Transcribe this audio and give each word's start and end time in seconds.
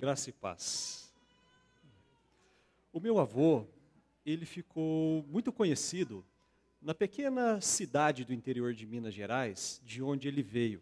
Graça 0.00 0.30
e 0.30 0.32
paz. 0.32 1.12
O 2.90 2.98
meu 2.98 3.18
avô, 3.18 3.66
ele 4.24 4.46
ficou 4.46 5.22
muito 5.28 5.52
conhecido 5.52 6.24
na 6.80 6.94
pequena 6.94 7.60
cidade 7.60 8.24
do 8.24 8.32
interior 8.32 8.72
de 8.72 8.86
Minas 8.86 9.12
Gerais, 9.12 9.78
de 9.84 10.02
onde 10.02 10.26
ele 10.26 10.42
veio. 10.42 10.80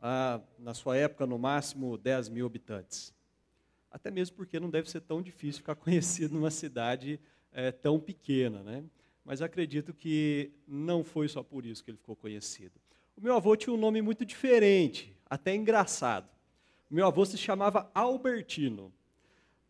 Ah, 0.00 0.40
na 0.60 0.74
sua 0.74 0.96
época, 0.96 1.26
no 1.26 1.40
máximo 1.40 1.98
10 1.98 2.28
mil 2.28 2.46
habitantes. 2.46 3.12
Até 3.90 4.12
mesmo 4.12 4.36
porque 4.36 4.60
não 4.60 4.70
deve 4.70 4.88
ser 4.88 5.00
tão 5.00 5.20
difícil 5.20 5.62
ficar 5.62 5.74
conhecido 5.74 6.34
numa 6.34 6.52
cidade 6.52 7.18
é, 7.50 7.72
tão 7.72 7.98
pequena, 7.98 8.62
né? 8.62 8.84
Mas 9.24 9.42
acredito 9.42 9.92
que 9.92 10.52
não 10.68 11.02
foi 11.02 11.26
só 11.26 11.42
por 11.42 11.66
isso 11.66 11.82
que 11.82 11.90
ele 11.90 11.98
ficou 11.98 12.14
conhecido. 12.14 12.78
O 13.16 13.20
meu 13.20 13.34
avô 13.34 13.56
tinha 13.56 13.74
um 13.74 13.76
nome 13.76 14.00
muito 14.00 14.24
diferente, 14.24 15.12
até 15.28 15.52
engraçado. 15.52 16.37
Meu 16.90 17.06
avô 17.06 17.24
se 17.26 17.36
chamava 17.36 17.90
Albertino. 17.94 18.92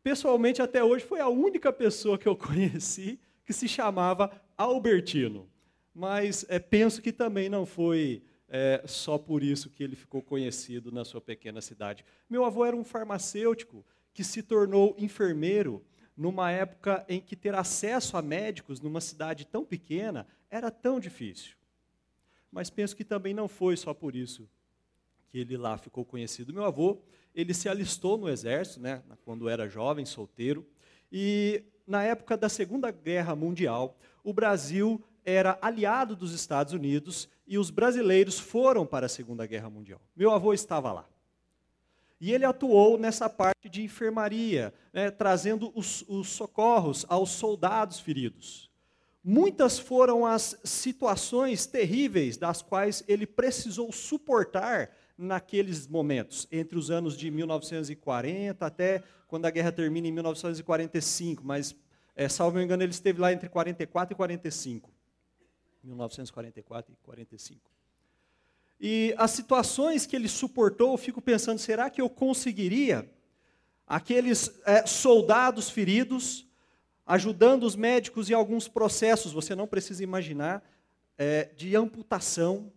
Pessoalmente, 0.03 0.63
até 0.63 0.85
hoje, 0.85 1.05
foi 1.05 1.21
a 1.21 1.29
única 1.29 1.73
pessoa 1.73 2.17
que 2.17 2.29
eu 2.29 2.35
conheci 2.37 3.19
que 3.45 3.53
se 3.53 3.67
chamava 3.67 4.31
Albertino. 4.57 5.49
Mas 5.93 6.47
é, 6.49 6.59
penso 6.59 7.03
que 7.03 7.13
também 7.13 7.49
não 7.49 7.67
foi 7.67 8.23
é, 8.49 8.83
só 8.87 9.19
por 9.19 9.43
isso 9.43 9.69
que 9.69 9.83
ele 9.83 9.97
ficou 9.97 10.23
conhecido 10.23 10.93
na 10.93 11.05
sua 11.05 11.21
pequena 11.21 11.61
cidade. 11.61 12.05
Meu 12.31 12.45
avô 12.45 12.65
era 12.65 12.77
um 12.77 12.85
farmacêutico 12.85 13.85
que 14.13 14.23
se 14.23 14.43
tornou 14.43 14.95
enfermeiro 14.97 15.85
numa 16.17 16.51
época 16.51 17.05
em 17.09 17.21
que 17.21 17.35
ter 17.35 17.55
acesso 17.55 18.17
a 18.17 18.23
médicos 18.23 18.81
numa 18.81 19.01
cidade 19.01 19.47
tão 19.47 19.65
pequena 19.65 20.27
era 20.51 20.71
tão 20.71 21.01
difícil. 21.01 21.57
Mas 22.51 22.71
penso 22.71 22.97
que 22.97 23.05
também 23.05 23.35
não 23.35 23.49
foi 23.49 23.77
só 23.77 23.93
por 23.93 24.15
isso 24.15 24.49
que 25.31 25.39
ele 25.39 25.57
lá 25.57 25.77
ficou 25.79 26.05
conhecido. 26.05 26.53
Meu 26.53 26.65
avô, 26.65 26.99
ele 27.35 27.55
se 27.55 27.69
alistou 27.69 28.17
no 28.19 28.29
exército, 28.29 28.81
né, 28.81 29.03
quando 29.25 29.49
era 29.49 29.69
jovem, 29.69 30.05
solteiro, 30.05 30.67
e 31.11 31.63
na 31.87 32.03
época 32.03 32.37
da 32.37 32.49
Segunda 32.49 32.91
Guerra 32.91 33.35
Mundial, 33.35 33.97
o 34.23 34.33
Brasil 34.33 35.03
era 35.25 35.59
aliado 35.61 36.17
dos 36.17 36.33
Estados 36.33 36.73
Unidos 36.73 37.29
e 37.47 37.59
os 37.59 37.71
brasileiros 37.71 38.39
foram 38.39 38.87
para 38.87 39.07
a 39.07 39.09
Segunda 39.09 39.47
Guerra 39.47 39.71
Mundial. 39.71 40.01
Meu 40.17 40.31
avô 40.31 40.53
estava 40.53 40.93
lá. 40.93 41.09
E 42.21 42.33
ele 42.33 42.45
atuou 42.45 42.99
nessa 42.99 43.29
parte 43.29 43.69
de 43.69 43.83
enfermaria, 43.83 44.75
né, 44.93 45.11
trazendo 45.11 45.73
os, 45.75 46.05
os 46.09 46.29
socorros 46.29 47.07
aos 47.09 47.31
soldados 47.31 48.01
feridos. 48.01 48.69
Muitas 49.23 49.79
foram 49.79 50.27
as 50.27 50.59
situações 50.65 51.67
terríveis 51.67 52.37
das 52.37 52.63
quais 52.63 53.05
ele 53.07 53.27
precisou 53.27 53.93
suportar 53.93 54.91
naqueles 55.19 55.89
momentos, 55.89 56.47
entre 56.53 56.79
os 56.79 56.91
anos 56.91 57.17
de 57.17 57.29
1940 57.29 58.65
até 58.65 59.03
quando 59.27 59.45
a 59.45 59.51
guerra 59.51 59.73
termina 59.73 60.07
em 60.07 60.13
1945, 60.13 61.45
mas, 61.45 61.75
é, 62.15 62.29
salvo 62.29 62.61
engano, 62.61 62.83
ele 62.83 62.93
esteve 62.93 63.21
lá 63.21 63.33
entre 63.33 63.49
44 63.49 64.15
e 64.15 64.17
45. 64.17 64.91
1944 65.83 66.93
e 66.93 66.97
45. 67.05 67.71
E 68.81 69.15
as 69.19 69.33
situações 69.33 70.07
que 70.07 70.15
ele 70.15 70.29
suportou, 70.29 70.93
eu 70.93 70.97
fico 70.97 71.21
pensando, 71.21 71.59
será 71.59 71.91
que 71.91 72.01
eu 72.01 72.09
conseguiria? 72.09 73.11
Aqueles 73.87 74.61
é, 74.65 74.87
soldados 74.87 75.69
feridos, 75.69 76.47
ajudando 77.05 77.65
os 77.65 77.75
médicos 77.75 78.31
em 78.31 78.35
alguns 78.35 78.69
processos, 78.69 79.33
você 79.33 79.55
não 79.55 79.67
precisa 79.67 80.05
imaginar, 80.05 80.63
é, 81.17 81.47
de 81.57 81.75
amputação, 81.75 82.73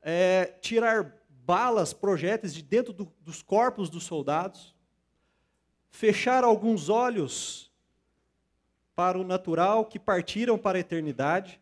é, 0.00 0.54
tirar 0.60 1.23
balas, 1.44 1.92
projéteis 1.92 2.54
de 2.54 2.62
dentro 2.62 2.92
do, 2.92 3.12
dos 3.20 3.42
corpos 3.42 3.90
dos 3.90 4.04
soldados, 4.04 4.74
fechar 5.90 6.42
alguns 6.42 6.88
olhos 6.88 7.70
para 8.94 9.18
o 9.18 9.24
natural 9.24 9.86
que 9.86 9.98
partiram 9.98 10.56
para 10.56 10.78
a 10.78 10.80
eternidade. 10.80 11.60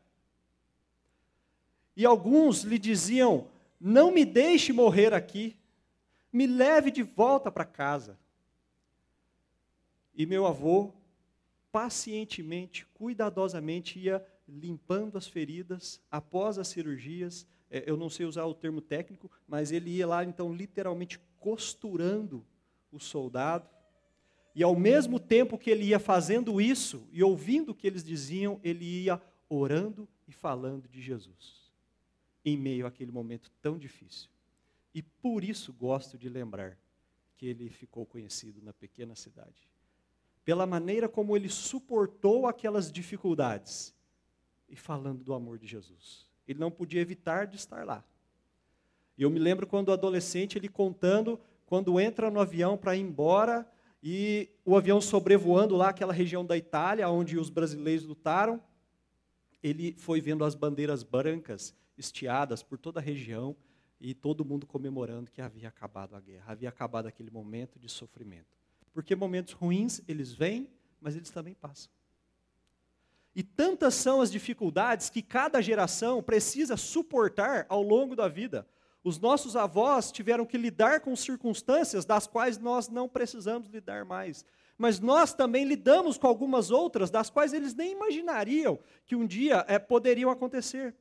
E 1.96 2.06
alguns 2.06 2.62
lhe 2.62 2.79
diziam: 2.79 3.48
não 3.80 4.12
me 4.12 4.24
deixe 4.24 4.73
morrer 4.73 5.12
aqui, 5.12 5.56
me 6.33 6.46
leve 6.46 6.90
de 6.90 7.02
volta 7.02 7.51
para 7.51 7.64
casa. 7.64 8.18
E 10.14 10.27
meu 10.27 10.46
avô, 10.46 10.92
pacientemente, 11.70 12.86
cuidadosamente, 12.95 13.98
ia 13.98 14.24
limpando 14.46 15.17
as 15.17 15.27
feridas 15.27 16.01
após 16.11 16.58
as 16.58 16.68
cirurgias. 16.68 17.46
É, 17.72 17.83
eu 17.86 17.96
não 17.96 18.08
sei 18.08 18.27
usar 18.27 18.44
o 18.44 18.55
termo 18.55 18.80
técnico, 18.80 19.30
mas 19.48 19.72
ele 19.72 19.90
ia 19.90 20.06
lá, 20.06 20.22
então, 20.22 20.55
literalmente 20.55 21.18
costurando 21.40 22.44
o 22.92 23.00
soldado. 23.00 23.68
E 24.55 24.62
ao 24.62 24.77
mesmo 24.77 25.18
tempo 25.18 25.58
que 25.58 25.70
ele 25.70 25.86
ia 25.86 25.98
fazendo 25.98 26.61
isso 26.61 27.08
e 27.11 27.24
ouvindo 27.24 27.70
o 27.70 27.74
que 27.74 27.86
eles 27.86 28.05
diziam, 28.05 28.61
ele 28.62 28.84
ia 28.84 29.20
orando 29.48 30.06
e 30.28 30.32
falando 30.32 30.86
de 30.86 31.00
Jesus 31.00 31.62
em 32.44 32.56
meio 32.56 32.86
àquele 32.86 33.11
momento 33.11 33.50
tão 33.61 33.78
difícil. 33.78 34.28
E 34.94 35.02
por 35.02 35.44
isso 35.44 35.72
gosto 35.72 36.18
de 36.18 36.28
lembrar 36.28 36.78
que 37.36 37.46
ele 37.46 37.70
ficou 37.70 38.05
conhecido 38.05 38.61
na 38.62 38.72
pequena 38.72 39.14
cidade. 39.14 39.70
Pela 40.44 40.66
maneira 40.66 41.08
como 41.08 41.36
ele 41.36 41.48
suportou 41.48 42.46
aquelas 42.46 42.90
dificuldades 42.90 43.94
e 44.68 44.77
falando 44.77 45.22
do 45.22 45.32
amor 45.32 45.58
de 45.58 45.66
Jesus. 45.66 46.31
Ele 46.47 46.58
não 46.58 46.70
podia 46.70 47.01
evitar 47.01 47.47
de 47.47 47.57
estar 47.57 47.85
lá. 47.85 48.05
Eu 49.17 49.30
me 49.30 49.39
lembro 49.39 49.67
quando 49.67 49.92
adolescente 49.92 50.58
ele 50.58 50.69
contando 50.69 51.39
quando 51.73 51.98
entra 51.98 52.30
no 52.30 52.39
avião 52.39 52.77
para 52.77 52.95
ir 52.95 53.01
embora 53.01 53.67
e 54.03 54.51
o 54.63 54.77
avião 54.77 55.01
sobrevoando 55.01 55.75
lá 55.75 55.89
aquela 55.89 56.13
região 56.13 56.45
da 56.45 56.55
Itália 56.55 57.08
onde 57.08 57.39
os 57.39 57.48
brasileiros 57.48 58.05
lutaram, 58.05 58.61
ele 59.63 59.95
foi 59.97 60.20
vendo 60.20 60.45
as 60.45 60.55
bandeiras 60.55 61.03
brancas 61.03 61.75
estiadas 61.97 62.63
por 62.63 62.77
toda 62.77 63.01
a 63.01 63.03
região 63.03 63.57
e 63.98 64.13
todo 64.13 64.45
mundo 64.45 64.67
comemorando 64.67 65.30
que 65.30 65.41
havia 65.41 65.69
acabado 65.69 66.14
a 66.14 66.20
guerra, 66.20 66.53
havia 66.53 66.69
acabado 66.69 67.07
aquele 67.07 67.30
momento 67.30 67.79
de 67.79 67.89
sofrimento. 67.89 68.59
Porque 68.92 69.17
momentos 69.17 69.55
ruins, 69.55 70.03
eles 70.07 70.30
vêm, 70.30 70.69
mas 71.01 71.17
eles 71.17 71.30
também 71.30 71.55
passam. 71.55 71.91
E 73.34 73.42
tantas 73.42 73.94
são 73.94 74.20
as 74.20 74.30
dificuldades 74.30 75.08
que 75.08 75.22
cada 75.22 75.60
geração 75.62 76.22
precisa 76.22 76.76
suportar 76.76 77.64
ao 77.68 77.82
longo 77.82 78.14
da 78.14 78.28
vida. 78.28 78.66
Os 79.02 79.18
nossos 79.18 79.56
avós 79.56 80.12
tiveram 80.12 80.46
que 80.46 80.58
lidar 80.58 81.00
com 81.00 81.16
circunstâncias 81.16 82.04
das 82.04 82.26
quais 82.26 82.58
nós 82.58 82.88
não 82.88 83.08
precisamos 83.08 83.68
lidar 83.68 84.04
mais. 84.04 84.44
Mas 84.78 85.00
nós 85.00 85.34
também 85.34 85.64
lidamos 85.64 86.18
com 86.18 86.26
algumas 86.26 86.70
outras 86.70 87.10
das 87.10 87.30
quais 87.30 87.52
eles 87.52 87.74
nem 87.74 87.92
imaginariam 87.92 88.78
que 89.06 89.16
um 89.16 89.26
dia 89.26 89.64
é, 89.68 89.78
poderiam 89.78 90.30
acontecer. 90.30 90.94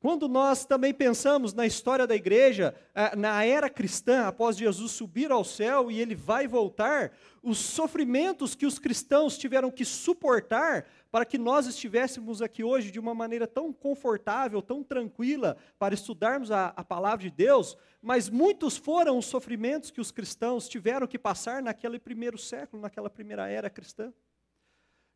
Quando 0.00 0.28
nós 0.28 0.64
também 0.64 0.94
pensamos 0.94 1.52
na 1.52 1.66
história 1.66 2.06
da 2.06 2.16
igreja, 2.16 2.74
eh, 2.94 3.14
na 3.14 3.44
era 3.44 3.68
cristã, 3.68 4.26
após 4.26 4.56
Jesus 4.56 4.92
subir 4.92 5.30
ao 5.30 5.44
céu 5.44 5.90
e 5.90 6.00
ele 6.00 6.14
vai 6.14 6.48
voltar, 6.48 7.12
os 7.42 7.58
sofrimentos 7.58 8.54
que 8.54 8.64
os 8.64 8.78
cristãos 8.78 9.36
tiveram 9.36 9.70
que 9.70 9.84
suportar 9.84 10.86
para 11.10 11.26
que 11.26 11.36
nós 11.36 11.66
estivéssemos 11.66 12.40
aqui 12.40 12.64
hoje 12.64 12.90
de 12.90 12.98
uma 12.98 13.14
maneira 13.14 13.46
tão 13.46 13.74
confortável, 13.74 14.62
tão 14.62 14.82
tranquila, 14.82 15.58
para 15.78 15.92
estudarmos 15.92 16.50
a, 16.50 16.68
a 16.68 16.82
palavra 16.82 17.28
de 17.28 17.30
Deus, 17.30 17.76
mas 18.00 18.30
muitos 18.30 18.78
foram 18.78 19.18
os 19.18 19.26
sofrimentos 19.26 19.90
que 19.90 20.00
os 20.00 20.10
cristãos 20.10 20.66
tiveram 20.66 21.06
que 21.06 21.18
passar 21.18 21.62
naquele 21.62 21.98
primeiro 21.98 22.38
século, 22.38 22.80
naquela 22.80 23.10
primeira 23.10 23.48
era 23.48 23.68
cristã. 23.68 24.10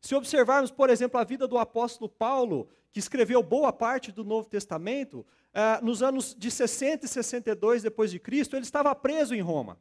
Se 0.05 0.13
observarmos, 0.13 0.69
por 0.69 0.91
exemplo, 0.91 1.19
a 1.19 1.23
vida 1.23 1.47
do 1.47 1.57
apóstolo 1.57 2.07
Paulo, 2.07 2.69
que 2.91 2.99
escreveu 2.99 3.41
boa 3.41 3.73
parte 3.73 4.11
do 4.11 4.23
Novo 4.23 4.47
Testamento, 4.47 5.25
eh, 5.51 5.79
nos 5.81 6.03
anos 6.03 6.35
de 6.37 6.51
60 6.51 7.07
e 7.07 7.09
62 7.09 7.81
depois 7.81 8.11
de 8.11 8.19
Cristo, 8.19 8.55
ele 8.55 8.65
estava 8.65 8.93
preso 8.93 9.33
em 9.33 9.41
Roma. 9.41 9.79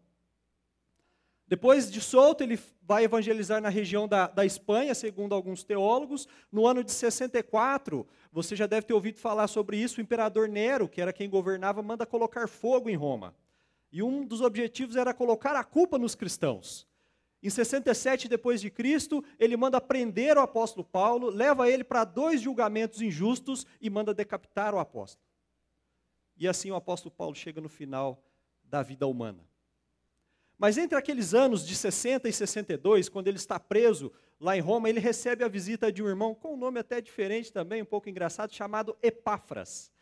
Depois 1.47 1.93
de 1.93 2.01
solto, 2.01 2.43
ele 2.43 2.59
vai 2.81 3.04
evangelizar 3.04 3.60
na 3.60 3.69
região 3.69 4.09
da, 4.09 4.27
da 4.27 4.47
Espanha, 4.47 4.95
segundo 4.95 5.34
alguns 5.34 5.63
teólogos. 5.63 6.27
No 6.51 6.66
ano 6.66 6.83
de 6.83 6.93
64, 6.93 8.07
você 8.33 8.57
já 8.57 8.66
deve 8.66 8.87
ter 8.87 8.95
ouvido 8.95 9.19
falar 9.19 9.47
sobre 9.47 9.77
isso, 9.77 9.98
o 9.98 10.03
imperador 10.03 10.48
Nero, 10.48 10.89
que 10.89 11.03
era 11.03 11.13
quem 11.13 11.28
governava, 11.28 11.83
manda 11.83 12.07
colocar 12.07 12.48
fogo 12.48 12.89
em 12.89 12.97
Roma. 12.97 13.34
E 13.93 14.03
um 14.03 14.25
dos 14.25 14.41
objetivos 14.41 14.97
era 14.97 15.13
colocar 15.13 15.54
a 15.54 15.63
culpa 15.63 15.98
nos 15.98 16.15
cristãos. 16.15 16.89
Em 17.45 17.51
67 17.51 18.27
depois 18.27 18.59
de 18.59 18.71
Cristo, 18.71 19.23
ele 19.39 19.55
manda 19.55 19.79
prender 19.79 20.39
o 20.39 20.41
apóstolo 20.41 20.83
Paulo, 20.83 21.29
leva 21.29 21.69
ele 21.69 21.85
para 21.85 22.03
dois 22.03 22.41
julgamentos 22.41 23.03
injustos 23.03 23.67
e 23.83 23.91
manda 23.91 24.15
decapitar 24.15 24.75
o 24.75 24.79
apóstolo. 24.79 25.23
E 26.39 26.49
assim 26.49 26.71
o 26.71 26.75
apóstolo 26.75 27.15
Paulo 27.15 27.35
chega 27.35 27.61
no 27.61 27.69
final 27.69 28.25
da 28.65 28.83
vida 28.83 29.07
humana. 29.07 29.47
Mas 30.57 30.79
entre 30.79 30.97
aqueles 30.97 31.35
anos 31.35 31.67
de 31.67 31.77
60 31.77 32.27
e 32.31 32.33
62, 32.33 33.11
quando 33.11 33.29
ele 33.29 33.37
está 33.37 33.61
preso 33.61 34.11
lá 34.41 34.57
em 34.57 34.61
Roma, 34.61 34.89
ele 34.89 34.99
recebe 34.99 35.45
a 35.45 35.49
visita 35.49 35.93
de 35.93 36.03
um 36.03 36.09
irmão 36.09 36.35
com 36.35 36.55
um 36.55 36.57
nome 36.57 36.81
até 36.81 36.99
diferente 36.99 37.53
também, 37.53 37.83
um 37.83 37.87
pouco 37.87 38.09
engraçado, 38.09 38.55
chamado 38.55 38.97
Epáfras. 39.03 39.93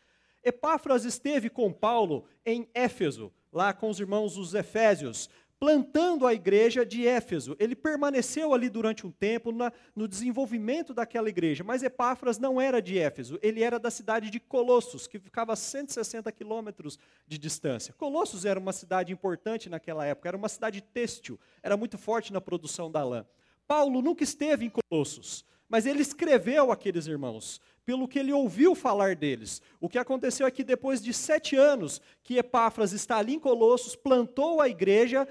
Epáfras 0.41 1.03
esteve 1.03 1.49
com 1.49 1.73
Paulo 1.73 2.25
em 2.45 2.69
Éfeso, 2.73 3.33
lá 3.51 3.73
com 3.73 3.89
os 3.89 3.99
irmãos 3.99 4.37
os 4.37 4.53
Efésios, 4.53 5.29
plantando 5.63 6.27
a 6.27 6.33
igreja 6.33 6.85
de 6.85 7.07
Éfeso. 7.07 7.55
Ele 7.57 7.73
permaneceu 7.73 8.53
ali 8.53 8.67
durante 8.67 9.07
um 9.07 9.11
tempo 9.11 9.49
na, 9.49 9.71
no 9.95 10.09
desenvolvimento 10.09 10.93
daquela 10.93 11.29
igreja, 11.29 11.63
mas 11.63 11.81
Epáfras 11.81 12.37
não 12.37 12.59
era 12.59 12.81
de 12.81 12.99
Éfeso, 12.99 13.39
ele 13.41 13.63
era 13.63 13.79
da 13.79 13.89
cidade 13.89 14.29
de 14.29 14.41
Colossos, 14.41 15.07
que 15.07 15.17
ficava 15.17 15.53
a 15.53 15.55
160 15.55 16.29
quilômetros 16.33 16.99
de 17.25 17.37
distância. 17.37 17.93
Colossos 17.93 18.43
era 18.43 18.59
uma 18.59 18.73
cidade 18.73 19.13
importante 19.13 19.69
naquela 19.69 20.05
época, 20.05 20.27
era 20.27 20.35
uma 20.35 20.49
cidade 20.49 20.81
têxtil, 20.81 21.39
era 21.61 21.77
muito 21.77 21.97
forte 21.97 22.33
na 22.33 22.41
produção 22.41 22.91
da 22.91 23.01
lã. 23.01 23.25
Paulo 23.65 24.01
nunca 24.01 24.21
esteve 24.21 24.65
em 24.65 24.69
Colossos, 24.69 25.45
mas 25.69 25.85
ele 25.85 26.01
escreveu 26.01 26.73
aqueles 26.73 27.07
irmãos, 27.07 27.61
pelo 27.85 28.07
que 28.07 28.19
ele 28.19 28.31
ouviu 28.31 28.75
falar 28.75 29.15
deles. 29.15 29.61
O 29.79 29.89
que 29.89 29.97
aconteceu 29.97 30.45
é 30.47 30.51
que 30.51 30.63
depois 30.63 31.01
de 31.01 31.13
sete 31.13 31.55
anos 31.55 32.01
que 32.23 32.37
Epáfras 32.37 32.93
está 32.93 33.17
ali 33.17 33.35
em 33.35 33.39
Colossos, 33.39 33.95
plantou 33.95 34.61
a 34.61 34.69
igreja, 34.69 35.27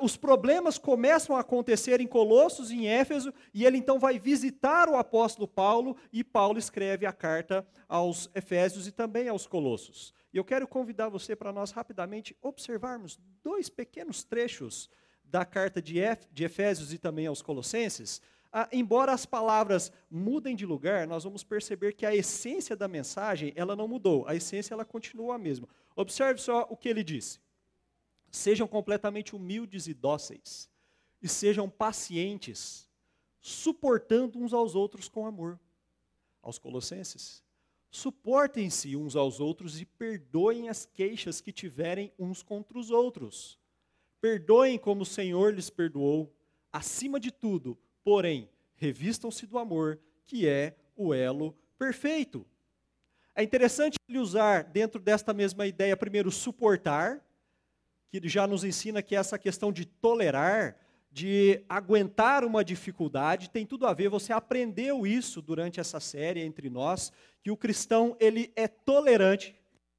os 0.00 0.16
problemas 0.16 0.76
começam 0.76 1.34
a 1.36 1.40
acontecer 1.40 2.00
em 2.00 2.06
Colossos 2.06 2.70
em 2.70 2.86
Éfeso, 2.86 3.32
e 3.54 3.64
ele 3.64 3.78
então 3.78 3.98
vai 3.98 4.18
visitar 4.18 4.88
o 4.88 4.96
apóstolo 4.96 5.48
Paulo, 5.48 5.96
e 6.12 6.22
Paulo 6.22 6.58
escreve 6.58 7.06
a 7.06 7.12
carta 7.12 7.66
aos 7.88 8.30
Efésios 8.34 8.86
e 8.86 8.92
também 8.92 9.28
aos 9.28 9.46
Colossos. 9.46 10.12
E 10.32 10.36
eu 10.36 10.44
quero 10.44 10.68
convidar 10.68 11.08
você 11.08 11.34
para 11.34 11.52
nós 11.52 11.70
rapidamente 11.70 12.36
observarmos 12.42 13.18
dois 13.42 13.68
pequenos 13.68 14.22
trechos 14.22 14.90
da 15.24 15.44
carta 15.44 15.80
de 15.80 15.98
Efésios 16.44 16.92
e 16.92 16.98
também 16.98 17.26
aos 17.26 17.40
Colossenses, 17.40 18.20
ah, 18.52 18.68
embora 18.72 19.12
as 19.12 19.24
palavras 19.24 19.92
mudem 20.10 20.56
de 20.56 20.66
lugar, 20.66 21.06
nós 21.06 21.22
vamos 21.22 21.44
perceber 21.44 21.92
que 21.92 22.04
a 22.04 22.14
essência 22.14 22.74
da 22.74 22.88
mensagem 22.88 23.52
ela 23.54 23.76
não 23.76 23.86
mudou, 23.86 24.26
a 24.26 24.34
essência 24.34 24.74
ela 24.74 24.84
continua 24.84 25.36
a 25.36 25.38
mesma. 25.38 25.68
Observe 25.94 26.40
só 26.40 26.66
o 26.68 26.76
que 26.76 26.88
ele 26.88 27.04
disse: 27.04 27.38
sejam 28.30 28.66
completamente 28.66 29.34
humildes 29.34 29.86
e 29.86 29.94
dóceis, 29.94 30.70
e 31.22 31.28
sejam 31.28 31.68
pacientes, 31.68 32.88
suportando 33.40 34.38
uns 34.38 34.52
aos 34.52 34.74
outros 34.74 35.08
com 35.08 35.26
amor. 35.26 35.58
Aos 36.42 36.58
Colossenses, 36.58 37.44
suportem-se 37.90 38.96
uns 38.96 39.16
aos 39.16 39.40
outros 39.40 39.80
e 39.80 39.84
perdoem 39.84 40.68
as 40.68 40.86
queixas 40.86 41.40
que 41.40 41.52
tiverem 41.52 42.12
uns 42.18 42.42
contra 42.42 42.78
os 42.78 42.90
outros. 42.90 43.58
Perdoem 44.20 44.78
como 44.78 45.02
o 45.02 45.06
Senhor 45.06 45.52
lhes 45.52 45.68
perdoou. 45.68 46.34
Acima 46.72 47.18
de 47.18 47.30
tudo, 47.30 47.76
porém, 48.02 48.48
revistam-se 48.76 49.46
do 49.46 49.58
amor, 49.58 50.00
que 50.26 50.46
é 50.46 50.76
o 50.96 51.12
elo 51.12 51.54
perfeito. 51.78 52.46
É 53.34 53.42
interessante 53.42 53.96
ele 54.08 54.18
usar, 54.18 54.64
dentro 54.64 55.00
desta 55.00 55.32
mesma 55.32 55.66
ideia, 55.66 55.96
primeiro, 55.96 56.30
suportar, 56.30 57.24
que 58.10 58.28
já 58.28 58.46
nos 58.46 58.64
ensina 58.64 59.02
que 59.02 59.14
essa 59.14 59.38
questão 59.38 59.72
de 59.72 59.84
tolerar, 59.84 60.76
de 61.12 61.64
aguentar 61.68 62.44
uma 62.44 62.64
dificuldade, 62.64 63.50
tem 63.50 63.64
tudo 63.64 63.86
a 63.86 63.92
ver, 63.92 64.08
você 64.08 64.32
aprendeu 64.32 65.06
isso 65.06 65.40
durante 65.40 65.78
essa 65.78 66.00
série 66.00 66.40
entre 66.40 66.68
nós, 66.68 67.12
que 67.42 67.50
o 67.50 67.56
cristão 67.56 68.16
ele 68.18 68.52
é 68.56 68.66
tolerante, 68.66 69.54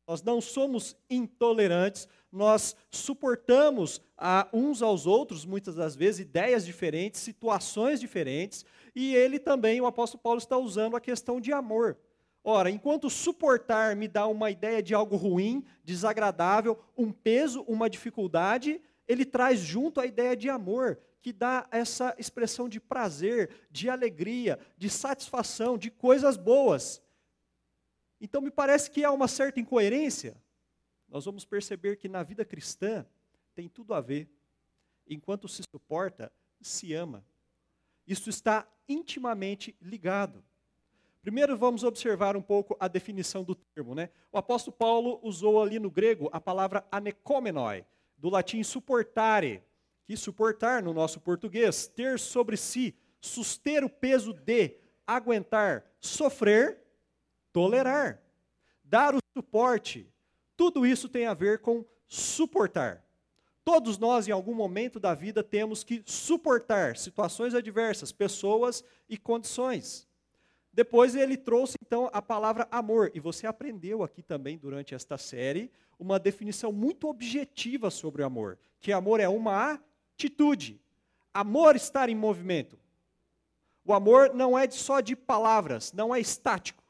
nós 0.08 0.22
não 0.22 0.42
somos 0.42 0.96
intolerantes, 1.10 2.08
nós 2.32 2.76
suportamos 2.90 4.02
a 4.18 4.48
uns 4.54 4.82
aos 4.82 5.06
outros, 5.06 5.46
muitas 5.46 5.76
das 5.76 5.96
vezes, 5.96 6.22
ideias 6.22 6.66
diferentes, 6.66 7.22
situações 7.22 8.00
diferentes, 8.00 8.66
e 8.94 9.16
ele 9.16 9.40
também, 9.40 9.80
o 9.80 9.86
apóstolo 9.86 10.22
Paulo, 10.22 10.40
está 10.40 10.58
usando 10.58 10.96
a 10.96 11.02
questão 11.02 11.40
de 11.40 11.54
amor. 11.54 11.98
Ora, 12.44 12.70
enquanto 12.70 13.10
suportar 13.10 13.96
me 13.96 14.08
dá 14.08 14.26
uma 14.28 14.50
ideia 14.50 14.82
de 14.82 14.94
algo 14.94 15.16
ruim, 15.16 15.64
desagradável, 15.84 16.80
um 16.98 17.12
peso, 17.12 17.62
uma 17.68 17.90
dificuldade, 17.90 18.82
ele 19.08 19.26
traz 19.26 19.60
junto 19.60 20.00
a 20.00 20.06
ideia 20.06 20.36
de 20.36 20.50
amor, 20.50 21.00
que 21.22 21.32
dá 21.32 21.68
essa 21.70 22.16
expressão 22.18 22.68
de 22.68 22.80
prazer, 22.80 23.52
de 23.70 23.90
alegria, 23.90 24.58
de 24.78 24.90
satisfação, 24.90 25.78
de 25.78 25.92
coisas 25.92 26.36
boas. 26.36 27.02
Então 28.20 28.42
me 28.42 28.50
parece 28.50 28.90
que 28.90 29.04
há 29.04 29.12
uma 29.12 29.28
certa 29.28 29.60
incoerência 29.60 30.36
nós 31.12 31.26
vamos 31.26 31.44
perceber 31.44 31.98
que 31.98 32.08
na 32.08 32.24
vida 32.24 32.46
cristã 32.46 33.06
tem 33.54 33.68
tudo 33.68 33.94
a 33.94 34.00
ver. 34.00 34.30
Enquanto 35.06 35.46
se 35.50 35.62
suporta, 35.70 36.32
se 36.62 36.94
ama. 36.94 37.26
Isso 38.08 38.30
está 38.30 38.66
intimamente 38.88 39.76
ligado. 39.82 40.42
Primeiro 41.22 41.56
vamos 41.56 41.84
observar 41.84 42.36
um 42.36 42.42
pouco 42.42 42.76
a 42.80 42.88
definição 42.88 43.44
do 43.44 43.54
termo. 43.54 43.94
Né? 43.94 44.10
O 44.32 44.38
apóstolo 44.38 44.76
Paulo 44.76 45.20
usou 45.22 45.62
ali 45.62 45.78
no 45.78 45.92
grego 45.92 46.30
a 46.34 46.42
palavra 46.42 46.84
anekomenoi, 46.92 47.86
do 48.18 48.30
latim 48.30 48.64
suportare, 48.64 49.64
que 50.04 50.18
suportar 50.18 50.82
no 50.82 50.94
nosso 50.94 51.20
português, 51.20 51.88
ter 51.88 52.20
sobre 52.20 52.58
si, 52.58 52.96
suster 53.20 53.84
o 53.84 53.90
peso 53.90 54.34
de, 54.34 54.76
aguentar, 55.06 55.86
sofrer, 56.00 56.80
tolerar, 57.54 58.22
dar 58.84 59.14
o 59.14 59.20
suporte, 59.38 60.12
tudo 60.58 60.86
isso 60.86 61.08
tem 61.08 61.28
a 61.28 61.34
ver 61.34 61.60
com 61.60 61.86
suportar. 62.08 63.06
Todos 63.64 63.98
nós, 63.98 64.28
em 64.28 64.32
algum 64.32 64.56
momento 64.56 65.00
da 65.00 65.14
vida, 65.14 65.44
temos 65.44 65.84
que 65.84 66.02
suportar 66.06 66.98
situações 66.98 67.54
adversas, 67.54 68.12
pessoas 68.12 68.84
e 69.08 69.18
condições. 69.18 70.08
Depois 70.74 71.16
ele 71.16 71.36
trouxe 71.36 71.76
então 71.82 72.10
a 72.14 72.22
palavra 72.22 72.68
amor, 72.72 73.12
e 73.14 73.20
você 73.20 73.46
aprendeu 73.46 74.04
aqui 74.04 74.22
também 74.22 74.58
durante 74.58 74.96
esta 74.96 75.18
série 75.18 75.70
uma 76.00 76.18
definição 76.18 76.72
muito 76.72 77.08
objetiva 77.08 77.90
sobre 77.92 78.22
o 78.22 78.26
amor, 78.26 78.58
que 78.80 78.92
amor 78.92 79.20
é 79.20 79.28
uma 79.28 79.80
atitude. 80.14 80.80
Amor 81.34 81.76
estar 81.76 82.10
em 82.10 82.16
movimento. 82.16 82.80
O 83.86 83.94
amor 83.94 84.34
não 84.34 84.58
é 84.58 84.70
só 84.70 85.00
de 85.00 85.16
palavras, 85.16 85.92
não 85.92 86.14
é 86.14 86.20
estático. 86.20 86.84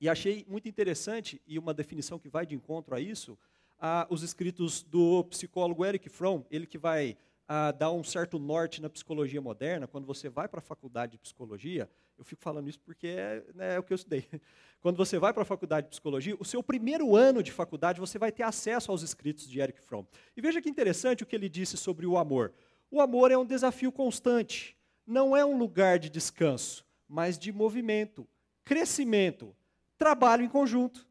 E 0.00 0.08
achei 0.08 0.46
muito 0.48 0.68
interessante, 0.68 1.40
e 1.46 1.58
uma 1.58 1.74
definição 1.74 2.18
que 2.18 2.28
vai 2.28 2.46
de 2.46 2.54
encontro 2.54 2.94
a 2.94 3.00
isso, 3.00 3.38
ah, 3.78 4.06
os 4.08 4.22
escritos 4.22 4.82
do 4.82 5.24
psicólogo 5.24 5.84
Eric 5.84 6.08
Fromm, 6.08 6.42
ele 6.50 6.66
que 6.66 6.78
vai 6.78 7.16
ah, 7.52 7.72
dar 7.72 7.90
um 7.90 8.04
certo 8.04 8.38
norte 8.38 8.80
na 8.80 8.88
psicologia 8.88 9.40
moderna. 9.40 9.88
Quando 9.88 10.06
você 10.06 10.28
vai 10.28 10.46
para 10.46 10.60
a 10.60 10.62
faculdade 10.62 11.12
de 11.12 11.18
psicologia, 11.18 11.90
eu 12.16 12.24
fico 12.24 12.40
falando 12.40 12.68
isso 12.68 12.78
porque 12.78 13.08
é, 13.08 13.44
né, 13.56 13.74
é 13.74 13.78
o 13.80 13.82
que 13.82 13.92
eu 13.92 13.96
estudei. 13.96 14.24
Quando 14.80 14.96
você 14.96 15.18
vai 15.18 15.32
para 15.32 15.42
a 15.42 15.44
faculdade 15.44 15.86
de 15.86 15.90
psicologia, 15.90 16.36
o 16.38 16.44
seu 16.44 16.62
primeiro 16.62 17.16
ano 17.16 17.42
de 17.42 17.50
faculdade, 17.50 17.98
você 17.98 18.20
vai 18.20 18.30
ter 18.30 18.44
acesso 18.44 18.92
aos 18.92 19.02
escritos 19.02 19.48
de 19.48 19.58
Eric 19.58 19.80
Fromm. 19.80 20.04
E 20.36 20.40
veja 20.40 20.62
que 20.62 20.70
interessante 20.70 21.24
o 21.24 21.26
que 21.26 21.34
ele 21.34 21.48
disse 21.48 21.76
sobre 21.76 22.06
o 22.06 22.16
amor. 22.16 22.52
O 22.88 23.00
amor 23.00 23.32
é 23.32 23.36
um 23.36 23.44
desafio 23.44 23.90
constante, 23.90 24.76
não 25.04 25.36
é 25.36 25.44
um 25.44 25.58
lugar 25.58 25.98
de 25.98 26.08
descanso, 26.08 26.86
mas 27.08 27.36
de 27.36 27.50
movimento, 27.50 28.28
crescimento, 28.64 29.56
trabalho 29.98 30.44
em 30.44 30.48
conjunto. 30.48 31.04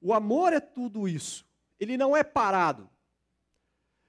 O 0.00 0.12
amor 0.14 0.52
é 0.52 0.60
tudo 0.60 1.08
isso. 1.08 1.44
Ele 1.80 1.96
não 1.96 2.16
é 2.16 2.22
parado. 2.22 2.88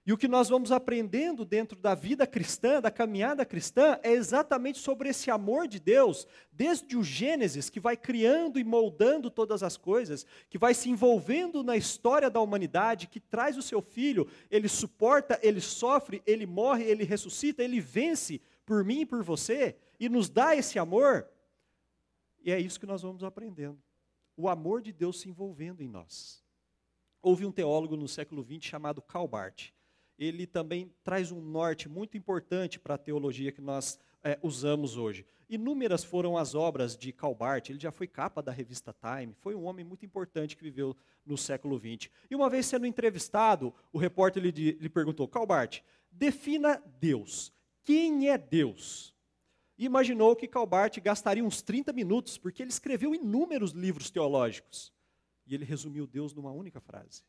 E 0.05 0.13
o 0.13 0.17
que 0.17 0.27
nós 0.27 0.49
vamos 0.49 0.71
aprendendo 0.71 1.43
dentro 1.43 1.79
da 1.79 1.95
vida 1.95 2.27
cristã, 2.27 2.79
da 2.79 2.91
caminhada 2.91 3.43
cristã, 3.43 3.99
é 4.03 4.11
exatamente 4.11 4.77
sobre 4.77 5.09
esse 5.09 5.31
amor 5.31 5.67
de 5.67 5.79
Deus, 5.79 6.27
desde 6.51 6.95
o 6.95 7.03
Gênesis, 7.03 7.71
que 7.71 7.79
vai 7.79 7.97
criando 7.97 8.59
e 8.59 8.63
moldando 8.63 9.31
todas 9.31 9.63
as 9.63 9.77
coisas, 9.77 10.23
que 10.47 10.59
vai 10.59 10.75
se 10.75 10.91
envolvendo 10.91 11.63
na 11.63 11.75
história 11.75 12.29
da 12.29 12.39
humanidade, 12.39 13.07
que 13.07 13.19
traz 13.19 13.57
o 13.57 13.63
seu 13.63 13.81
filho, 13.81 14.27
ele 14.51 14.69
suporta, 14.69 15.39
ele 15.41 15.59
sofre, 15.59 16.21
ele 16.23 16.45
morre, 16.45 16.83
ele 16.83 17.03
ressuscita, 17.03 17.63
ele 17.63 17.79
vence 17.79 18.39
por 18.63 18.83
mim 18.83 19.01
e 19.01 19.05
por 19.07 19.23
você, 19.23 19.75
e 19.99 20.07
nos 20.07 20.29
dá 20.29 20.55
esse 20.55 20.77
amor. 20.77 21.27
E 22.43 22.51
é 22.51 22.59
isso 22.59 22.79
que 22.79 22.85
nós 22.85 23.01
vamos 23.01 23.23
aprendendo. 23.23 23.81
O 24.37 24.47
amor 24.47 24.83
de 24.83 24.93
Deus 24.93 25.19
se 25.19 25.27
envolvendo 25.27 25.81
em 25.81 25.87
nós. 25.87 26.45
Houve 27.23 27.43
um 27.43 27.51
teólogo 27.51 27.97
no 27.97 28.07
século 28.07 28.43
XX 28.43 28.63
chamado 28.63 29.01
Karl 29.01 29.27
Barth. 29.27 29.74
Ele 30.17 30.47
também 30.47 30.91
traz 31.03 31.31
um 31.31 31.41
norte 31.41 31.89
muito 31.89 32.17
importante 32.17 32.79
para 32.79 32.95
a 32.95 32.97
teologia 32.97 33.51
que 33.51 33.61
nós 33.61 33.99
é, 34.23 34.39
usamos 34.41 34.97
hoje. 34.97 35.25
Inúmeras 35.49 36.03
foram 36.03 36.37
as 36.37 36.55
obras 36.55 36.97
de 36.97 37.11
Karl 37.11 37.35
Barth, 37.35 37.69
ele 37.69 37.79
já 37.79 37.91
foi 37.91 38.07
capa 38.07 38.41
da 38.41 38.51
revista 38.51 38.93
Time, 38.93 39.33
foi 39.39 39.53
um 39.53 39.65
homem 39.65 39.85
muito 39.85 40.05
importante 40.05 40.55
que 40.55 40.63
viveu 40.63 40.95
no 41.25 41.37
século 41.37 41.77
XX. 41.77 42.09
E 42.29 42.35
uma 42.35 42.49
vez 42.49 42.65
sendo 42.65 42.85
entrevistado, 42.85 43.73
o 43.93 43.97
repórter 43.97 44.41
lhe, 44.41 44.51
lhe 44.51 44.89
perguntou, 44.89 45.27
Karl 45.27 45.45
Barth, 45.45 45.81
defina 46.11 46.81
Deus. 46.99 47.53
Quem 47.83 48.29
é 48.29 48.37
Deus? 48.37 49.15
e 49.77 49.85
imaginou 49.85 50.35
que 50.35 50.47
Calbart 50.47 50.99
gastaria 50.99 51.43
uns 51.43 51.61
30 51.61 51.91
minutos, 51.91 52.37
porque 52.37 52.63
ele 52.63 52.69
escreveu 52.69 53.13
inúmeros 53.13 53.71
livros 53.71 54.09
teológicos. 54.09 54.93
E 55.45 55.53
ele 55.53 55.65
resumiu 55.65 56.07
Deus 56.07 56.33
numa 56.33 56.51
única 56.51 56.79
frase. 56.79 57.23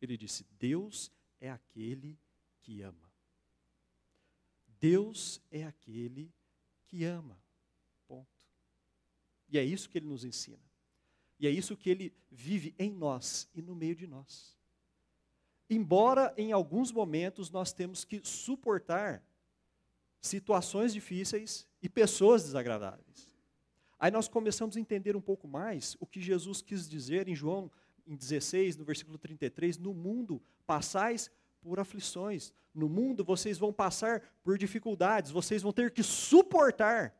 Ele 0.00 0.16
disse: 0.16 0.44
Deus 0.58 1.10
é 1.40 1.50
aquele 1.50 2.18
que 2.60 2.82
ama. 2.82 3.12
Deus 4.80 5.40
é 5.50 5.64
aquele 5.64 6.32
que 6.86 7.04
ama. 7.04 7.40
Ponto. 8.06 8.46
E 9.48 9.58
é 9.58 9.64
isso 9.64 9.88
que 9.88 9.98
ele 9.98 10.06
nos 10.06 10.24
ensina. 10.24 10.62
E 11.38 11.46
é 11.46 11.50
isso 11.50 11.76
que 11.76 11.88
ele 11.88 12.12
vive 12.30 12.74
em 12.78 12.90
nós 12.90 13.48
e 13.54 13.62
no 13.62 13.74
meio 13.74 13.94
de 13.94 14.06
nós. 14.06 14.56
embora 15.70 16.32
em 16.38 16.50
alguns 16.50 16.90
momentos 16.90 17.50
nós 17.50 17.74
temos 17.74 18.02
que 18.02 18.22
suportar 18.24 19.22
situações 20.20 20.94
difíceis 20.94 21.66
e 21.82 21.88
pessoas 21.90 22.42
desagradáveis. 22.42 23.28
Aí 23.98 24.10
nós 24.10 24.28
começamos 24.28 24.76
a 24.76 24.80
entender 24.80 25.14
um 25.14 25.20
pouco 25.20 25.46
mais 25.46 25.96
o 26.00 26.06
que 26.06 26.20
Jesus 26.20 26.62
quis 26.62 26.88
dizer 26.88 27.28
em 27.28 27.34
João 27.34 27.70
em 28.08 28.16
16, 28.16 28.76
no 28.76 28.84
versículo 28.84 29.18
33, 29.18 29.76
no 29.76 29.92
mundo 29.92 30.42
passais 30.66 31.30
por 31.60 31.78
aflições. 31.78 32.52
No 32.74 32.88
mundo 32.88 33.22
vocês 33.22 33.58
vão 33.58 33.72
passar 33.72 34.22
por 34.42 34.56
dificuldades, 34.56 35.30
vocês 35.30 35.62
vão 35.62 35.72
ter 35.72 35.90
que 35.90 36.02
suportar. 36.02 37.14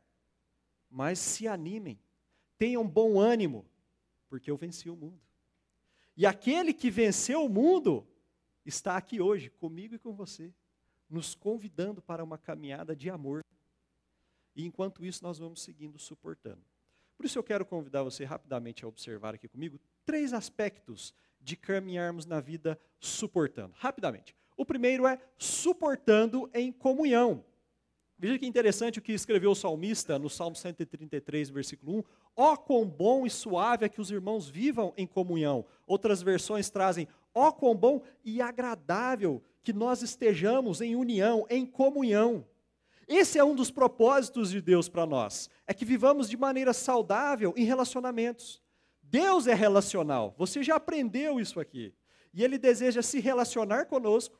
Mas 0.90 1.18
se 1.18 1.46
animem, 1.46 2.00
tenham 2.56 2.88
bom 2.88 3.20
ânimo, 3.20 3.66
porque 4.30 4.50
eu 4.50 4.56
venci 4.56 4.88
o 4.88 4.96
mundo. 4.96 5.20
E 6.16 6.24
aquele 6.24 6.72
que 6.72 6.90
venceu 6.90 7.44
o 7.44 7.48
mundo 7.48 8.06
está 8.64 8.96
aqui 8.96 9.20
hoje, 9.20 9.50
comigo 9.50 9.94
e 9.94 9.98
com 9.98 10.14
você, 10.14 10.52
nos 11.08 11.34
convidando 11.34 12.00
para 12.00 12.24
uma 12.24 12.38
caminhada 12.38 12.96
de 12.96 13.10
amor. 13.10 13.44
E 14.56 14.64
enquanto 14.64 15.04
isso, 15.04 15.22
nós 15.22 15.38
vamos 15.38 15.62
seguindo, 15.62 15.98
suportando. 15.98 16.62
Por 17.16 17.26
isso, 17.26 17.38
eu 17.38 17.42
quero 17.42 17.64
convidar 17.64 18.02
você 18.02 18.24
rapidamente 18.24 18.84
a 18.84 18.88
observar 18.88 19.34
aqui 19.34 19.48
comigo 19.48 19.78
três 20.08 20.32
aspectos 20.32 21.12
de 21.38 21.54
caminharmos 21.54 22.24
na 22.24 22.40
vida 22.40 22.80
suportando. 22.98 23.74
Rapidamente. 23.76 24.34
O 24.56 24.64
primeiro 24.64 25.06
é 25.06 25.18
suportando 25.36 26.48
em 26.54 26.72
comunhão. 26.72 27.44
Veja 28.18 28.38
que 28.38 28.46
interessante 28.46 28.98
o 28.98 29.02
que 29.02 29.12
escreveu 29.12 29.50
o 29.50 29.54
salmista 29.54 30.18
no 30.18 30.30
Salmo 30.30 30.56
133, 30.56 31.50
versículo 31.50 31.98
1. 31.98 32.04
Ó 32.34 32.54
oh, 32.54 32.56
quão 32.56 32.86
bom 32.86 33.26
e 33.26 33.30
suave 33.30 33.84
é 33.84 33.88
que 33.88 34.00
os 34.00 34.10
irmãos 34.10 34.48
vivam 34.48 34.94
em 34.96 35.06
comunhão. 35.06 35.66
Outras 35.86 36.22
versões 36.22 36.70
trazem, 36.70 37.06
ó 37.34 37.48
oh, 37.48 37.52
quão 37.52 37.76
bom 37.76 38.00
e 38.24 38.40
agradável 38.40 39.42
que 39.62 39.74
nós 39.74 40.00
estejamos 40.00 40.80
em 40.80 40.96
união, 40.96 41.46
em 41.50 41.66
comunhão. 41.66 42.46
Esse 43.06 43.38
é 43.38 43.44
um 43.44 43.54
dos 43.54 43.70
propósitos 43.70 44.50
de 44.50 44.62
Deus 44.62 44.88
para 44.88 45.04
nós, 45.04 45.50
é 45.66 45.74
que 45.74 45.84
vivamos 45.84 46.30
de 46.30 46.36
maneira 46.38 46.72
saudável 46.72 47.52
em 47.58 47.64
relacionamentos. 47.64 48.66
Deus 49.10 49.46
é 49.46 49.54
relacional, 49.54 50.34
você 50.36 50.62
já 50.62 50.76
aprendeu 50.76 51.40
isso 51.40 51.58
aqui. 51.58 51.94
E 52.32 52.44
Ele 52.44 52.58
deseja 52.58 53.02
se 53.02 53.20
relacionar 53.20 53.86
conosco 53.86 54.38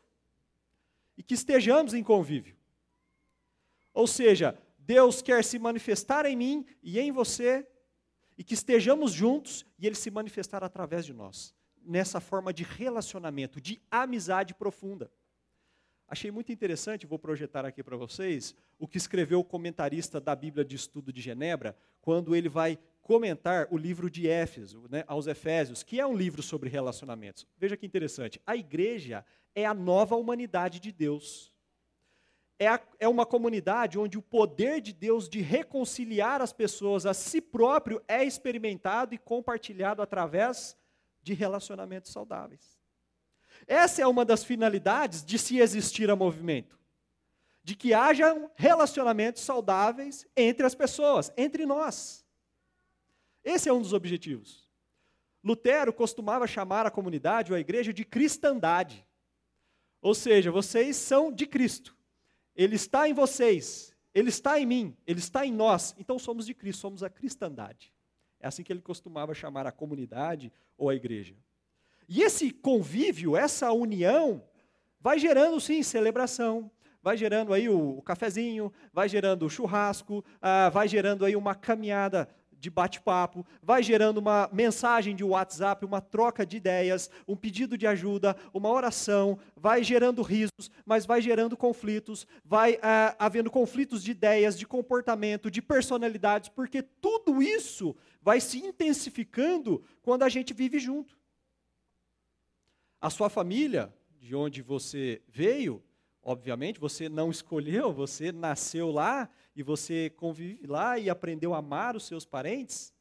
e 1.17 1.23
que 1.23 1.35
estejamos 1.35 1.95
em 1.95 2.03
convívio. 2.03 2.57
Ou 3.95 4.07
seja, 4.07 4.57
Deus 4.79 5.23
quer 5.23 5.43
se 5.43 5.59
manifestar 5.59 6.27
em 6.27 6.37
mim 6.37 6.67
e 6.83 6.99
em 7.01 7.11
você, 7.11 7.67
e 8.37 8.45
que 8.45 8.55
estejamos 8.55 9.11
juntos 9.11 9.67
e 9.79 9.87
Ele 9.87 9.97
se 9.97 10.11
manifestar 10.11 10.63
através 10.63 11.05
de 11.05 11.13
nós, 11.13 11.55
nessa 11.83 12.21
forma 12.21 12.53
de 12.53 12.63
relacionamento, 12.63 13.61
de 13.61 13.81
amizade 13.91 14.55
profunda. 14.55 15.11
Achei 16.09 16.31
muito 16.31 16.51
interessante, 16.51 17.07
vou 17.07 17.19
projetar 17.19 17.67
aqui 17.67 17.83
para 17.83 17.95
vocês, 17.95 18.55
o 18.79 18.89
que 18.89 18.97
escreveu 18.97 19.41
o 19.41 19.45
comentarista 19.45 20.19
da 20.19 20.35
Bíblia 20.35 20.65
de 20.65 20.75
Estudo 20.75 21.13
de 21.13 21.21
Genebra, 21.21 21.77
quando 22.01 22.35
ele 22.35 22.49
vai 22.49 22.79
comentar 23.03 23.69
o 23.71 23.77
livro 23.77 24.11
de 24.11 24.27
Éfeso, 24.27 24.87
né, 24.89 25.05
aos 25.07 25.27
Efésios, 25.27 25.83
que 25.83 26.01
é 26.01 26.07
um 26.07 26.17
livro 26.17 26.43
sobre 26.43 26.71
relacionamentos. 26.71 27.47
Veja 27.59 27.77
que 27.77 27.85
interessante. 27.85 28.41
A 28.47 28.57
igreja 28.57 29.23
é 29.55 29.67
a 29.67 29.75
nova 29.75 30.17
humanidade 30.17 30.81
de 30.81 30.93
Deus. 30.93 31.53
É, 32.59 32.69
a, 32.69 32.81
é 32.99 33.07
uma 33.07 33.27
comunidade 33.27 33.99
onde 33.99 34.17
o 34.17 34.23
poder 34.23 34.81
de 34.81 34.95
Deus 34.95 35.29
de 35.29 35.43
reconciliar 35.43 36.41
as 36.41 36.55
pessoas 36.55 37.05
a 37.05 37.13
si 37.13 37.43
próprio 37.43 38.03
é 38.09 38.25
experimentado 38.25 39.15
e 39.15 39.19
compartilhado 39.19 40.01
através 40.01 40.75
de 41.23 41.35
relacionamentos 41.35 42.11
saudáveis. 42.11 42.78
Essa 43.69 44.01
é 44.01 44.07
uma 44.07 44.25
das 44.25 44.43
finalidades 44.43 45.23
de 45.23 45.39
se 45.39 45.59
existir 45.59 46.11
a 46.11 46.17
movimento. 46.17 46.81
De 47.63 47.77
que 47.77 47.93
haja 47.93 48.35
relacionamentos 48.57 49.43
saudáveis 49.43 50.27
entre 50.35 50.65
as 50.65 50.75
pessoas, 50.75 51.31
entre 51.37 51.67
nós. 51.67 52.25
Esse 53.45 53.69
é 53.69 53.73
um 53.73 53.83
dos 53.83 53.93
objetivos. 53.93 54.67
Lutero 55.45 55.93
costumava 55.93 56.47
chamar 56.47 56.87
a 56.87 56.91
comunidade 56.91 57.53
ou 57.53 57.57
a 57.57 57.61
igreja 57.61 57.93
de 57.93 58.07
cristandade. 58.07 59.07
Ou 60.01 60.15
seja, 60.15 60.51
vocês 60.51 60.97
são 60.97 61.31
de 61.31 61.47
Cristo. 61.47 61.95
Ele 62.57 62.75
está 62.75 63.07
em 63.07 63.13
vocês, 63.13 63.95
ele 64.15 64.31
está 64.31 64.59
em 64.59 64.65
mim, 64.65 64.97
ele 65.07 65.19
está 65.19 65.45
em 65.45 65.53
nós. 65.53 65.95
Então 65.99 66.19
somos 66.19 66.47
de 66.47 66.55
Cristo, 66.55 66.81
somos 66.81 67.03
a 67.03 67.11
cristandade. 67.11 67.93
É 68.41 68.49
assim 68.49 68.63
que 68.63 68.73
ele 68.73 68.81
costumava 68.81 69.35
chamar 69.35 69.67
a 69.67 69.73
comunidade 69.73 70.51
ou 70.77 70.89
a 70.89 70.95
igreja. 70.95 71.37
E 72.09 72.23
esse 72.23 72.51
convívio, 72.51 73.37
essa 73.37 73.71
união, 73.71 74.43
vai 74.99 75.19
gerando 75.19 75.61
sim 75.61 75.83
celebração, 75.83 76.71
vai 77.03 77.19
gerando 77.19 77.53
aí 77.53 77.69
o, 77.69 78.01
cafezinho, 78.01 78.73
vai 78.93 79.09
gerando 79.09 79.45
o 79.45 79.51
churrasco, 79.51 80.25
ah, 80.41 80.71
vai 80.71 80.89
gerando 80.89 81.25
aí 81.25 81.37
uma 81.37 81.55
caminhada 81.55 82.27
de 82.61 82.71
bate-papo, 82.71 83.47
vai 83.63 83.83
gerando 83.83 84.19
uma 84.19 84.49
mensagem 84.53 85.15
de 85.15 85.23
WhatsApp, 85.23 85.85
uma 85.85 86.01
troca 86.01 86.45
de 86.45 86.57
ideias, 86.57 87.11
um 87.27 87.37
pedido 87.37 87.79
de 87.79 87.87
ajuda, 87.87 88.35
uma 88.53 88.71
oração, 88.71 89.39
vai 89.55 89.85
gerando 89.85 90.23
risos, 90.23 90.71
mas 90.85 91.07
vai 91.07 91.21
gerando 91.21 91.57
conflitos, 91.57 92.27
vai 92.45 92.79
ah, 92.83 93.15
havendo 93.19 93.51
conflitos 93.51 94.03
de 94.03 94.13
ideias, 94.13 94.59
de 94.59 94.67
comportamento, 94.67 95.51
de 95.51 95.61
personalidades, 95.61 96.49
porque 96.49 96.83
tudo 96.83 97.43
isso 97.43 97.95
vai 98.23 98.41
se 98.41 98.59
intensificando 98.59 99.85
quando 100.03 100.23
a 100.23 100.29
gente 100.29 100.53
vive 100.55 100.79
junto. 100.79 101.18
A 103.01 103.11
sua 103.11 103.31
família, 103.31 103.95
de 104.19 104.35
onde 104.35 104.61
você 104.61 105.23
veio, 105.29 105.83
obviamente, 106.23 106.81
você 106.81 107.09
não 107.09 107.31
escolheu, 107.31 107.93
você 107.93 108.33
nasceu 108.33 108.91
lá 108.91 109.29
e 109.55 109.63
você 109.63 110.11
convive 110.11 110.67
lá 110.67 110.99
e 110.99 111.09
aprendeu 111.09 111.55
a 111.55 111.59
amar 111.59 111.95
os 111.95 112.07
seus 112.07 112.25
parentes, 112.25 112.93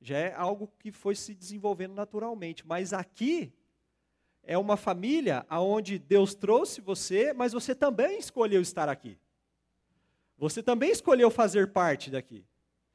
já 0.00 0.18
é 0.18 0.34
algo 0.34 0.72
que 0.78 0.90
foi 0.90 1.14
se 1.14 1.34
desenvolvendo 1.34 1.94
naturalmente. 1.94 2.66
Mas 2.66 2.92
aqui 2.92 3.52
é 4.42 4.58
uma 4.58 4.76
família 4.76 5.46
aonde 5.48 5.98
Deus 5.98 6.34
trouxe 6.34 6.80
você, 6.80 7.32
mas 7.32 7.52
você 7.52 7.74
também 7.74 8.18
escolheu 8.18 8.60
estar 8.60 8.88
aqui. 8.88 9.18
Você 10.36 10.62
também 10.62 10.90
escolheu 10.90 11.30
fazer 11.30 11.70
parte 11.70 12.10
daqui. 12.10 12.44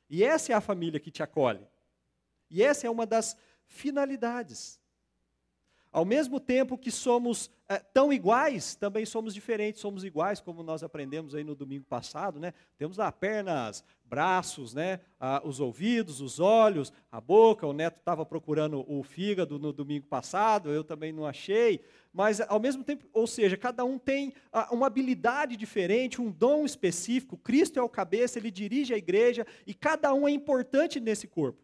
E 0.09 0.23
essa 0.23 0.51
é 0.51 0.55
a 0.55 0.61
família 0.61 0.99
que 0.99 1.11
te 1.11 1.23
acolhe. 1.23 1.65
E 2.49 2.63
essa 2.63 2.87
é 2.87 2.89
uma 2.89 3.05
das 3.05 3.37
finalidades. 3.65 4.79
Ao 5.91 6.05
mesmo 6.05 6.39
tempo 6.39 6.77
que 6.77 6.91
somos 6.91 7.49
é, 7.69 7.79
tão 7.79 8.13
iguais, 8.13 8.75
também 8.75 9.05
somos 9.05 9.33
diferentes, 9.33 9.81
somos 9.81 10.03
iguais, 10.03 10.39
como 10.39 10.63
nós 10.63 10.83
aprendemos 10.83 11.35
aí 11.35 11.43
no 11.43 11.55
domingo 11.55 11.85
passado, 11.85 12.39
né? 12.39 12.53
Temos 12.77 12.97
lá 12.97 13.11
pernas, 13.11 13.83
braços, 14.05 14.73
né? 14.73 14.99
Ah, 15.19 15.41
os 15.43 15.59
ouvidos, 15.59 16.21
os 16.21 16.39
olhos, 16.39 16.93
a 17.11 17.19
boca. 17.19 17.67
O 17.67 17.73
Neto 17.73 17.99
estava 17.99 18.25
procurando 18.25 18.85
o 18.87 19.03
fígado 19.03 19.59
no 19.59 19.73
domingo 19.73 20.07
passado, 20.07 20.71
eu 20.71 20.83
também 20.83 21.11
não 21.11 21.25
achei. 21.25 21.81
Mas, 22.13 22.41
ao 22.41 22.59
mesmo 22.59 22.83
tempo, 22.83 23.05
ou 23.13 23.27
seja, 23.27 23.57
cada 23.57 23.83
um 23.83 23.97
tem 23.97 24.33
ah, 24.51 24.69
uma 24.71 24.87
habilidade 24.87 25.57
diferente, 25.57 26.21
um 26.21 26.31
dom 26.31 26.65
específico. 26.65 27.37
Cristo 27.37 27.79
é 27.79 27.81
o 27.81 27.89
cabeça, 27.89 28.39
ele 28.39 28.51
dirige 28.51 28.93
a 28.93 28.97
igreja 28.97 29.45
e 29.65 29.73
cada 29.73 30.13
um 30.13 30.27
é 30.27 30.31
importante 30.31 30.99
nesse 30.99 31.27
corpo. 31.27 31.61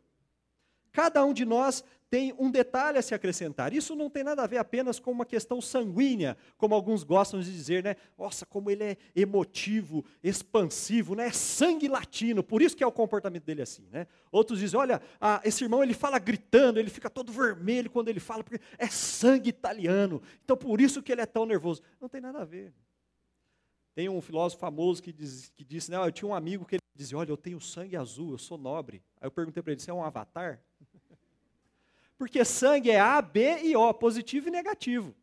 Cada 0.92 1.26
um 1.26 1.34
de 1.34 1.44
nós 1.44 1.84
tem 2.14 2.32
um 2.38 2.52
detalhe 2.52 3.00
a 3.00 3.02
se 3.02 3.16
acrescentar. 3.16 3.74
Isso 3.74 3.96
não 3.96 4.08
tem 4.08 4.24
nada 4.24 4.44
a 4.44 4.46
ver 4.46 4.60
apenas 4.60 5.00
com 5.00 5.10
uma 5.10 5.26
questão 5.26 5.60
sanguínea, 5.60 6.38
como 6.60 6.76
alguns 6.76 7.04
gostam 7.04 7.40
de 7.40 7.52
dizer, 7.52 7.84
né? 7.84 7.96
Nossa, 8.16 8.46
como 8.46 8.70
ele 8.70 8.84
é 8.84 8.98
emotivo, 9.16 10.06
expansivo, 10.24 11.16
né? 11.16 11.30
É 11.30 11.32
sangue 11.32 11.88
latino, 11.88 12.44
por 12.44 12.62
isso 12.62 12.78
que 12.78 12.84
é 12.84 12.86
o 12.86 12.92
comportamento 12.92 13.44
dele 13.46 13.64
assim, 13.64 13.88
né? 13.90 14.06
Outros 14.32 14.60
dizem, 14.60 14.80
olha, 14.80 15.02
ah, 15.20 15.42
esse 15.44 15.64
irmão 15.64 15.82
ele 15.82 15.96
fala 15.96 16.20
gritando, 16.20 16.80
ele 16.80 16.92
fica 16.92 17.10
todo 17.10 17.34
vermelho 17.34 17.90
quando 17.90 18.10
ele 18.10 18.20
fala, 18.20 18.44
porque 18.44 18.64
é 18.78 18.86
sangue 18.90 19.50
italiano. 19.50 20.22
Então 20.44 20.56
por 20.56 20.80
isso 20.80 21.02
que 21.02 21.12
ele 21.12 21.22
é 21.22 21.26
tão 21.26 21.48
nervoso. 21.48 21.82
Não 22.00 22.08
tem 22.08 22.22
nada 22.22 22.44
a 22.44 22.46
ver. 22.46 22.76
Tem 23.96 24.08
um 24.08 24.22
filósofo 24.22 24.60
famoso 24.60 25.02
que, 25.02 25.12
diz, 25.12 25.52
que 25.56 25.64
disse, 25.64 25.90
né, 25.90 25.98
eu 25.98 26.12
tinha 26.12 26.30
um 26.30 26.36
amigo 26.36 26.64
que 26.64 26.76
ele 26.76 26.82
dizia, 26.94 27.18
olha, 27.18 27.32
eu 27.32 27.38
tenho 27.38 27.60
sangue 27.60 27.98
azul, 27.98 28.34
eu 28.34 28.38
sou 28.38 28.58
nobre. 28.58 29.02
Aí 29.20 29.26
eu 29.26 29.32
perguntei 29.32 29.64
para 29.64 29.72
ele, 29.72 29.82
você 29.82 29.90
é 29.90 29.94
um 29.96 30.04
avatar? 30.04 30.60
Porque 32.24 32.46
sangue 32.46 32.90
é 32.90 33.02
A, 33.02 33.22
B 33.22 33.64
e 33.64 33.76
O, 33.76 33.94
positivo 33.94 34.48
e 34.48 34.50
negativo. 34.50 35.14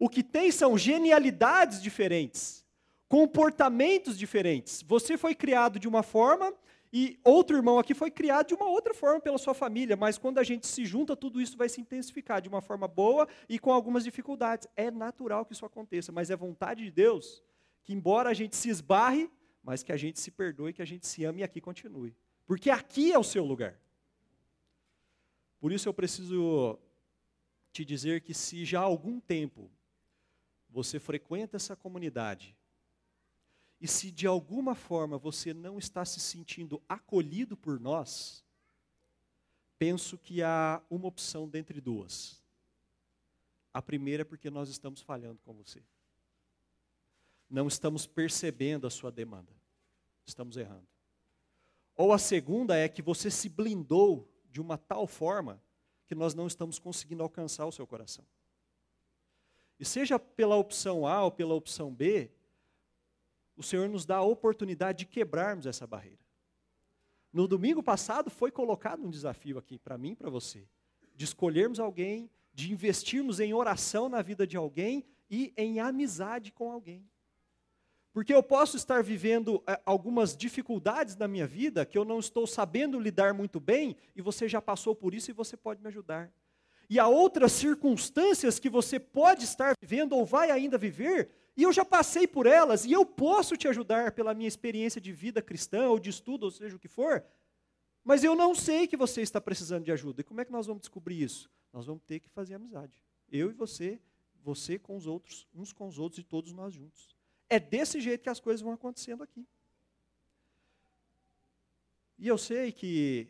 O 0.00 0.08
que 0.08 0.20
tem 0.20 0.50
são 0.50 0.76
genialidades 0.76 1.80
diferentes, 1.80 2.66
comportamentos 3.06 4.18
diferentes. 4.18 4.82
Você 4.82 5.16
foi 5.16 5.32
criado 5.32 5.78
de 5.78 5.86
uma 5.86 6.02
forma 6.02 6.52
e 6.92 7.20
outro 7.22 7.56
irmão 7.56 7.78
aqui 7.78 7.94
foi 7.94 8.10
criado 8.10 8.48
de 8.48 8.54
uma 8.54 8.68
outra 8.68 8.92
forma 8.92 9.20
pela 9.20 9.38
sua 9.38 9.54
família, 9.54 9.96
mas 9.96 10.18
quando 10.18 10.38
a 10.38 10.42
gente 10.42 10.66
se 10.66 10.84
junta, 10.84 11.14
tudo 11.14 11.40
isso 11.40 11.56
vai 11.56 11.68
se 11.68 11.80
intensificar 11.80 12.42
de 12.42 12.48
uma 12.48 12.60
forma 12.60 12.88
boa 12.88 13.28
e 13.48 13.56
com 13.56 13.72
algumas 13.72 14.02
dificuldades. 14.02 14.66
É 14.74 14.90
natural 14.90 15.44
que 15.44 15.52
isso 15.52 15.64
aconteça, 15.64 16.10
mas 16.10 16.30
é 16.30 16.36
vontade 16.36 16.82
de 16.82 16.90
Deus 16.90 17.44
que, 17.84 17.92
embora 17.92 18.28
a 18.28 18.34
gente 18.34 18.56
se 18.56 18.68
esbarre, 18.68 19.30
mas 19.62 19.84
que 19.84 19.92
a 19.92 19.96
gente 19.96 20.18
se 20.18 20.32
perdoe, 20.32 20.72
que 20.72 20.82
a 20.82 20.84
gente 20.84 21.06
se 21.06 21.24
ame 21.24 21.42
e 21.42 21.44
aqui 21.44 21.60
continue. 21.60 22.12
Porque 22.44 22.70
aqui 22.70 23.12
é 23.12 23.18
o 23.20 23.22
seu 23.22 23.44
lugar. 23.44 23.78
Por 25.60 25.72
isso 25.72 25.88
eu 25.88 25.94
preciso 25.94 26.78
te 27.72 27.84
dizer 27.84 28.22
que 28.22 28.32
se 28.32 28.64
já 28.64 28.80
há 28.80 28.84
algum 28.84 29.20
tempo 29.20 29.70
você 30.68 31.00
frequenta 31.00 31.56
essa 31.56 31.74
comunidade 31.74 32.56
e 33.80 33.86
se 33.86 34.10
de 34.10 34.26
alguma 34.26 34.74
forma 34.74 35.16
você 35.16 35.54
não 35.54 35.78
está 35.78 36.04
se 36.04 36.20
sentindo 36.20 36.82
acolhido 36.88 37.56
por 37.56 37.78
nós, 37.78 38.44
penso 39.78 40.18
que 40.18 40.42
há 40.42 40.82
uma 40.90 41.06
opção 41.06 41.48
dentre 41.48 41.80
duas. 41.80 42.42
A 43.72 43.80
primeira 43.80 44.22
é 44.22 44.24
porque 44.24 44.50
nós 44.50 44.68
estamos 44.68 45.00
falhando 45.00 45.40
com 45.44 45.54
você. 45.54 45.82
Não 47.48 47.68
estamos 47.68 48.06
percebendo 48.06 48.86
a 48.86 48.90
sua 48.90 49.10
demanda. 49.10 49.52
Estamos 50.26 50.56
errando. 50.56 50.86
Ou 51.94 52.12
a 52.12 52.18
segunda 52.18 52.76
é 52.76 52.88
que 52.88 53.00
você 53.00 53.30
se 53.30 53.48
blindou 53.48 54.28
de 54.58 54.60
uma 54.60 54.76
tal 54.76 55.06
forma 55.06 55.62
que 56.04 56.16
nós 56.16 56.34
não 56.34 56.48
estamos 56.48 56.80
conseguindo 56.80 57.22
alcançar 57.22 57.64
o 57.64 57.70
seu 57.70 57.86
coração. 57.86 58.26
E 59.78 59.84
seja 59.84 60.18
pela 60.18 60.56
opção 60.56 61.06
A 61.06 61.22
ou 61.22 61.30
pela 61.30 61.54
opção 61.54 61.94
B, 61.94 62.28
o 63.56 63.62
Senhor 63.62 63.88
nos 63.88 64.04
dá 64.04 64.16
a 64.16 64.22
oportunidade 64.22 64.98
de 64.98 65.06
quebrarmos 65.06 65.64
essa 65.64 65.86
barreira. 65.86 66.18
No 67.32 67.46
domingo 67.46 67.84
passado 67.84 68.30
foi 68.30 68.50
colocado 68.50 69.06
um 69.06 69.10
desafio 69.10 69.58
aqui 69.58 69.78
para 69.78 69.96
mim 69.96 70.10
e 70.10 70.16
para 70.16 70.28
você, 70.28 70.66
de 71.14 71.24
escolhermos 71.24 71.78
alguém, 71.78 72.28
de 72.52 72.72
investirmos 72.72 73.38
em 73.38 73.54
oração 73.54 74.08
na 74.08 74.22
vida 74.22 74.44
de 74.44 74.56
alguém 74.56 75.04
e 75.30 75.52
em 75.56 75.78
amizade 75.78 76.50
com 76.50 76.72
alguém. 76.72 77.08
Porque 78.12 78.32
eu 78.34 78.42
posso 78.42 78.76
estar 78.76 79.02
vivendo 79.02 79.62
é, 79.66 79.80
algumas 79.84 80.36
dificuldades 80.36 81.16
na 81.16 81.28
minha 81.28 81.46
vida 81.46 81.84
que 81.84 81.96
eu 81.96 82.04
não 82.04 82.18
estou 82.18 82.46
sabendo 82.46 82.98
lidar 82.98 83.34
muito 83.34 83.60
bem, 83.60 83.96
e 84.16 84.22
você 84.22 84.48
já 84.48 84.60
passou 84.60 84.94
por 84.94 85.14
isso 85.14 85.30
e 85.30 85.34
você 85.34 85.56
pode 85.56 85.80
me 85.80 85.88
ajudar. 85.88 86.30
E 86.90 86.98
há 86.98 87.06
outras 87.06 87.52
circunstâncias 87.52 88.58
que 88.58 88.70
você 88.70 88.98
pode 88.98 89.44
estar 89.44 89.74
vivendo 89.80 90.14
ou 90.14 90.24
vai 90.24 90.50
ainda 90.50 90.78
viver, 90.78 91.30
e 91.56 91.62
eu 91.62 91.72
já 91.72 91.84
passei 91.84 92.26
por 92.26 92.46
elas, 92.46 92.84
e 92.84 92.92
eu 92.92 93.04
posso 93.04 93.56
te 93.56 93.68
ajudar 93.68 94.12
pela 94.12 94.32
minha 94.32 94.48
experiência 94.48 95.00
de 95.00 95.12
vida 95.12 95.42
cristã, 95.42 95.88
ou 95.88 95.98
de 95.98 96.08
estudo, 96.08 96.44
ou 96.44 96.50
seja 96.50 96.76
o 96.76 96.78
que 96.78 96.88
for, 96.88 97.24
mas 98.02 98.24
eu 98.24 98.34
não 98.34 98.54
sei 98.54 98.86
que 98.86 98.96
você 98.96 99.20
está 99.20 99.38
precisando 99.38 99.84
de 99.84 99.92
ajuda. 99.92 100.22
E 100.22 100.24
como 100.24 100.40
é 100.40 100.44
que 100.44 100.52
nós 100.52 100.66
vamos 100.66 100.80
descobrir 100.80 101.20
isso? 101.20 101.50
Nós 101.72 101.84
vamos 101.84 102.02
ter 102.04 102.20
que 102.20 102.28
fazer 102.30 102.54
amizade. 102.54 103.04
Eu 103.30 103.50
e 103.50 103.52
você, 103.52 104.00
você 104.42 104.78
com 104.78 104.96
os 104.96 105.06
outros, 105.06 105.46
uns 105.54 105.74
com 105.74 105.86
os 105.86 105.98
outros 105.98 106.18
e 106.18 106.22
todos 106.22 106.54
nós 106.54 106.72
juntos. 106.72 107.17
É 107.48 107.58
desse 107.58 108.00
jeito 108.00 108.22
que 108.22 108.28
as 108.28 108.40
coisas 108.40 108.60
vão 108.60 108.72
acontecendo 108.72 109.22
aqui. 109.22 109.46
E 112.18 112.26
eu 112.26 112.36
sei 112.36 112.72
que 112.72 113.28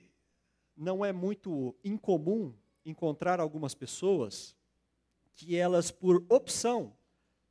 não 0.77 1.05
é 1.05 1.13
muito 1.13 1.77
incomum 1.85 2.55
encontrar 2.85 3.39
algumas 3.41 3.75
pessoas 3.75 4.57
que 5.35 5.57
elas, 5.57 5.91
por 5.91 6.25
opção, 6.29 6.97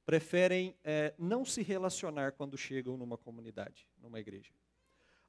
preferem 0.06 0.76
é, 0.84 1.14
não 1.18 1.46
se 1.46 1.62
relacionar 1.62 2.32
quando 2.32 2.58
chegam 2.58 2.98
numa 2.98 3.18
comunidade, 3.18 3.88
numa 4.02 4.20
igreja. 4.20 4.52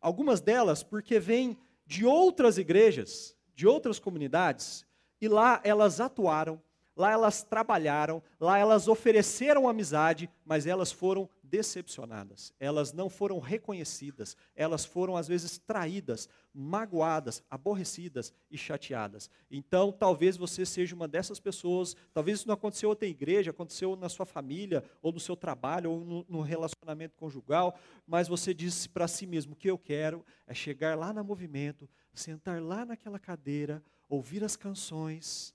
Algumas 0.01 0.41
delas 0.41 0.83
porque 0.83 1.19
vêm 1.19 1.59
de 1.85 2.07
outras 2.07 2.59
igrejas, 2.59 3.37
de 3.55 3.67
outras 3.67 3.99
comunidades, 3.99 4.87
e 5.21 5.27
lá 5.27 5.61
elas 5.65 6.01
atuaram, 6.01 6.63
lá 6.99 7.13
elas 7.13 7.45
trabalharam, 7.45 8.21
lá 8.41 8.59
elas 8.59 8.89
ofereceram 8.89 9.69
amizade, 9.69 10.29
mas 10.45 10.67
elas 10.67 10.91
foram 10.91 11.31
decepcionadas, 11.45 12.53
elas 12.59 12.93
não 12.93 13.09
foram 13.09 13.39
reconhecidas, 13.39 14.37
elas 14.55 14.85
foram 14.85 15.17
às 15.17 15.29
vezes 15.29 15.59
traídas, 15.59 16.29
magoadas, 16.53 17.41
aborrecidas 17.49 18.35
e 18.51 18.59
chateadas. 18.59 19.31
Então, 19.49 19.93
talvez 19.93 20.37
você 20.37 20.67
seja 20.67 20.95
uma 20.95 21.07
dessas 21.07 21.39
pessoas, 21.39 21.95
talvez 22.13 22.41
isso 22.41 22.49
não 22.49 22.55
aconteceu 22.55 22.89
outra 22.89 23.07
igreja, 23.07 23.53
aconteceu 23.53 23.95
na 23.95 24.09
sua 24.09 24.27
família, 24.27 24.83
ou 25.01 25.13
no 25.13 25.21
seu 25.21 25.37
trabalho, 25.37 25.93
ou 25.93 26.25
no, 26.29 26.41
relacionamento 26.41 27.17
conjugal, 27.17 27.79
mas 28.07 28.27
você 28.27 28.53
disse 28.53 28.89
para 28.89 29.07
si 29.07 29.25
mesmo: 29.25 29.53
o 29.53 29.57
que 29.57 29.71
eu 29.71 29.79
quero 29.79 30.27
é 30.49 30.53
chegar 30.53 30.99
lá 30.99 31.13
no 31.13 31.23
movimento, 31.23 31.89
sentar 32.13 32.61
lá 32.61 32.85
naquela 32.85 33.21
cadeira, 33.21 33.83
ouvir 34.09 34.43
as 34.43 34.57
canções, 34.57 35.55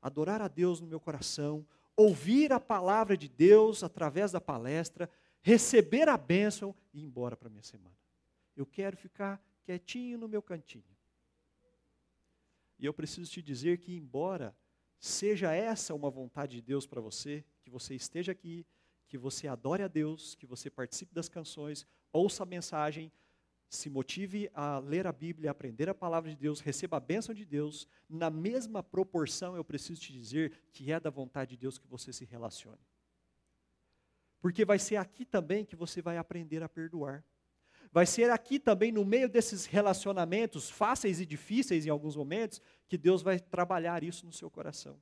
adorar 0.00 0.40
a 0.40 0.48
Deus 0.48 0.80
no 0.80 0.86
meu 0.86 1.00
coração, 1.00 1.66
ouvir 1.96 2.52
a 2.52 2.60
palavra 2.60 3.16
de 3.16 3.28
Deus 3.28 3.82
através 3.82 4.32
da 4.32 4.40
palestra, 4.40 5.10
receber 5.42 6.08
a 6.08 6.16
bênção 6.16 6.74
e 6.92 7.00
ir 7.00 7.04
embora 7.04 7.36
para 7.36 7.48
a 7.48 7.50
minha 7.50 7.62
semana. 7.62 7.96
Eu 8.56 8.66
quero 8.66 8.96
ficar 8.96 9.42
quietinho 9.62 10.18
no 10.18 10.28
meu 10.28 10.42
cantinho. 10.42 10.84
E 12.78 12.86
eu 12.86 12.94
preciso 12.94 13.30
te 13.30 13.42
dizer 13.42 13.78
que, 13.78 13.94
embora 13.94 14.56
seja 14.98 15.52
essa 15.52 15.94
uma 15.94 16.10
vontade 16.10 16.56
de 16.56 16.62
Deus 16.62 16.86
para 16.86 17.00
você, 17.00 17.44
que 17.62 17.70
você 17.70 17.94
esteja 17.94 18.32
aqui, 18.32 18.66
que 19.06 19.18
você 19.18 19.48
adore 19.48 19.82
a 19.82 19.88
Deus, 19.88 20.34
que 20.34 20.46
você 20.46 20.70
participe 20.70 21.14
das 21.14 21.28
canções, 21.28 21.86
ouça 22.12 22.42
a 22.42 22.46
mensagem, 22.46 23.12
se 23.70 23.88
motive 23.88 24.50
a 24.52 24.80
ler 24.80 25.06
a 25.06 25.12
Bíblia, 25.12 25.52
aprender 25.52 25.88
a 25.88 25.94
palavra 25.94 26.28
de 26.28 26.36
Deus, 26.36 26.58
receba 26.58 26.96
a 26.96 27.00
bênção 27.00 27.32
de 27.32 27.44
Deus, 27.44 27.86
na 28.08 28.28
mesma 28.28 28.82
proporção 28.82 29.54
eu 29.54 29.64
preciso 29.64 30.00
te 30.00 30.12
dizer 30.12 30.52
que 30.72 30.90
é 30.90 30.98
da 30.98 31.08
vontade 31.08 31.52
de 31.52 31.56
Deus 31.56 31.78
que 31.78 31.86
você 31.86 32.12
se 32.12 32.24
relacione. 32.24 32.80
Porque 34.40 34.64
vai 34.64 34.78
ser 34.78 34.96
aqui 34.96 35.24
também 35.24 35.64
que 35.64 35.76
você 35.76 36.02
vai 36.02 36.18
aprender 36.18 36.64
a 36.64 36.68
perdoar. 36.68 37.24
Vai 37.92 38.06
ser 38.06 38.28
aqui 38.30 38.58
também, 38.58 38.90
no 38.90 39.04
meio 39.04 39.28
desses 39.28 39.66
relacionamentos 39.66 40.68
fáceis 40.68 41.20
e 41.20 41.26
difíceis 41.26 41.86
em 41.86 41.90
alguns 41.90 42.16
momentos, 42.16 42.60
que 42.88 42.98
Deus 42.98 43.22
vai 43.22 43.38
trabalhar 43.38 44.02
isso 44.02 44.26
no 44.26 44.32
seu 44.32 44.50
coração. 44.50 45.00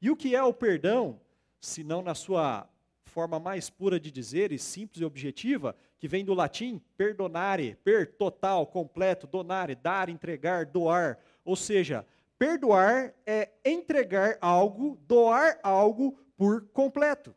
E 0.00 0.10
o 0.10 0.16
que 0.16 0.36
é 0.36 0.42
o 0.44 0.54
perdão, 0.54 1.20
se 1.60 1.82
não 1.82 2.02
na 2.02 2.14
sua 2.14 2.68
forma 3.14 3.38
mais 3.38 3.70
pura 3.70 4.00
de 4.00 4.10
dizer 4.10 4.50
e 4.50 4.58
simples 4.58 5.00
e 5.00 5.04
objetiva, 5.04 5.76
que 5.98 6.08
vem 6.08 6.24
do 6.24 6.34
latim 6.34 6.82
perdonare, 6.96 7.76
per 7.84 8.12
total, 8.16 8.66
completo, 8.66 9.28
donare, 9.28 9.76
dar, 9.76 10.08
entregar, 10.08 10.66
doar. 10.66 11.20
Ou 11.44 11.54
seja, 11.54 12.04
perdoar 12.36 13.14
é 13.24 13.50
entregar 13.64 14.36
algo, 14.40 14.98
doar 15.06 15.60
algo 15.62 16.18
por 16.36 16.66
completo. 16.72 17.32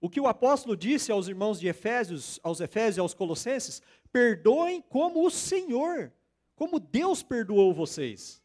O 0.00 0.08
que 0.08 0.18
o 0.18 0.26
apóstolo 0.26 0.74
disse 0.74 1.12
aos 1.12 1.28
irmãos 1.28 1.60
de 1.60 1.68
Efésios, 1.68 2.40
aos 2.42 2.58
Efésios 2.58 2.96
e 2.96 3.00
aos 3.00 3.12
Colossenses, 3.12 3.82
perdoem 4.10 4.80
como 4.80 5.26
o 5.26 5.30
Senhor, 5.30 6.10
como 6.56 6.80
Deus 6.80 7.22
perdoou 7.22 7.74
vocês. 7.74 8.42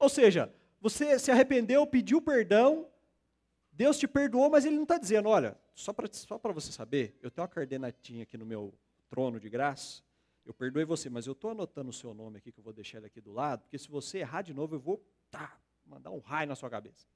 Ou 0.00 0.08
seja, 0.08 0.52
você 0.80 1.16
se 1.16 1.30
arrependeu, 1.30 1.86
pediu 1.86 2.20
perdão, 2.20 2.88
Deus 3.78 3.96
te 3.96 4.08
perdoou, 4.08 4.50
mas 4.50 4.64
Ele 4.64 4.74
não 4.74 4.82
está 4.82 4.98
dizendo, 4.98 5.28
olha, 5.28 5.56
só 5.72 5.92
para 5.92 6.08
só 6.12 6.36
você 6.52 6.72
saber, 6.72 7.16
eu 7.22 7.30
tenho 7.30 7.44
uma 7.44 7.48
cardenatinha 7.48 8.24
aqui 8.24 8.36
no 8.36 8.44
meu 8.44 8.74
trono 9.08 9.38
de 9.38 9.48
graça, 9.48 10.02
eu 10.44 10.52
perdoei 10.52 10.84
você, 10.84 11.08
mas 11.08 11.28
eu 11.28 11.32
estou 11.32 11.52
anotando 11.52 11.90
o 11.90 11.92
seu 11.92 12.12
nome 12.12 12.38
aqui, 12.38 12.50
que 12.50 12.58
eu 12.58 12.64
vou 12.64 12.72
deixar 12.72 12.98
ele 12.98 13.06
aqui 13.06 13.20
do 13.20 13.32
lado, 13.32 13.60
porque 13.60 13.78
se 13.78 13.88
você 13.88 14.18
errar 14.18 14.42
de 14.42 14.52
novo, 14.52 14.74
eu 14.74 14.80
vou 14.80 15.00
tá, 15.30 15.56
mandar 15.86 16.10
um 16.10 16.18
raio 16.18 16.48
na 16.48 16.56
sua 16.56 16.68
cabeça. 16.68 17.06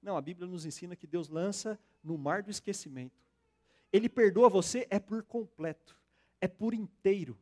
Não, 0.00 0.16
a 0.16 0.22
Bíblia 0.22 0.48
nos 0.48 0.64
ensina 0.64 0.96
que 0.96 1.06
Deus 1.06 1.28
lança 1.28 1.78
no 2.02 2.16
mar 2.16 2.42
do 2.42 2.50
esquecimento. 2.50 3.22
Ele 3.92 4.08
perdoa 4.08 4.48
você 4.48 4.86
é 4.88 4.98
por 4.98 5.22
completo, 5.22 5.94
é 6.40 6.48
por 6.48 6.72
inteiro. 6.72 7.36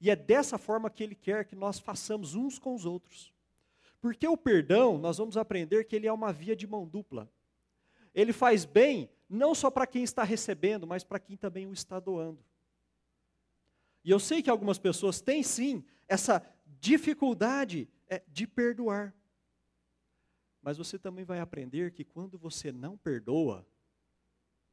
E 0.00 0.10
é 0.10 0.16
dessa 0.16 0.58
forma 0.58 0.90
que 0.90 1.04
Ele 1.04 1.14
quer 1.14 1.44
que 1.44 1.54
nós 1.54 1.78
façamos 1.78 2.34
uns 2.34 2.58
com 2.58 2.74
os 2.74 2.84
outros. 2.84 3.32
Porque 4.00 4.26
o 4.26 4.36
perdão, 4.36 4.98
nós 4.98 5.18
vamos 5.18 5.36
aprender 5.36 5.84
que 5.84 5.96
ele 5.96 6.06
é 6.06 6.12
uma 6.12 6.32
via 6.32 6.54
de 6.54 6.66
mão 6.66 6.86
dupla. 6.86 7.30
Ele 8.14 8.32
faz 8.32 8.64
bem 8.64 9.10
não 9.28 9.54
só 9.54 9.70
para 9.70 9.86
quem 9.86 10.02
está 10.02 10.22
recebendo, 10.24 10.86
mas 10.86 11.04
para 11.04 11.18
quem 11.18 11.36
também 11.36 11.66
o 11.66 11.72
está 11.72 12.00
doando. 12.00 12.42
E 14.04 14.10
eu 14.10 14.18
sei 14.18 14.42
que 14.42 14.48
algumas 14.48 14.78
pessoas 14.78 15.20
têm 15.20 15.42
sim 15.42 15.84
essa 16.06 16.42
dificuldade 16.80 17.88
é, 18.08 18.22
de 18.28 18.46
perdoar. 18.46 19.14
Mas 20.62 20.78
você 20.78 20.98
também 20.98 21.24
vai 21.24 21.40
aprender 21.40 21.92
que 21.92 22.04
quando 22.04 22.38
você 22.38 22.72
não 22.72 22.96
perdoa, 22.96 23.66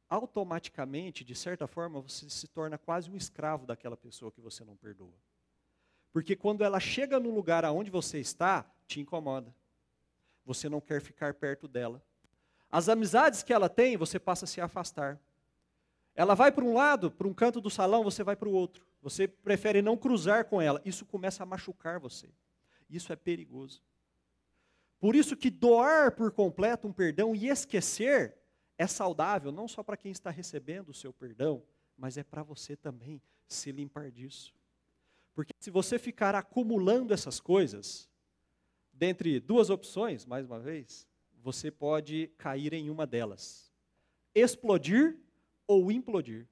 automaticamente, 0.08 1.24
de 1.24 1.34
certa 1.34 1.66
forma, 1.66 2.00
você 2.00 2.30
se 2.30 2.48
torna 2.48 2.78
quase 2.78 3.10
um 3.10 3.16
escravo 3.16 3.66
daquela 3.66 3.96
pessoa 3.96 4.32
que 4.32 4.40
você 4.40 4.64
não 4.64 4.76
perdoa. 4.76 5.14
Porque 6.16 6.34
quando 6.34 6.64
ela 6.64 6.80
chega 6.80 7.20
no 7.20 7.28
lugar 7.28 7.62
aonde 7.62 7.90
você 7.90 8.18
está, 8.18 8.64
te 8.86 8.98
incomoda. 9.02 9.54
Você 10.46 10.66
não 10.66 10.80
quer 10.80 10.98
ficar 11.02 11.34
perto 11.34 11.68
dela. 11.68 12.02
As 12.70 12.88
amizades 12.88 13.42
que 13.42 13.52
ela 13.52 13.68
tem, 13.68 13.98
você 13.98 14.18
passa 14.18 14.46
a 14.46 14.48
se 14.48 14.58
afastar. 14.58 15.20
Ela 16.14 16.34
vai 16.34 16.50
para 16.50 16.64
um 16.64 16.72
lado, 16.72 17.10
para 17.10 17.28
um 17.28 17.34
canto 17.34 17.60
do 17.60 17.68
salão, 17.68 18.02
você 18.02 18.24
vai 18.24 18.34
para 18.34 18.48
o 18.48 18.52
outro. 18.52 18.86
Você 19.02 19.28
prefere 19.28 19.82
não 19.82 19.94
cruzar 19.94 20.46
com 20.46 20.58
ela. 20.58 20.80
Isso 20.86 21.04
começa 21.04 21.42
a 21.42 21.46
machucar 21.46 22.00
você. 22.00 22.30
Isso 22.88 23.12
é 23.12 23.16
perigoso. 23.16 23.82
Por 24.98 25.14
isso 25.14 25.36
que 25.36 25.50
doar 25.50 26.12
por 26.12 26.32
completo 26.32 26.88
um 26.88 26.94
perdão 26.94 27.36
e 27.36 27.46
esquecer 27.46 28.34
é 28.78 28.86
saudável, 28.86 29.52
não 29.52 29.68
só 29.68 29.82
para 29.82 29.98
quem 29.98 30.10
está 30.12 30.30
recebendo 30.30 30.88
o 30.88 30.94
seu 30.94 31.12
perdão, 31.12 31.62
mas 31.94 32.16
é 32.16 32.24
para 32.24 32.42
você 32.42 32.74
também 32.74 33.20
se 33.46 33.70
limpar 33.70 34.10
disso. 34.10 34.56
Porque 35.36 35.52
se 35.60 35.70
você 35.70 35.98
ficar 35.98 36.34
acumulando 36.34 37.12
essas 37.12 37.38
coisas, 37.38 38.08
dentre 38.90 39.38
duas 39.38 39.68
opções, 39.68 40.24
mais 40.24 40.46
uma 40.46 40.58
vez, 40.58 41.06
você 41.42 41.70
pode 41.70 42.28
cair 42.38 42.72
em 42.72 42.88
uma 42.88 43.06
delas: 43.06 43.70
explodir 44.34 45.14
ou 45.68 45.92
implodir. 45.92 46.48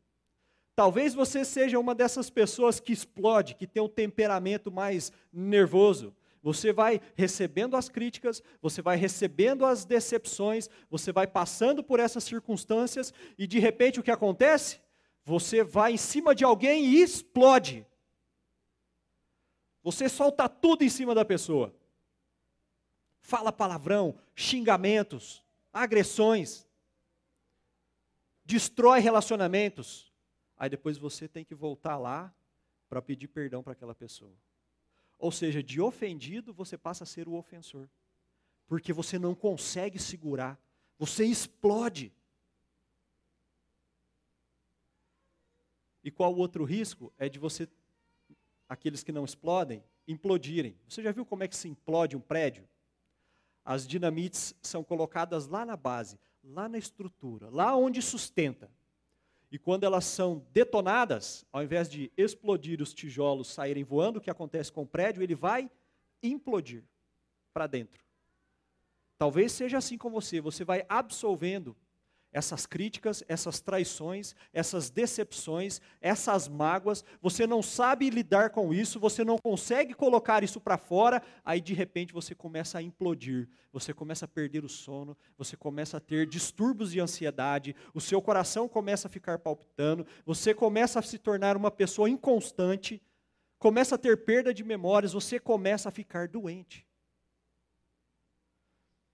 Talvez 0.76 1.14
você 1.14 1.46
seja 1.46 1.78
uma 1.78 1.94
dessas 1.94 2.28
pessoas 2.28 2.78
que 2.78 2.92
explode, 2.92 3.54
que 3.54 3.66
tem 3.66 3.82
um 3.82 3.88
temperamento 3.88 4.70
mais 4.70 5.10
nervoso. 5.32 6.14
Você 6.42 6.70
vai 6.70 7.00
recebendo 7.14 7.76
as 7.78 7.88
críticas, 7.88 8.42
você 8.60 8.82
vai 8.82 8.98
recebendo 8.98 9.64
as 9.64 9.86
decepções, 9.86 10.68
você 10.90 11.10
vai 11.10 11.26
passando 11.26 11.82
por 11.82 12.00
essas 12.00 12.22
circunstâncias 12.22 13.14
e 13.38 13.46
de 13.46 13.58
repente 13.58 13.98
o 13.98 14.02
que 14.02 14.10
acontece? 14.10 14.78
Você 15.24 15.64
vai 15.64 15.94
em 15.94 15.96
cima 15.96 16.34
de 16.34 16.44
alguém 16.44 16.84
e 16.84 17.00
explode. 17.00 17.86
Você 19.84 20.08
solta 20.08 20.48
tudo 20.48 20.82
em 20.82 20.88
cima 20.88 21.14
da 21.14 21.24
pessoa. 21.24 21.72
Fala 23.20 23.52
palavrão, 23.52 24.18
xingamentos, 24.34 25.44
agressões. 25.72 26.66
Destrói 28.44 28.98
relacionamentos 28.98 30.12
Aí 30.56 30.68
depois 30.68 30.96
você 30.96 31.26
tem 31.28 31.44
que 31.44 31.54
voltar 31.54 31.98
lá 31.98 32.34
para 32.88 33.02
pedir 33.02 33.28
perdão 33.28 33.62
para 33.62 33.72
aquela 33.72 33.94
pessoa. 33.94 34.32
Ou 35.18 35.32
seja, 35.32 35.62
de 35.62 35.80
ofendido 35.80 36.52
você 36.52 36.78
passa 36.78 37.04
a 37.04 37.06
ser 37.06 37.28
o 37.28 37.34
ofensor. 37.34 37.88
Porque 38.66 38.92
você 38.92 39.18
não 39.18 39.34
consegue 39.34 39.98
segurar. 39.98 40.58
Você 40.98 41.24
explode. 41.24 42.12
E 46.02 46.10
qual 46.10 46.32
o 46.32 46.38
outro 46.38 46.64
risco? 46.64 47.12
É 47.18 47.28
de 47.28 47.38
você, 47.38 47.68
aqueles 48.68 49.02
que 49.02 49.12
não 49.12 49.24
explodem, 49.24 49.82
implodirem. 50.06 50.76
Você 50.88 51.02
já 51.02 51.12
viu 51.12 51.24
como 51.24 51.42
é 51.42 51.48
que 51.48 51.56
se 51.56 51.68
implode 51.68 52.16
um 52.16 52.20
prédio? 52.20 52.68
As 53.64 53.86
dinamites 53.86 54.54
são 54.62 54.84
colocadas 54.84 55.46
lá 55.46 55.64
na 55.64 55.76
base, 55.76 56.18
lá 56.42 56.68
na 56.68 56.76
estrutura, 56.76 57.48
lá 57.50 57.74
onde 57.76 58.02
sustenta. 58.02 58.70
E 59.50 59.58
quando 59.58 59.84
elas 59.84 60.04
são 60.04 60.44
detonadas, 60.52 61.46
ao 61.52 61.62
invés 61.62 61.88
de 61.88 62.10
explodir 62.16 62.82
os 62.82 62.92
tijolos 62.92 63.48
saírem 63.48 63.84
voando, 63.84 64.18
o 64.18 64.20
que 64.20 64.30
acontece 64.30 64.72
com 64.72 64.82
o 64.82 64.86
prédio, 64.86 65.22
ele 65.22 65.34
vai 65.34 65.70
implodir 66.22 66.84
para 67.52 67.66
dentro. 67.66 68.04
Talvez 69.16 69.52
seja 69.52 69.78
assim 69.78 69.96
com 69.96 70.10
você, 70.10 70.40
você 70.40 70.64
vai 70.64 70.84
absolvendo 70.88 71.76
essas 72.34 72.66
críticas, 72.66 73.22
essas 73.28 73.60
traições, 73.60 74.34
essas 74.52 74.90
decepções, 74.90 75.80
essas 76.00 76.48
mágoas, 76.48 77.04
você 77.22 77.46
não 77.46 77.62
sabe 77.62 78.10
lidar 78.10 78.50
com 78.50 78.74
isso, 78.74 78.98
você 78.98 79.24
não 79.24 79.38
consegue 79.38 79.94
colocar 79.94 80.42
isso 80.42 80.60
para 80.60 80.76
fora, 80.76 81.22
aí 81.44 81.60
de 81.60 81.72
repente 81.72 82.12
você 82.12 82.34
começa 82.34 82.76
a 82.76 82.82
implodir, 82.82 83.48
você 83.72 83.94
começa 83.94 84.24
a 84.24 84.28
perder 84.28 84.64
o 84.64 84.68
sono, 84.68 85.16
você 85.38 85.56
começa 85.56 85.98
a 85.98 86.00
ter 86.00 86.26
distúrbios 86.26 86.90
de 86.90 86.98
ansiedade, 86.98 87.76
o 87.94 88.00
seu 88.00 88.20
coração 88.20 88.68
começa 88.68 89.06
a 89.06 89.10
ficar 89.10 89.38
palpitando, 89.38 90.04
você 90.26 90.52
começa 90.52 90.98
a 90.98 91.02
se 91.02 91.18
tornar 91.18 91.56
uma 91.56 91.70
pessoa 91.70 92.10
inconstante, 92.10 93.00
começa 93.60 93.94
a 93.94 93.98
ter 93.98 94.24
perda 94.24 94.52
de 94.52 94.64
memórias, 94.64 95.12
você 95.12 95.38
começa 95.38 95.88
a 95.88 95.92
ficar 95.92 96.26
doente. 96.26 96.84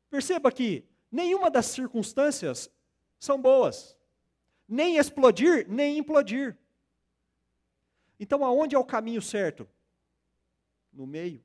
Perceba 0.09 0.51
que 0.51 0.87
nenhuma 1.13 1.51
das 1.51 1.67
circunstâncias 1.67 2.71
são 3.21 3.41
boas. 3.41 3.97
Nem 4.67 4.97
explodir, 4.97 5.67
nem 5.69 5.99
implodir. 5.99 6.57
Então, 8.19 8.45
aonde 8.45 8.75
é 8.75 8.79
o 8.79 8.85
caminho 8.85 9.21
certo? 9.21 9.69
No 10.93 11.07
meio. 11.07 11.45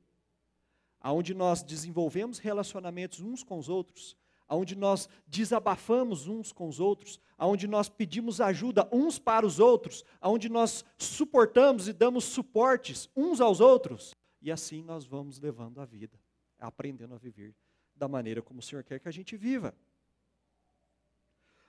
Aonde 1.00 1.34
nós 1.34 1.62
desenvolvemos 1.62 2.40
relacionamentos 2.40 3.20
uns 3.20 3.44
com 3.44 3.60
os 3.60 3.70
outros, 3.70 4.18
aonde 4.48 4.76
nós 4.76 5.08
desabafamos 5.28 6.28
uns 6.28 6.52
com 6.52 6.68
os 6.68 6.80
outros, 6.80 7.20
aonde 7.38 7.68
nós 7.68 7.90
pedimos 7.90 8.42
ajuda 8.42 8.88
uns 8.92 9.20
para 9.20 9.46
os 9.46 9.60
outros, 9.60 10.04
aonde 10.20 10.50
nós 10.50 10.84
suportamos 10.98 11.88
e 11.88 11.94
damos 11.94 12.24
suportes 12.26 13.10
uns 13.16 13.40
aos 13.42 13.60
outros, 13.60 14.16
e 14.42 14.52
assim 14.52 14.82
nós 14.82 15.06
vamos 15.06 15.40
levando 15.40 15.80
a 15.80 15.86
vida, 15.86 16.20
aprendendo 16.60 17.14
a 17.14 17.18
viver 17.18 17.56
da 17.96 18.08
maneira 18.08 18.42
como 18.42 18.60
o 18.60 18.64
Senhor 18.64 18.84
quer 18.84 19.00
que 19.00 19.08
a 19.08 19.12
gente 19.12 19.38
viva. 19.38 19.76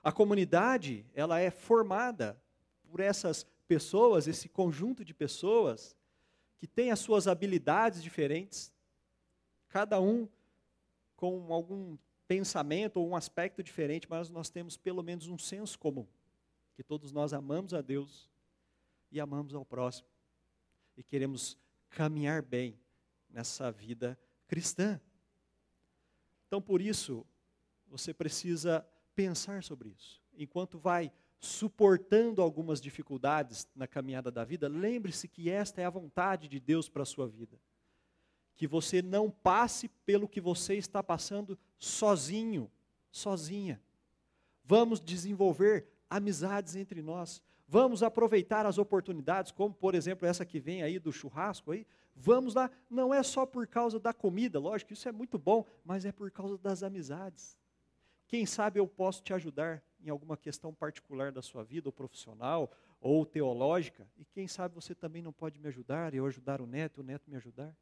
A 0.07 0.11
comunidade, 0.13 1.05
ela 1.13 1.37
é 1.37 1.51
formada 1.51 2.41
por 2.89 3.01
essas 3.01 3.43
pessoas, 3.67 4.25
esse 4.25 4.47
conjunto 4.47 5.03
de 5.03 5.13
pessoas 5.13 5.97
que 6.57 6.65
tem 6.65 6.91
as 6.91 6.99
suas 6.99 7.27
habilidades 7.27 8.01
diferentes, 8.01 8.73
cada 9.67 9.99
um 9.99 10.25
com 11.17 11.51
algum 11.51 11.97
pensamento 12.25 13.01
ou 13.01 13.09
um 13.09 13.17
aspecto 13.17 13.61
diferente, 13.61 14.07
mas 14.09 14.29
nós 14.29 14.49
temos 14.49 14.77
pelo 14.77 15.03
menos 15.03 15.27
um 15.27 15.37
senso 15.37 15.77
comum, 15.77 16.07
que 16.73 16.83
todos 16.83 17.11
nós 17.11 17.33
amamos 17.33 17.73
a 17.73 17.81
Deus 17.81 18.29
e 19.11 19.19
amamos 19.19 19.53
ao 19.53 19.65
próximo 19.65 20.07
e 20.95 21.03
queremos 21.03 21.57
caminhar 21.89 22.41
bem 22.41 22.79
nessa 23.29 23.73
vida 23.73 24.17
cristã. 24.47 25.01
Então, 26.47 26.61
por 26.61 26.81
isso, 26.81 27.27
você 27.89 28.13
precisa 28.13 28.87
pensar 29.17 29.63
sobre 29.63 29.89
isso. 29.89 30.21
Enquanto 30.37 30.77
vai 30.77 31.11
suportando 31.39 32.39
algumas 32.39 32.79
dificuldades 32.79 33.67
na 33.75 33.87
caminhada 33.87 34.29
da 34.29 34.43
vida, 34.43 34.67
lembre-se 34.67 35.27
que 35.27 35.49
esta 35.49 35.81
é 35.81 35.85
a 35.85 35.89
vontade 35.89 36.47
de 36.47 36.59
Deus 36.59 36.87
para 36.87 37.01
a 37.01 37.05
sua 37.05 37.27
vida. 37.27 37.59
Que 38.55 38.67
você 38.67 39.01
não 39.01 39.31
passe 39.31 39.87
pelo 40.05 40.27
que 40.27 40.39
você 40.39 40.75
está 40.75 41.01
passando 41.01 41.57
sozinho, 41.79 42.69
sozinha. 43.09 43.81
Vamos 44.63 45.01
desenvolver 45.01 45.87
amizades 46.07 46.75
entre 46.75 47.01
nós. 47.01 47.41
Vamos 47.67 48.03
aproveitar 48.03 48.67
as 48.67 48.77
oportunidades, 48.77 49.51
como 49.51 49.73
por 49.73 49.95
exemplo 49.95 50.27
essa 50.27 50.45
que 50.45 50.59
vem 50.59 50.83
aí 50.83 50.99
do 50.99 51.11
churrasco 51.11 51.71
aí. 51.71 51.87
Vamos 52.15 52.53
lá, 52.53 52.69
não 52.87 53.11
é 53.11 53.23
só 53.23 53.47
por 53.47 53.65
causa 53.65 53.99
da 53.99 54.13
comida, 54.13 54.59
lógico, 54.59 54.93
isso 54.93 55.09
é 55.09 55.11
muito 55.11 55.39
bom, 55.39 55.65
mas 55.83 56.05
é 56.05 56.11
por 56.11 56.29
causa 56.29 56.57
das 56.57 56.83
amizades. 56.83 57.57
Quem 58.27 58.45
sabe 58.45 58.79
eu 58.79 58.87
posso 58.87 59.23
te 59.23 59.33
ajudar 59.33 59.81
em 59.99 60.09
alguma 60.09 60.35
questão 60.35 60.73
particular 60.73 61.31
da 61.31 61.41
sua 61.41 61.63
vida, 61.63 61.87
ou 61.87 61.93
profissional, 61.93 62.71
ou 62.99 63.25
teológica, 63.25 64.07
e 64.17 64.25
quem 64.25 64.47
sabe 64.47 64.75
você 64.75 64.93
também 64.93 65.21
não 65.21 65.31
pode 65.31 65.59
me 65.59 65.67
ajudar, 65.67 66.13
eu 66.13 66.25
ajudar 66.25 66.61
o 66.61 66.67
neto, 66.67 66.99
o 66.99 67.03
neto 67.03 67.29
me 67.29 67.37
ajudar. 67.37 67.75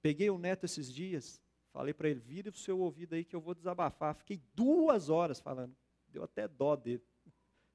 Peguei 0.00 0.30
o 0.30 0.38
neto 0.38 0.64
esses 0.64 0.92
dias, 0.92 1.40
falei 1.72 1.94
para 1.94 2.08
ele, 2.08 2.20
vire 2.20 2.48
o 2.48 2.54
seu 2.54 2.78
ouvido 2.78 3.14
aí 3.14 3.24
que 3.24 3.34
eu 3.34 3.40
vou 3.40 3.54
desabafar. 3.54 4.14
Fiquei 4.14 4.40
duas 4.54 5.08
horas 5.08 5.40
falando, 5.40 5.74
deu 6.08 6.22
até 6.22 6.46
dó 6.46 6.76
dele. 6.76 7.02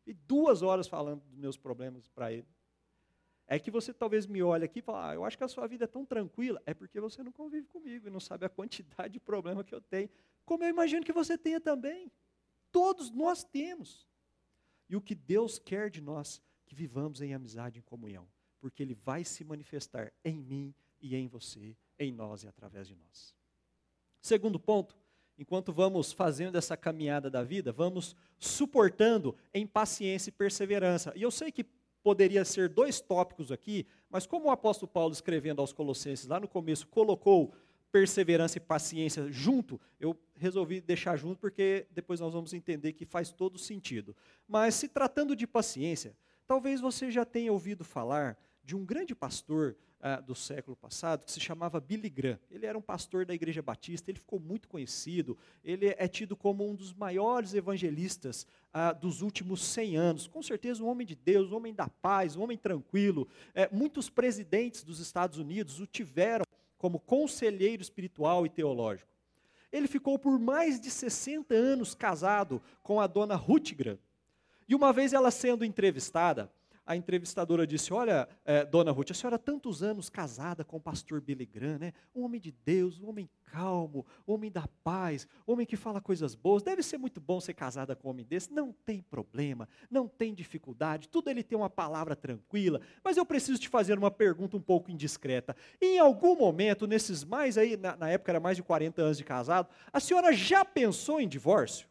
E 0.06 0.14
duas 0.14 0.62
horas 0.62 0.88
falando 0.88 1.22
dos 1.22 1.38
meus 1.38 1.58
problemas 1.58 2.08
para 2.08 2.32
ele. 2.32 2.48
É 3.48 3.58
que 3.58 3.72
você 3.72 3.94
talvez 3.94 4.28
me 4.28 4.44
olhe 4.44 4.66
aqui 4.66 4.80
e 4.80 4.82
fale, 4.82 5.12
ah, 5.12 5.14
eu 5.16 5.24
acho 5.24 5.38
que 5.38 5.44
a 5.44 5.48
sua 5.48 5.66
vida 5.68 5.86
é 5.86 5.88
tão 5.88 6.06
tranquila. 6.06 6.62
É 6.66 6.74
porque 6.74 7.00
você 7.00 7.24
não 7.24 7.32
convive 7.32 7.68
comigo 7.68 8.08
e 8.08 8.12
não 8.12 8.20
sabe 8.20 8.46
a 8.46 8.50
quantidade 8.50 9.14
de 9.14 9.20
problema 9.20 9.64
que 9.64 9.74
eu 9.74 9.82
tenho 9.82 10.10
como 10.48 10.64
eu 10.64 10.70
imagino 10.70 11.06
que 11.06 11.12
você 11.12 11.38
tenha 11.38 11.60
também. 11.60 12.10
Todos 12.72 13.12
nós 13.12 13.44
temos. 13.44 14.08
E 14.90 14.96
o 14.96 15.02
que 15.02 15.14
Deus 15.14 15.60
quer 15.60 15.90
de 15.90 16.00
nós, 16.00 16.42
que 16.66 16.74
vivamos 16.74 17.22
em 17.22 17.34
amizade, 17.34 17.80
em 17.80 17.82
comunhão, 17.82 18.26
porque 18.62 18.82
Ele 18.82 18.96
vai 18.96 19.26
se 19.26 19.44
manifestar 19.44 20.14
em 20.24 20.42
mim 20.42 20.74
e 21.02 21.18
em 21.18 21.28
você, 21.28 21.76
em 22.00 22.14
nós 22.14 22.44
e 22.44 22.48
através 22.48 22.88
de 22.88 22.96
nós. 22.96 23.36
Segundo 24.22 24.58
ponto, 24.58 24.98
enquanto 25.38 25.74
vamos 25.74 26.14
fazendo 26.14 26.58
essa 26.58 26.78
caminhada 26.78 27.30
da 27.30 27.44
vida, 27.44 27.74
vamos 27.74 28.16
suportando 28.40 29.36
em 29.54 29.68
paciência 29.68 30.30
e 30.30 30.34
perseverança. 30.34 31.12
E 31.14 31.22
eu 31.22 31.30
sei 31.30 31.52
que 31.52 31.66
poderia 32.08 32.46
ser 32.46 32.70
dois 32.70 33.02
tópicos 33.02 33.52
aqui, 33.52 33.86
mas 34.10 34.26
como 34.26 34.46
o 34.46 34.50
apóstolo 34.50 34.90
Paulo 34.90 35.12
escrevendo 35.12 35.60
aos 35.60 35.74
Colossenses 35.74 36.26
lá 36.26 36.40
no 36.40 36.48
começo 36.48 36.88
colocou 36.88 37.54
perseverança 37.92 38.58
e 38.58 38.62
paciência 38.62 39.30
junto, 39.30 39.78
eu 40.00 40.18
resolvi 40.38 40.80
deixar 40.80 41.18
junto 41.18 41.38
porque 41.38 41.86
depois 41.92 42.22
nós 42.22 42.32
vamos 42.34 42.54
entender 42.54 42.94
que 42.94 43.06
faz 43.06 43.34
todo 43.34 43.58
sentido. 43.58 44.16
Mas 44.48 44.76
se 44.76 44.88
tratando 44.88 45.36
de 45.36 45.46
paciência, 45.46 46.16
talvez 46.48 46.80
você 46.80 47.12
já 47.12 47.26
tenha 47.26 47.52
ouvido 47.52 47.84
falar 47.84 48.38
de 48.68 48.76
um 48.76 48.84
grande 48.84 49.16
pastor 49.16 49.78
ah, 50.02 50.20
do 50.20 50.36
século 50.36 50.76
passado 50.76 51.24
que 51.24 51.32
se 51.32 51.40
chamava 51.40 51.80
Billy 51.80 52.10
Graham. 52.10 52.38
Ele 52.52 52.66
era 52.66 52.78
um 52.78 52.82
pastor 52.82 53.26
da 53.26 53.34
Igreja 53.34 53.62
Batista, 53.62 54.12
ele 54.12 54.20
ficou 54.20 54.42
muito 54.42 54.68
conhecido, 54.68 55.38
ele 55.64 55.96
é 55.98 56.06
tido 56.06 56.36
como 56.36 56.70
um 56.70 56.76
dos 56.76 56.94
maiores 56.94 57.54
evangelistas 57.54 58.46
ah, 58.74 58.92
dos 58.92 59.22
últimos 59.22 59.64
100 59.64 59.96
anos. 59.96 60.28
Com 60.28 60.44
certeza 60.44 60.84
um 60.84 60.88
homem 60.88 61.08
de 61.08 61.16
Deus, 61.16 61.50
um 61.50 61.56
homem 61.56 61.74
da 61.74 61.88
paz, 61.88 62.36
um 62.36 62.44
homem 62.44 62.58
tranquilo. 62.58 63.26
É, 63.56 63.70
muitos 63.72 64.10
presidentes 64.10 64.84
dos 64.84 65.00
Estados 65.00 65.40
Unidos 65.40 65.80
o 65.80 65.88
tiveram 65.88 66.44
como 66.78 67.00
conselheiro 67.00 67.82
espiritual 67.82 68.46
e 68.46 68.50
teológico. 68.50 69.10
Ele 69.72 69.88
ficou 69.88 70.20
por 70.20 70.38
mais 70.38 70.78
de 70.78 70.92
60 70.92 71.56
anos 71.56 71.96
casado 71.96 72.62
com 72.84 73.00
a 73.00 73.08
dona 73.08 73.36
Rutger. 73.36 73.98
E 74.68 74.76
uma 74.76 74.92
vez 74.92 75.14
ela 75.14 75.32
sendo 75.32 75.64
entrevistada, 75.64 76.52
a 76.88 76.96
entrevistadora 76.96 77.68
disse: 77.68 77.94
Olha, 77.94 78.28
é, 78.46 78.64
dona 78.64 78.92
Ruth, 78.92 79.12
a 79.12 79.14
senhora 79.14 79.36
há 79.36 79.40
tantos 79.40 79.84
anos 79.84 80.10
casada 80.10 80.64
com 80.64 80.78
o 80.78 80.80
pastor 80.80 81.20
Billy 81.20 81.46
Graham, 81.46 81.78
né? 81.78 81.94
um 82.16 82.24
homem 82.24 82.40
de 82.40 82.52
Deus, 82.52 83.00
um 83.02 83.10
homem 83.10 83.30
calmo, 83.46 84.06
um 84.26 84.34
homem 84.34 84.50
da 84.50 84.68
paz, 84.84 85.28
um 85.46 85.52
homem 85.54 85.66
que 85.66 85.76
fala 85.76 86.00
coisas 86.00 86.34
boas. 86.34 86.64
Deve 86.64 86.82
ser 86.82 86.98
muito 86.98 87.20
bom 87.20 87.40
ser 87.42 87.54
casada 87.54 87.96
com 87.96 88.08
um 88.08 88.12
homem 88.12 88.26
desse. 88.26 88.52
Não 88.52 88.72
tem 88.72 89.02
problema, 89.02 89.68
não 89.92 90.08
tem 90.08 90.34
dificuldade, 90.34 91.10
tudo 91.10 91.30
ele 91.30 91.44
tem 91.44 91.58
uma 91.58 91.70
palavra 91.70 92.16
tranquila. 92.16 92.80
Mas 93.04 93.18
eu 93.18 93.26
preciso 93.26 93.60
te 93.60 93.68
fazer 93.68 93.98
uma 93.98 94.10
pergunta 94.10 94.56
um 94.56 94.62
pouco 94.62 94.90
indiscreta. 94.90 95.56
Em 95.82 96.00
algum 96.00 96.36
momento, 96.38 96.88
nesses 96.88 97.26
mais 97.26 97.58
aí, 97.58 97.76
na, 97.76 97.98
na 97.98 98.10
época 98.10 98.32
era 98.32 98.40
mais 98.40 98.56
de 98.56 98.64
40 98.64 99.02
anos 99.02 99.18
de 99.18 99.26
casado, 99.26 99.68
a 99.92 100.00
senhora 100.00 100.32
já 100.32 100.64
pensou 100.64 101.20
em 101.20 101.28
divórcio? 101.28 101.88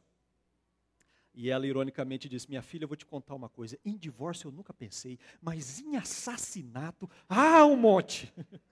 E 1.36 1.50
ela 1.50 1.66
ironicamente 1.66 2.30
disse: 2.30 2.48
Minha 2.48 2.62
filha, 2.62 2.84
eu 2.84 2.88
vou 2.88 2.96
te 2.96 3.04
contar 3.04 3.34
uma 3.34 3.50
coisa. 3.50 3.78
Em 3.84 3.94
divórcio 3.94 4.48
eu 4.48 4.52
nunca 4.52 4.72
pensei, 4.72 5.18
mas 5.42 5.78
em 5.80 5.94
assassinato, 5.96 7.08
ah, 7.28 7.66
um 7.66 7.76
monte. 7.76 8.32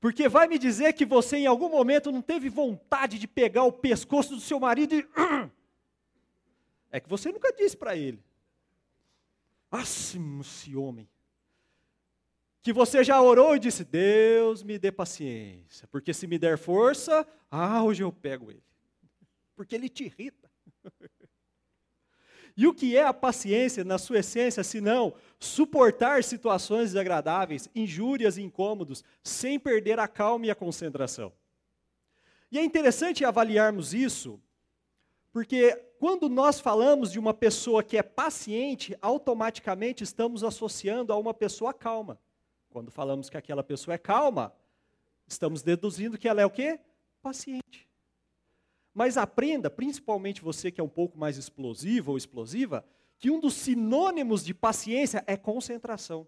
Porque 0.00 0.28
vai 0.28 0.46
me 0.46 0.56
dizer 0.58 0.92
que 0.92 1.04
você 1.04 1.36
em 1.38 1.46
algum 1.46 1.68
momento 1.68 2.12
não 2.12 2.22
teve 2.22 2.48
vontade 2.48 3.18
de 3.18 3.26
pegar 3.26 3.64
o 3.64 3.72
pescoço 3.72 4.36
do 4.36 4.40
seu 4.40 4.60
marido 4.60 4.94
e. 4.94 5.04
É 6.94 7.00
que 7.00 7.08
você 7.08 7.32
nunca 7.32 7.50
disse 7.54 7.74
para 7.74 7.96
ele. 7.96 8.22
Ássimo 9.70 10.42
esse 10.42 10.76
homem. 10.76 11.08
Que 12.60 12.70
você 12.70 13.02
já 13.02 13.18
orou 13.20 13.56
e 13.56 13.58
disse: 13.58 13.82
Deus 13.82 14.62
me 14.62 14.78
dê 14.78 14.92
paciência, 14.92 15.88
porque 15.88 16.12
se 16.12 16.26
me 16.26 16.38
der 16.38 16.58
força, 16.58 17.26
ah, 17.50 17.82
hoje 17.82 18.02
eu 18.02 18.12
pego 18.12 18.50
ele 18.50 18.62
porque 19.62 19.76
ele 19.76 19.88
te 19.88 20.04
irrita. 20.04 20.50
E 22.54 22.66
o 22.66 22.74
que 22.74 22.98
é 22.98 23.02
a 23.02 23.14
paciência 23.14 23.82
na 23.82 23.96
sua 23.96 24.18
essência, 24.18 24.62
senão 24.62 25.14
suportar 25.38 26.22
situações 26.22 26.90
desagradáveis, 26.90 27.66
injúrias 27.74 28.36
e 28.36 28.42
incômodos, 28.42 29.02
sem 29.24 29.58
perder 29.58 29.98
a 29.98 30.06
calma 30.06 30.44
e 30.44 30.50
a 30.50 30.54
concentração? 30.54 31.32
E 32.50 32.58
é 32.58 32.62
interessante 32.62 33.24
avaliarmos 33.24 33.94
isso, 33.94 34.38
porque 35.32 35.74
quando 35.98 36.28
nós 36.28 36.60
falamos 36.60 37.10
de 37.10 37.18
uma 37.18 37.32
pessoa 37.32 37.82
que 37.82 37.96
é 37.96 38.02
paciente, 38.02 38.94
automaticamente 39.00 40.04
estamos 40.04 40.44
associando 40.44 41.10
a 41.10 41.16
uma 41.16 41.32
pessoa 41.32 41.72
calma. 41.72 42.20
Quando 42.68 42.90
falamos 42.90 43.30
que 43.30 43.38
aquela 43.38 43.62
pessoa 43.64 43.94
é 43.94 43.98
calma, 43.98 44.54
estamos 45.26 45.62
deduzindo 45.62 46.18
que 46.18 46.28
ela 46.28 46.42
é 46.42 46.44
o 46.44 46.50
quê? 46.50 46.78
Paciente. 47.22 47.91
Mas 48.94 49.16
aprenda, 49.16 49.70
principalmente 49.70 50.42
você 50.42 50.70
que 50.70 50.80
é 50.80 50.84
um 50.84 50.88
pouco 50.88 51.18
mais 51.18 51.36
explosivo 51.36 52.12
ou 52.12 52.16
explosiva, 52.16 52.84
que 53.18 53.30
um 53.30 53.40
dos 53.40 53.54
sinônimos 53.54 54.44
de 54.44 54.52
paciência 54.52 55.24
é 55.26 55.36
concentração. 55.36 56.26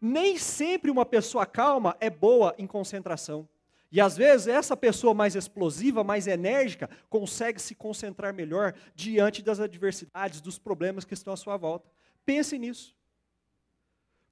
Nem 0.00 0.38
sempre 0.38 0.90
uma 0.90 1.04
pessoa 1.04 1.44
calma 1.44 1.96
é 2.00 2.08
boa 2.08 2.54
em 2.56 2.66
concentração. 2.66 3.48
E 3.90 4.00
às 4.00 4.16
vezes 4.16 4.46
essa 4.46 4.76
pessoa 4.76 5.14
mais 5.14 5.34
explosiva, 5.34 6.04
mais 6.04 6.26
enérgica, 6.26 6.88
consegue 7.08 7.60
se 7.60 7.74
concentrar 7.74 8.34
melhor 8.34 8.74
diante 8.94 9.42
das 9.42 9.60
adversidades, 9.60 10.40
dos 10.40 10.58
problemas 10.58 11.04
que 11.04 11.14
estão 11.14 11.32
à 11.32 11.36
sua 11.36 11.56
volta. 11.56 11.90
Pense 12.24 12.58
nisso. 12.58 12.94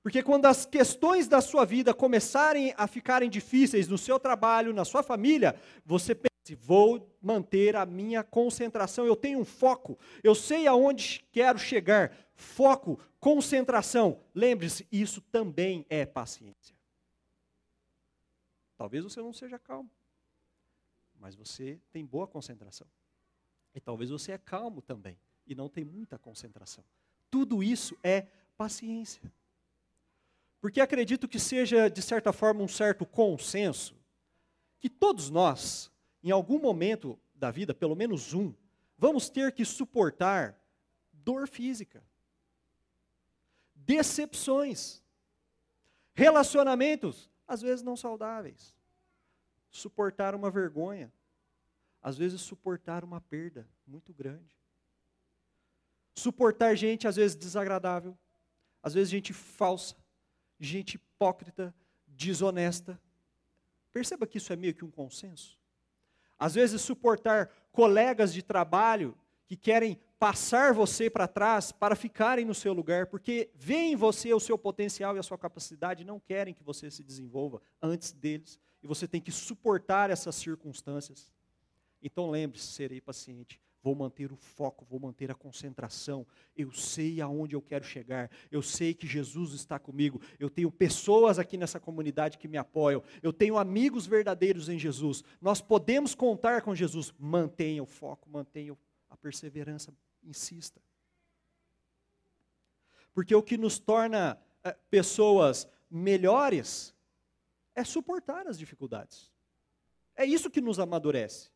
Porque 0.02 0.22
quando 0.22 0.46
as 0.46 0.64
questões 0.64 1.26
da 1.26 1.40
sua 1.40 1.64
vida 1.64 1.92
começarem 1.92 2.72
a 2.76 2.86
ficarem 2.86 3.28
difíceis 3.28 3.88
no 3.88 3.98
seu 3.98 4.20
trabalho, 4.20 4.72
na 4.72 4.84
sua 4.84 5.02
família, 5.02 5.56
você 5.84 6.14
Vou 6.54 7.10
manter 7.20 7.76
a 7.76 7.84
minha 7.84 8.22
concentração. 8.22 9.04
Eu 9.04 9.16
tenho 9.16 9.40
um 9.40 9.44
foco. 9.44 9.98
Eu 10.22 10.34
sei 10.34 10.66
aonde 10.66 11.24
quero 11.32 11.58
chegar. 11.58 12.16
Foco, 12.34 12.98
concentração. 13.18 14.20
Lembre-se, 14.34 14.86
isso 14.90 15.20
também 15.20 15.84
é 15.88 16.06
paciência. 16.06 16.76
Talvez 18.76 19.04
você 19.04 19.20
não 19.20 19.32
seja 19.32 19.58
calmo, 19.58 19.90
mas 21.18 21.34
você 21.34 21.80
tem 21.90 22.04
boa 22.04 22.26
concentração. 22.26 22.86
E 23.74 23.80
talvez 23.80 24.10
você 24.10 24.32
é 24.32 24.38
calmo 24.38 24.82
também 24.82 25.18
e 25.46 25.54
não 25.54 25.68
tem 25.68 25.84
muita 25.84 26.18
concentração. 26.18 26.84
Tudo 27.30 27.62
isso 27.62 27.96
é 28.02 28.26
paciência. 28.56 29.22
Porque 30.60 30.80
acredito 30.80 31.28
que 31.28 31.38
seja, 31.38 31.88
de 31.88 32.02
certa 32.02 32.32
forma, 32.32 32.62
um 32.62 32.68
certo 32.68 33.06
consenso 33.06 33.94
que 34.78 34.90
todos 34.90 35.30
nós 35.30 35.90
em 36.26 36.32
algum 36.32 36.58
momento 36.58 37.16
da 37.36 37.52
vida, 37.52 37.72
pelo 37.72 37.94
menos 37.94 38.34
um, 38.34 38.52
vamos 38.98 39.28
ter 39.28 39.52
que 39.52 39.64
suportar 39.64 40.60
dor 41.12 41.46
física, 41.46 42.02
decepções, 43.76 45.04
relacionamentos, 46.12 47.30
às 47.46 47.62
vezes 47.62 47.80
não 47.80 47.96
saudáveis, 47.96 48.76
suportar 49.70 50.34
uma 50.34 50.50
vergonha, 50.50 51.12
às 52.02 52.18
vezes 52.18 52.40
suportar 52.40 53.04
uma 53.04 53.20
perda 53.20 53.68
muito 53.86 54.12
grande, 54.12 54.58
suportar 56.12 56.74
gente 56.74 57.06
às 57.06 57.14
vezes 57.14 57.36
desagradável, 57.36 58.18
às 58.82 58.94
vezes 58.94 59.10
gente 59.10 59.32
falsa, 59.32 59.94
gente 60.58 60.96
hipócrita, 60.96 61.72
desonesta. 62.04 63.00
Perceba 63.92 64.26
que 64.26 64.38
isso 64.38 64.52
é 64.52 64.56
meio 64.56 64.74
que 64.74 64.84
um 64.84 64.90
consenso. 64.90 65.55
Às 66.38 66.54
vezes, 66.54 66.80
suportar 66.82 67.50
colegas 67.72 68.32
de 68.32 68.42
trabalho 68.42 69.16
que 69.46 69.56
querem 69.56 69.98
passar 70.18 70.72
você 70.72 71.10
para 71.10 71.28
trás 71.28 71.72
para 71.72 71.94
ficarem 71.94 72.44
no 72.44 72.54
seu 72.54 72.72
lugar, 72.72 73.06
porque 73.06 73.50
veem 73.54 73.92
em 73.92 73.96
você 73.96 74.32
o 74.32 74.40
seu 74.40 74.56
potencial 74.56 75.16
e 75.16 75.18
a 75.18 75.22
sua 75.22 75.38
capacidade, 75.38 76.04
não 76.04 76.18
querem 76.18 76.54
que 76.54 76.62
você 76.62 76.90
se 76.90 77.02
desenvolva 77.02 77.60
antes 77.80 78.12
deles, 78.12 78.58
e 78.82 78.86
você 78.86 79.06
tem 79.06 79.20
que 79.20 79.30
suportar 79.30 80.10
essas 80.10 80.34
circunstâncias. 80.34 81.32
Então 82.02 82.30
lembre-se, 82.30 82.66
serei 82.66 83.00
paciente, 83.00 83.60
vou 83.86 83.94
manter 83.94 84.32
o 84.32 84.36
foco, 84.36 84.84
vou 84.84 84.98
manter 84.98 85.30
a 85.30 85.34
concentração. 85.34 86.26
Eu 86.56 86.72
sei 86.72 87.20
aonde 87.20 87.54
eu 87.54 87.62
quero 87.62 87.84
chegar, 87.84 88.28
eu 88.50 88.60
sei 88.60 88.92
que 88.92 89.06
Jesus 89.06 89.52
está 89.52 89.78
comigo, 89.78 90.20
eu 90.40 90.50
tenho 90.50 90.72
pessoas 90.72 91.38
aqui 91.38 91.56
nessa 91.56 91.78
comunidade 91.78 92.36
que 92.36 92.48
me 92.48 92.58
apoiam, 92.58 93.00
eu 93.22 93.32
tenho 93.32 93.56
amigos 93.56 94.04
verdadeiros 94.04 94.68
em 94.68 94.76
Jesus. 94.76 95.22
Nós 95.40 95.60
podemos 95.60 96.16
contar 96.16 96.62
com 96.62 96.74
Jesus. 96.74 97.14
Mantenha 97.16 97.80
o 97.80 97.86
foco, 97.86 98.28
mantenha 98.28 98.76
a 99.08 99.16
perseverança, 99.16 99.94
insista. 100.20 100.82
Porque 103.14 103.36
o 103.36 103.42
que 103.42 103.56
nos 103.56 103.78
torna 103.78 104.36
é, 104.64 104.72
pessoas 104.90 105.68
melhores 105.88 106.92
é 107.72 107.84
suportar 107.84 108.48
as 108.48 108.58
dificuldades. 108.58 109.30
É 110.16 110.24
isso 110.24 110.50
que 110.50 110.60
nos 110.60 110.80
amadurece. 110.80 111.54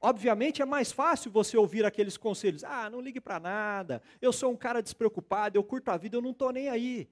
Obviamente 0.00 0.62
é 0.62 0.64
mais 0.64 0.92
fácil 0.92 1.30
você 1.30 1.56
ouvir 1.56 1.84
aqueles 1.84 2.16
conselhos: 2.16 2.62
ah, 2.64 2.88
não 2.88 3.00
ligue 3.00 3.20
para 3.20 3.40
nada, 3.40 4.02
eu 4.20 4.32
sou 4.32 4.52
um 4.52 4.56
cara 4.56 4.82
despreocupado, 4.82 5.58
eu 5.58 5.64
curto 5.64 5.90
a 5.90 5.96
vida, 5.96 6.16
eu 6.16 6.22
não 6.22 6.30
estou 6.30 6.52
nem 6.52 6.68
aí. 6.68 7.08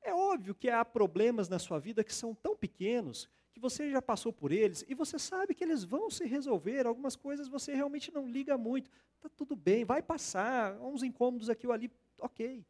É 0.00 0.12
óbvio 0.14 0.54
que 0.54 0.68
há 0.68 0.84
problemas 0.84 1.48
na 1.48 1.58
sua 1.58 1.78
vida 1.78 2.04
que 2.04 2.14
são 2.14 2.34
tão 2.34 2.56
pequenos 2.56 3.28
que 3.52 3.60
você 3.60 3.90
já 3.90 4.02
passou 4.02 4.32
por 4.32 4.52
eles 4.52 4.84
e 4.88 4.94
você 4.94 5.18
sabe 5.18 5.54
que 5.54 5.64
eles 5.64 5.84
vão 5.84 6.10
se 6.10 6.26
resolver. 6.26 6.86
Algumas 6.86 7.16
coisas 7.16 7.48
você 7.48 7.74
realmente 7.74 8.12
não 8.12 8.28
liga 8.28 8.58
muito. 8.58 8.90
Está 9.16 9.28
tudo 9.28 9.56
bem, 9.56 9.84
vai 9.84 10.02
passar, 10.02 10.78
uns 10.80 11.02
incômodos 11.02 11.48
aqui 11.48 11.66
ou 11.66 11.72
ali, 11.72 11.90
ok. 12.18 12.66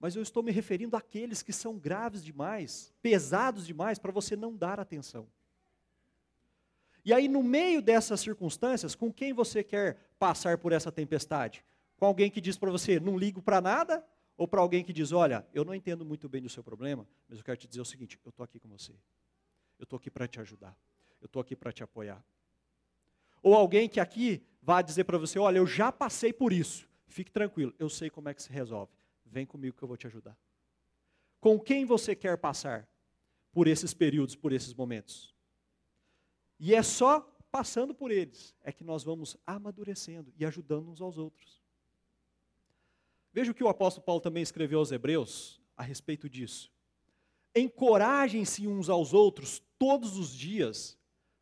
Mas 0.00 0.16
eu 0.16 0.22
estou 0.22 0.42
me 0.42 0.50
referindo 0.50 0.96
àqueles 0.96 1.42
que 1.42 1.52
são 1.52 1.78
graves 1.78 2.24
demais, 2.24 2.92
pesados 3.02 3.66
demais, 3.66 3.98
para 3.98 4.10
você 4.10 4.34
não 4.34 4.56
dar 4.56 4.80
atenção. 4.80 5.28
E 7.04 7.12
aí, 7.12 7.28
no 7.28 7.42
meio 7.42 7.80
dessas 7.80 8.20
circunstâncias, 8.20 8.94
com 8.94 9.12
quem 9.12 9.32
você 9.32 9.62
quer 9.62 9.96
passar 10.18 10.58
por 10.58 10.72
essa 10.72 10.92
tempestade? 10.92 11.64
Com 11.96 12.06
alguém 12.06 12.30
que 12.30 12.40
diz 12.40 12.58
para 12.58 12.70
você, 12.70 13.00
não 13.00 13.18
ligo 13.18 13.42
para 13.42 13.60
nada? 13.60 14.04
Ou 14.36 14.48
para 14.48 14.60
alguém 14.60 14.82
que 14.82 14.92
diz, 14.92 15.12
olha, 15.12 15.46
eu 15.52 15.64
não 15.64 15.74
entendo 15.74 16.04
muito 16.04 16.28
bem 16.28 16.40
do 16.40 16.48
seu 16.48 16.64
problema, 16.64 17.06
mas 17.28 17.38
eu 17.38 17.44
quero 17.44 17.58
te 17.58 17.68
dizer 17.68 17.80
o 17.80 17.84
seguinte: 17.84 18.18
eu 18.24 18.30
estou 18.30 18.42
aqui 18.42 18.58
com 18.58 18.68
você. 18.68 18.92
Eu 19.78 19.84
estou 19.84 19.96
aqui 19.98 20.10
para 20.10 20.26
te 20.26 20.40
ajudar. 20.40 20.76
Eu 21.20 21.26
estou 21.26 21.40
aqui 21.40 21.54
para 21.54 21.70
te 21.72 21.82
apoiar. 21.82 22.24
Ou 23.42 23.54
alguém 23.54 23.88
que 23.88 24.00
aqui 24.00 24.42
vai 24.62 24.82
dizer 24.82 25.04
para 25.04 25.18
você: 25.18 25.38
olha, 25.38 25.58
eu 25.58 25.66
já 25.66 25.92
passei 25.92 26.32
por 26.32 26.52
isso. 26.52 26.88
Fique 27.06 27.30
tranquilo, 27.30 27.74
eu 27.78 27.88
sei 27.88 28.08
como 28.08 28.28
é 28.28 28.34
que 28.34 28.42
se 28.42 28.50
resolve. 28.50 28.92
Vem 29.26 29.44
comigo 29.44 29.76
que 29.76 29.82
eu 29.82 29.88
vou 29.88 29.96
te 29.96 30.06
ajudar. 30.06 30.36
Com 31.40 31.58
quem 31.58 31.84
você 31.84 32.14
quer 32.14 32.38
passar 32.38 32.88
por 33.52 33.66
esses 33.66 33.92
períodos, 33.92 34.36
por 34.36 34.52
esses 34.52 34.72
momentos? 34.72 35.34
E 36.60 36.74
é 36.74 36.82
só 36.82 37.20
passando 37.50 37.94
por 37.94 38.10
eles 38.10 38.54
é 38.62 38.70
que 38.70 38.84
nós 38.84 39.02
vamos 39.02 39.36
amadurecendo 39.46 40.32
e 40.36 40.44
ajudando 40.44 40.90
uns 40.90 41.00
aos 41.00 41.16
outros. 41.16 41.60
Veja 43.32 43.50
o 43.50 43.54
que 43.54 43.64
o 43.64 43.68
apóstolo 43.68 44.04
Paulo 44.04 44.20
também 44.20 44.42
escreveu 44.42 44.78
aos 44.78 44.92
Hebreus 44.92 45.60
a 45.76 45.82
respeito 45.82 46.28
disso. 46.28 46.70
Encorajem-se 47.54 48.66
uns 48.66 48.90
aos 48.90 49.14
outros 49.14 49.62
todos 49.78 50.18
os 50.18 50.30
dias, 50.32 50.98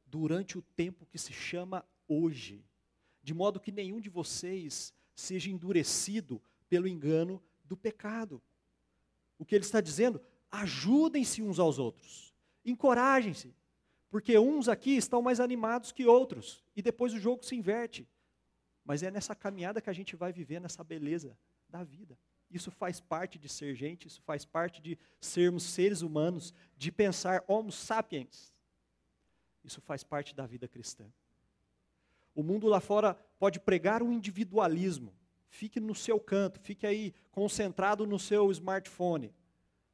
durante 0.06 0.56
o 0.56 0.62
tempo 0.62 1.04
que 1.04 1.18
se 1.18 1.32
chama 1.32 1.84
hoje, 2.06 2.64
de 3.22 3.34
modo 3.34 3.60
que 3.60 3.72
nenhum 3.72 4.00
de 4.00 4.08
vocês 4.08 4.94
seja 5.14 5.50
endurecido 5.50 6.40
pelo 6.68 6.86
engano 6.86 7.42
do 7.64 7.76
pecado. 7.76 8.40
O 9.38 9.44
que 9.44 9.54
ele 9.54 9.64
está 9.64 9.80
dizendo? 9.80 10.20
Ajudem-se 10.50 11.42
uns 11.42 11.58
aos 11.58 11.78
outros, 11.78 12.34
encorajem-se, 12.64 13.54
porque 14.10 14.38
uns 14.38 14.68
aqui 14.68 14.96
estão 14.96 15.20
mais 15.20 15.40
animados 15.40 15.92
que 15.92 16.06
outros, 16.06 16.64
e 16.74 16.82
depois 16.82 17.12
o 17.12 17.18
jogo 17.18 17.44
se 17.44 17.54
inverte. 17.54 18.08
Mas 18.84 19.02
é 19.02 19.10
nessa 19.10 19.34
caminhada 19.34 19.80
que 19.80 19.90
a 19.90 19.92
gente 19.92 20.16
vai 20.16 20.32
viver 20.32 20.60
nessa 20.60 20.82
beleza 20.82 21.36
da 21.68 21.84
vida. 21.84 22.18
Isso 22.50 22.70
faz 22.70 23.00
parte 23.00 23.38
de 23.38 23.48
ser 23.48 23.74
gente, 23.74 24.06
isso 24.06 24.22
faz 24.22 24.46
parte 24.46 24.80
de 24.80 24.98
sermos 25.20 25.62
seres 25.64 26.00
humanos, 26.00 26.54
de 26.76 26.90
pensar 26.90 27.44
homo 27.46 27.70
sapiens. 27.70 28.54
Isso 29.62 29.82
faz 29.82 30.02
parte 30.02 30.34
da 30.34 30.46
vida 30.46 30.66
cristã. 30.66 31.04
O 32.34 32.42
mundo 32.42 32.66
lá 32.66 32.80
fora 32.80 33.14
pode 33.38 33.60
pregar 33.60 34.02
um 34.02 34.12
individualismo. 34.12 35.12
Fique 35.50 35.78
no 35.78 35.94
seu 35.94 36.18
canto, 36.18 36.58
fique 36.60 36.86
aí 36.86 37.12
concentrado 37.30 38.06
no 38.06 38.18
seu 38.18 38.50
smartphone. 38.50 39.34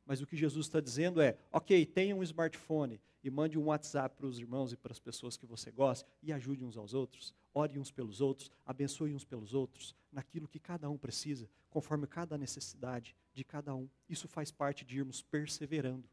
Mas 0.06 0.20
o 0.20 0.26
que 0.26 0.36
Jesus 0.36 0.66
está 0.66 0.78
dizendo 0.78 1.20
é: 1.20 1.36
ok, 1.50 1.84
tenha 1.86 2.14
um 2.14 2.22
smartphone 2.22 3.00
e 3.24 3.30
mande 3.30 3.58
um 3.58 3.64
WhatsApp 3.64 4.14
para 4.14 4.26
os 4.26 4.38
irmãos 4.38 4.70
e 4.74 4.76
para 4.76 4.92
as 4.92 5.00
pessoas 5.00 5.34
que 5.34 5.46
você 5.46 5.70
gosta 5.70 6.06
e 6.22 6.30
ajude 6.30 6.62
uns 6.62 6.76
aos 6.76 6.92
outros, 6.92 7.34
ore 7.54 7.78
uns 7.78 7.90
pelos 7.90 8.20
outros, 8.20 8.50
abençoe 8.66 9.14
uns 9.14 9.24
pelos 9.24 9.54
outros, 9.54 9.96
naquilo 10.12 10.46
que 10.46 10.60
cada 10.60 10.90
um 10.90 10.98
precisa, 10.98 11.48
conforme 11.70 12.06
cada 12.06 12.36
necessidade 12.36 13.16
de 13.32 13.42
cada 13.42 13.74
um. 13.74 13.88
Isso 14.10 14.28
faz 14.28 14.50
parte 14.50 14.84
de 14.84 14.98
irmos 14.98 15.22
perseverando, 15.22 16.06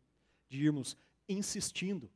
de 0.48 0.64
irmos 0.64 0.96
insistindo. 1.28 2.10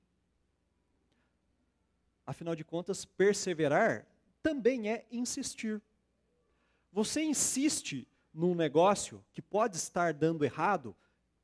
Afinal 2.25 2.55
de 2.55 2.63
contas, 2.63 3.03
perseverar 3.03 4.07
também 4.41 4.89
é 4.89 5.05
insistir. 5.11 5.81
Você 6.93 7.21
insiste 7.21 8.07
num 8.33 8.55
negócio 8.55 9.23
que 9.33 9.41
pode 9.41 9.75
estar 9.75 10.13
dando 10.13 10.45
errado, 10.45 10.95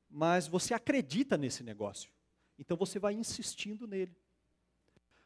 mas 0.10 0.48
você 0.48 0.74
acredita 0.74 1.38
nesse 1.38 1.64
negócio. 1.64 2.10
Então 2.62 2.78
você 2.78 3.00
vai 3.00 3.15
insistindo 3.15 3.88
nele. 3.88 4.15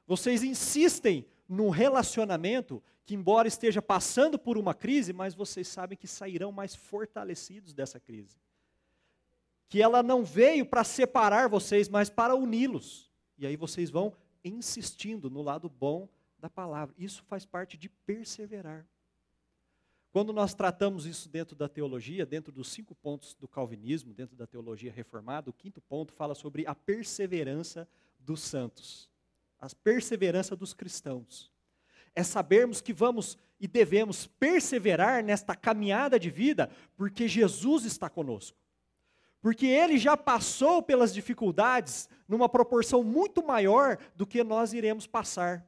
Vocês 0.08 0.42
insistem 0.42 1.28
num 1.50 1.70
relacionamento 1.70 2.82
que, 3.06 3.14
embora 3.14 3.46
esteja 3.46 3.82
passando 3.82 4.40
por 4.40 4.58
uma 4.58 4.74
crise, 4.74 5.12
mas 5.12 5.36
vocês 5.36 5.68
sabem 5.68 5.98
que 5.98 6.08
sairão 6.08 6.50
mais 6.52 6.74
fortalecidos 6.74 7.74
dessa 7.74 8.00
crise. 8.00 8.38
Que 9.68 9.82
ela 9.82 10.02
não 10.02 10.24
veio 10.24 10.66
para 10.66 10.86
separar 10.86 11.50
vocês, 11.50 11.90
mas 11.90 12.10
para 12.10 12.34
uni-los. 12.34 13.12
E 13.38 13.46
aí 13.46 13.58
vocês 13.58 13.90
vão 13.90 14.14
insistindo 14.42 15.30
no 15.30 15.42
lado 15.42 15.68
bom 15.68 16.08
da 16.40 16.50
palavra. 16.50 16.96
Isso 16.98 17.22
faz 17.24 17.46
parte 17.46 17.78
de 17.78 17.90
perseverar. 17.90 18.88
Quando 20.16 20.32
nós 20.32 20.54
tratamos 20.54 21.06
isso 21.06 21.28
dentro 21.28 21.58
da 21.58 21.68
teologia, 21.68 22.26
dentro 22.26 22.50
dos 22.50 22.70
cinco 22.70 22.96
pontos 22.96 23.34
do 23.34 23.50
calvinismo, 23.50 24.14
dentro 24.14 24.34
da 24.34 24.48
teologia 24.48 24.90
reformada, 24.90 25.50
o 25.50 25.54
quinto 25.54 25.82
ponto 25.82 26.14
fala 26.14 26.34
sobre 26.34 26.66
a 26.66 26.74
perseverança 26.74 27.86
dos 28.18 28.40
santos, 28.40 29.10
a 29.60 29.68
perseverança 29.84 30.56
dos 30.56 30.74
cristãos. 30.74 31.52
É 32.16 32.24
sabermos 32.24 32.80
que 32.80 32.94
vamos 32.94 33.38
e 33.60 33.68
devemos 33.68 34.26
perseverar 34.26 35.22
nesta 35.22 35.54
caminhada 35.54 36.18
de 36.18 36.30
vida, 36.30 36.70
porque 36.96 37.28
Jesus 37.28 37.84
está 37.84 38.10
conosco. 38.10 38.58
Porque 39.42 39.66
ele 39.66 39.98
já 39.98 40.16
passou 40.16 40.82
pelas 40.82 41.14
dificuldades 41.14 42.08
numa 42.26 42.48
proporção 42.48 43.04
muito 43.04 43.46
maior 43.46 43.98
do 44.16 44.26
que 44.26 44.46
nós 44.46 44.72
iremos 44.72 45.06
passar. 45.06 45.68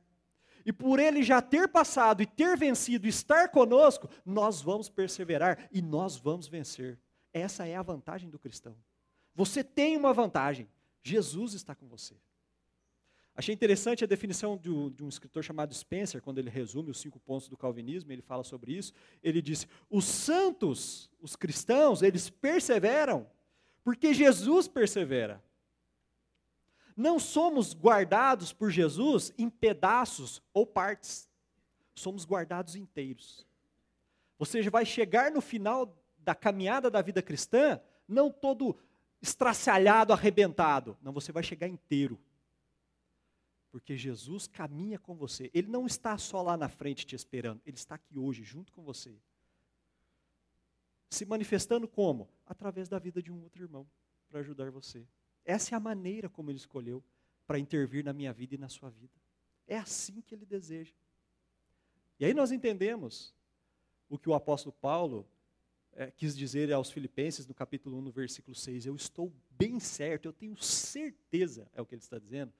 E 0.67 0.73
por 0.73 0.99
ele 0.99 1.23
já 1.23 1.41
ter 1.41 1.69
passado 1.69 2.21
e 2.21 2.25
ter 2.25 2.57
vencido, 2.57 3.07
estar 3.07 3.47
conosco, 3.47 4.09
nós 4.25 4.61
vamos 4.61 4.89
perseverar 4.89 5.69
e 5.71 5.81
nós 5.81 6.17
vamos 6.17 6.45
vencer. 6.49 6.99
Essa 7.31 7.65
é 7.65 7.77
a 7.77 7.81
vantagem 7.81 8.29
do 8.29 8.37
cristão. 8.37 8.75
Você 9.33 9.63
tem 9.63 9.95
uma 9.95 10.11
vantagem: 10.11 10.67
Jesus 11.01 11.53
está 11.53 11.73
com 11.73 11.87
você. 11.87 12.15
Achei 13.33 13.55
interessante 13.55 14.03
a 14.03 14.07
definição 14.07 14.57
de 14.57 14.69
um, 14.69 15.07
escritor 15.07 15.41
chamado 15.41 15.73
Spencer, 15.73 16.21
quando 16.21 16.39
ele 16.39 16.49
resume 16.49 16.91
os 16.91 16.99
cinco 16.99 17.17
pontos 17.17 17.47
do 17.47 17.55
calvinismo, 17.55 18.11
ele 18.11 18.21
fala 18.21 18.43
sobre 18.43 18.73
isso. 18.73 18.91
Ele 19.23 19.41
disse: 19.41 19.67
os 19.89 20.03
santos, 20.03 21.09
os 21.21 21.37
cristãos, 21.37 22.01
eles 22.01 22.29
perseveram, 22.29 23.25
porque 23.85 24.13
Jesus 24.13 24.67
persevera. 24.67 25.41
Não 26.97 27.19
somos 27.19 27.75
guardados 27.75 28.51
por 28.51 28.71
Jesus 28.71 29.31
em 29.37 29.51
pedaços 29.51 30.41
ou 30.51 30.65
partes. 30.65 31.29
Somos 31.93 32.25
guardados 32.25 32.75
inteiros. 32.75 33.45
Você 34.39 34.67
vai 34.67 34.83
chegar 34.83 35.31
no 35.31 35.39
final 35.39 35.95
da 36.17 36.33
caminhada 36.33 36.89
da 36.89 36.99
vida 37.03 37.21
cristã, 37.21 37.79
não 38.07 38.31
todo 38.31 38.75
estraçalhado, 39.21 40.11
arrebentado. 40.11 40.97
Não, 40.99 41.13
você 41.13 41.31
vai 41.31 41.43
chegar 41.43 41.67
inteiro. 41.67 42.19
Porque 43.71 43.95
Jesus 43.95 44.47
caminha 44.47 44.97
com 44.97 45.15
você. 45.15 45.51
Ele 45.53 45.67
não 45.67 45.85
está 45.85 46.17
só 46.17 46.41
lá 46.41 46.57
na 46.57 46.67
frente 46.67 47.05
te 47.05 47.15
esperando, 47.15 47.61
ele 47.63 47.77
está 47.77 47.93
aqui 47.93 48.17
hoje, 48.17 48.43
junto 48.43 48.73
com 48.73 48.81
você. 48.81 49.15
Se 51.11 51.25
manifestando 51.25 51.87
como? 51.87 52.27
Através 52.43 52.89
da 52.89 52.97
vida 52.97 53.21
de 53.21 53.31
um 53.31 53.43
outro 53.43 53.63
irmão, 53.63 53.87
para 54.29 54.39
ajudar 54.39 54.71
você. 54.71 55.07
Essa 55.47 55.73
é 55.73 55.77
a 55.77 55.79
maneira 55.79 56.27
como 56.27 56.51
ele 56.51 56.57
escolheu 56.57 57.01
para 57.47 57.57
intervir 57.57 58.03
na 58.03 58.11
minha 58.11 58.33
vida 58.33 58.55
e 58.55 58.57
na 58.57 58.67
sua 58.67 58.89
vida. 58.89 59.13
É 59.65 59.77
assim 59.77 60.19
que 60.19 60.35
ele 60.35 60.45
deseja. 60.45 60.93
E 62.19 62.25
aí 62.25 62.33
nós 62.33 62.51
entendemos 62.51 63.33
o 64.09 64.19
que 64.19 64.29
o 64.29 64.33
apóstolo 64.33 64.75
Paulo 64.81 65.25
é, 65.93 66.11
quis 66.11 66.35
dizer 66.35 66.71
aos 66.73 66.91
Filipenses 66.91 67.47
no 67.47 67.53
capítulo 67.53 67.97
1, 67.97 68.01
no 68.01 68.11
versículo 68.11 68.53
6. 68.53 68.87
Eu 68.87 68.95
estou 68.97 69.33
bem 69.49 69.79
certo, 69.79 70.25
eu 70.25 70.33
tenho 70.33 70.61
certeza, 70.61 71.71
é 71.73 71.81
o 71.81 71.85
que 71.85 71.95
ele 71.95 72.01
está 72.01 72.19
dizendo, 72.19 72.51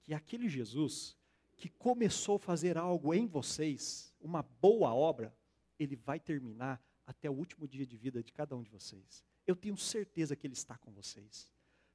que 0.00 0.14
aquele 0.14 0.48
Jesus 0.48 1.16
que 1.56 1.68
começou 1.68 2.36
a 2.36 2.38
fazer 2.38 2.78
algo 2.78 3.12
em 3.12 3.26
vocês, 3.26 4.14
uma 4.20 4.42
boa 4.42 4.94
obra, 4.94 5.34
ele 5.80 5.96
vai 5.96 6.20
terminar 6.20 6.80
até 7.04 7.28
o 7.28 7.34
último 7.34 7.66
dia 7.66 7.84
de 7.84 7.96
vida 7.96 8.22
de 8.22 8.32
cada 8.32 8.56
um 8.56 8.62
de 8.62 8.70
vocês. 8.70 9.24
Eu 9.44 9.56
tenho 9.56 9.76
certeza 9.76 10.36
que 10.36 10.46
ele 10.46 10.54
está 10.54 10.78
com 10.78 10.92
vocês. 10.92 11.50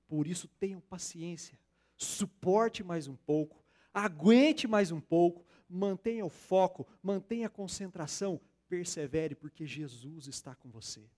Por 0.07 0.27
isso, 0.27 0.47
tenham 0.59 0.81
paciência, 0.81 1.59
suporte 1.97 2.83
mais 2.83 3.07
um 3.07 3.15
pouco, 3.15 3.63
aguente 3.93 4.67
mais 4.67 4.91
um 4.91 4.99
pouco, 4.99 5.45
mantenha 5.67 6.25
o 6.25 6.29
foco, 6.29 6.87
mantenha 7.01 7.47
a 7.47 7.49
concentração, 7.49 8.39
persevere, 8.67 9.35
porque 9.35 9.65
Jesus 9.65 10.27
está 10.27 10.53
com 10.55 10.69
você. 10.69 11.09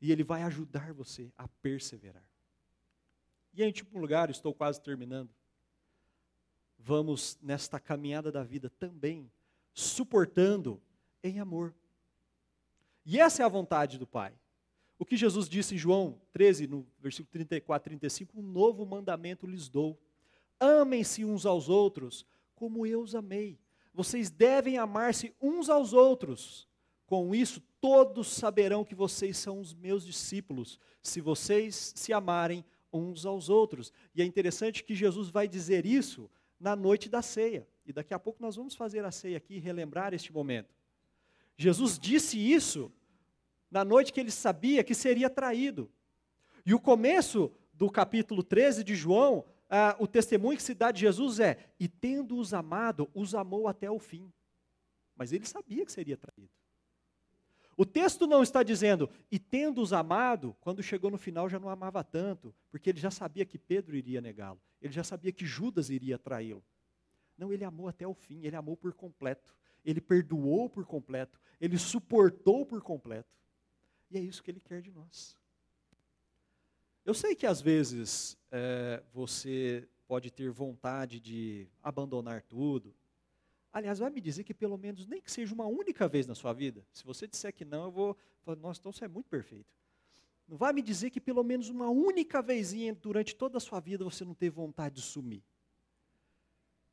E 0.00 0.10
Ele 0.10 0.24
vai 0.24 0.42
ajudar 0.42 0.92
você 0.92 1.32
a 1.36 1.46
perseverar. 1.46 2.24
E 3.52 3.62
em 3.62 3.66
último 3.66 3.98
lugar, 3.98 4.30
estou 4.30 4.54
quase 4.54 4.80
terminando. 4.80 5.30
Vamos 6.78 7.38
nesta 7.42 7.78
caminhada 7.78 8.32
da 8.32 8.42
vida 8.42 8.70
também 8.70 9.30
suportando 9.74 10.80
em 11.22 11.40
amor. 11.40 11.74
E 13.04 13.18
essa 13.18 13.42
é 13.42 13.44
a 13.44 13.48
vontade 13.48 13.98
do 13.98 14.06
Pai. 14.06 14.32
O 15.00 15.04
que 15.06 15.16
Jesus 15.16 15.48
disse 15.48 15.74
em 15.74 15.78
João 15.78 16.20
13, 16.30 16.66
no 16.66 16.86
versículo 17.00 17.32
34, 17.32 17.88
35, 17.88 18.38
um 18.38 18.42
novo 18.42 18.84
mandamento 18.84 19.46
lhes 19.46 19.66
dou. 19.66 19.98
Amem-se 20.60 21.24
uns 21.24 21.46
aos 21.46 21.70
outros, 21.70 22.26
como 22.54 22.86
eu 22.86 23.00
os 23.00 23.14
amei. 23.14 23.58
Vocês 23.94 24.30
devem 24.30 24.76
amar-se 24.76 25.34
uns 25.40 25.70
aos 25.70 25.94
outros. 25.94 26.68
Com 27.06 27.34
isso, 27.34 27.62
todos 27.80 28.28
saberão 28.28 28.84
que 28.84 28.94
vocês 28.94 29.38
são 29.38 29.58
os 29.58 29.72
meus 29.72 30.04
discípulos, 30.04 30.78
se 31.02 31.22
vocês 31.22 31.94
se 31.96 32.12
amarem 32.12 32.62
uns 32.92 33.24
aos 33.24 33.48
outros. 33.48 33.94
E 34.14 34.20
é 34.20 34.24
interessante 34.26 34.84
que 34.84 34.94
Jesus 34.94 35.30
vai 35.30 35.48
dizer 35.48 35.86
isso 35.86 36.30
na 36.60 36.76
noite 36.76 37.08
da 37.08 37.22
ceia. 37.22 37.66
E 37.86 37.92
daqui 37.94 38.12
a 38.12 38.18
pouco 38.18 38.42
nós 38.42 38.54
vamos 38.54 38.74
fazer 38.74 39.02
a 39.02 39.10
ceia 39.10 39.38
aqui 39.38 39.54
e 39.54 39.60
relembrar 39.60 40.12
este 40.12 40.30
momento. 40.30 40.74
Jesus 41.56 41.98
disse 41.98 42.38
isso 42.38 42.92
na 43.70 43.84
noite 43.84 44.12
que 44.12 44.20
ele 44.20 44.30
sabia 44.30 44.82
que 44.82 44.94
seria 44.94 45.30
traído. 45.30 45.90
E 46.64 46.74
o 46.74 46.80
começo 46.80 47.52
do 47.72 47.90
capítulo 47.90 48.42
13 48.42 48.84
de 48.84 48.94
João, 48.94 49.44
ah, 49.68 49.96
o 49.98 50.06
testemunho 50.06 50.56
que 50.56 50.62
se 50.62 50.74
dá 50.74 50.90
de 50.90 51.00
Jesus 51.00 51.40
é: 51.40 51.72
E 51.78 51.88
tendo-os 51.88 52.52
amado, 52.52 53.08
os 53.14 53.34
amou 53.34 53.68
até 53.68 53.90
o 53.90 53.98
fim. 53.98 54.32
Mas 55.16 55.32
ele 55.32 55.46
sabia 55.46 55.84
que 55.84 55.92
seria 55.92 56.16
traído. 56.16 56.50
O 57.76 57.86
texto 57.86 58.26
não 58.26 58.42
está 58.42 58.62
dizendo, 58.62 59.08
e 59.30 59.38
tendo-os 59.38 59.94
amado, 59.94 60.54
quando 60.60 60.82
chegou 60.82 61.10
no 61.10 61.16
final 61.16 61.48
já 61.48 61.58
não 61.58 61.70
amava 61.70 62.04
tanto, 62.04 62.54
porque 62.70 62.90
ele 62.90 63.00
já 63.00 63.10
sabia 63.10 63.46
que 63.46 63.58
Pedro 63.58 63.96
iria 63.96 64.20
negá-lo, 64.20 64.60
ele 64.82 64.92
já 64.92 65.02
sabia 65.02 65.32
que 65.32 65.46
Judas 65.46 65.88
iria 65.88 66.18
traí-lo. 66.18 66.62
Não, 67.38 67.50
ele 67.50 67.64
amou 67.64 67.88
até 67.88 68.06
o 68.06 68.12
fim, 68.12 68.44
ele 68.44 68.54
amou 68.54 68.76
por 68.76 68.92
completo, 68.92 69.56
ele 69.82 69.98
perdoou 69.98 70.68
por 70.68 70.84
completo, 70.84 71.40
ele 71.58 71.78
suportou 71.78 72.66
por 72.66 72.82
completo. 72.82 73.39
E 74.10 74.18
é 74.18 74.20
isso 74.20 74.42
que 74.42 74.50
Ele 74.50 74.60
quer 74.60 74.82
de 74.82 74.90
nós. 74.90 75.36
Eu 77.04 77.14
sei 77.14 77.34
que 77.34 77.46
às 77.46 77.60
vezes 77.60 78.36
é, 78.50 79.02
você 79.12 79.88
pode 80.06 80.30
ter 80.30 80.50
vontade 80.50 81.20
de 81.20 81.68
abandonar 81.82 82.42
tudo, 82.42 82.94
Aliás, 83.72 84.00
vai 84.00 84.10
me 84.10 84.20
dizer 84.20 84.42
que 84.42 84.52
pelo 84.52 84.76
menos 84.76 85.06
nem 85.06 85.20
que 85.20 85.30
seja 85.30 85.54
uma 85.54 85.66
única 85.66 86.08
vez 86.08 86.26
na 86.26 86.34
sua 86.34 86.52
vida. 86.52 86.84
Se 86.92 87.04
você 87.04 87.26
disser 87.26 87.54
que 87.54 87.64
não, 87.64 87.84
eu 87.84 87.90
vou 87.90 88.16
falar, 88.42 88.56
nossa, 88.56 88.80
então 88.80 88.92
você 88.92 89.04
é 89.04 89.08
muito 89.08 89.28
perfeito. 89.28 89.72
Não 90.48 90.56
vai 90.56 90.72
me 90.72 90.82
dizer 90.82 91.10
que 91.10 91.20
pelo 91.20 91.44
menos 91.44 91.68
uma 91.68 91.88
única 91.88 92.42
vezinha 92.42 92.92
durante 92.92 93.36
toda 93.36 93.58
a 93.58 93.60
sua 93.60 93.78
vida 93.78 94.02
você 94.02 94.24
não 94.24 94.34
teve 94.34 94.56
vontade 94.56 94.96
de 94.96 95.02
sumir. 95.02 95.44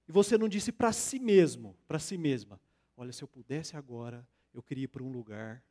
E 0.07 0.11
você 0.11 0.37
não 0.37 0.47
disse 0.47 0.71
para 0.71 0.93
si 0.93 1.17
mesmo, 1.17 1.75
para 1.87 1.97
si 1.97 2.15
mesma, 2.15 2.61
olha, 2.95 3.11
se 3.11 3.23
eu 3.23 3.27
pudesse 3.27 3.75
agora, 3.75 4.25
eu 4.53 4.61
queria 4.61 4.83
ir 4.83 4.87
para 4.87 5.03
um 5.03 5.11
lugar 5.11 5.63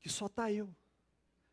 que 0.00 0.08
só 0.08 0.26
está 0.26 0.50
eu. 0.50 0.74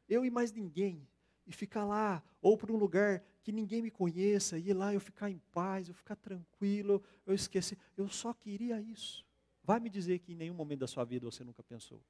Eu 0.08 0.26
e 0.26 0.30
mais 0.30 0.52
ninguém. 0.52 1.08
E 1.45 1.52
ficar 1.52 1.86
lá, 1.86 2.22
ou 2.41 2.58
para 2.58 2.72
um 2.72 2.78
lugar 2.78 3.24
que 3.41 3.52
ninguém 3.52 3.82
me 3.82 3.89
conheça, 3.89 4.58
e 4.58 4.70
ir 4.70 4.74
lá 4.74 4.93
eu 4.93 5.00
ficar 5.00 5.30
em 5.30 5.39
paz, 5.54 5.88
eu 5.88 5.93
ficar 5.93 6.16
tranquilo, 6.16 7.02
eu 7.26 7.34
esquecer. 7.34 7.78
Eu 7.95 8.10
só 8.10 8.34
queria 8.34 8.82
isso. 8.82 9.26
Vai 9.64 9.80
me 9.80 9.89
dizer 9.89 10.20
que 10.20 10.34
em 10.34 10.36
nenhum 10.36 10.54
momento 10.54 10.80
da 10.80 10.88
sua 10.88 11.06
vida 11.06 11.26
você 11.26 11.43
nunca 11.43 11.64
pensou. 11.64 12.02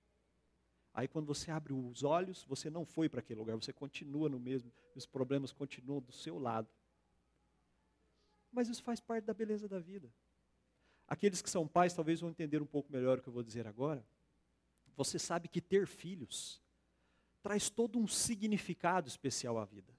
Aí 0.94 1.08
quando 1.08 1.28
você 1.28 1.52
abre 1.52 1.74
os 1.74 2.04
olhos, 2.04 2.44
você 2.46 2.72
não 2.72 2.84
foi 2.84 3.08
para 3.08 3.20
aquele 3.20 3.40
lugar, 3.40 3.56
você 3.56 3.72
continua 3.72 4.28
no 4.28 4.40
mesmo, 4.40 4.74
os 4.96 5.06
problemas 5.06 5.52
continuam 5.52 6.02
do 6.02 6.12
seu 6.12 6.40
lado. 6.40 6.68
Mas 8.52 8.68
isso 8.68 8.82
faz 8.82 9.00
parte 9.00 9.26
da 9.26 9.34
beleza 9.34 9.68
da 9.68 9.80
vida. 9.80 10.12
Aqueles 11.08 11.42
que 11.42 11.50
são 11.50 11.68
pais 11.68 11.94
talvez 11.94 12.20
vão 12.20 12.32
entender 12.32 12.62
um 12.62 12.66
pouco 12.66 12.92
melhor 12.92 13.20
o 13.20 13.22
que 13.22 13.30
eu 13.30 13.34
vou 13.34 13.44
dizer 13.44 13.68
agora. 13.68 14.04
Você 14.98 15.20
sabe 15.20 15.48
que 15.48 15.62
ter 15.62 15.88
filhos 15.88 16.60
traz 17.42 17.70
todo 17.70 17.98
um 17.98 18.08
significado 18.08 19.08
especial 19.08 19.58
à 19.58 19.64
vida. 19.64 19.94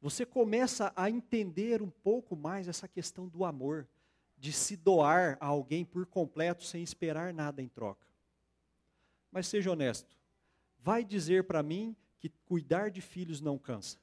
Você 0.00 0.26
começa 0.26 0.92
a 0.96 1.08
entender 1.08 1.80
um 1.80 1.90
pouco 1.90 2.34
mais 2.34 2.66
essa 2.66 2.88
questão 2.88 3.28
do 3.28 3.44
amor, 3.44 3.86
de 4.36 4.52
se 4.52 4.76
doar 4.76 5.38
a 5.38 5.46
alguém 5.46 5.84
por 5.84 6.04
completo 6.06 6.64
sem 6.64 6.82
esperar 6.82 7.32
nada 7.32 7.62
em 7.62 7.68
troca. 7.68 8.04
Mas 9.30 9.46
seja 9.46 9.70
honesto, 9.70 10.18
vai 10.80 11.04
dizer 11.04 11.44
para 11.44 11.62
mim 11.62 11.94
que 12.18 12.28
cuidar 12.46 12.90
de 12.90 13.00
filhos 13.00 13.40
não 13.40 13.56
cansa, 13.56 13.98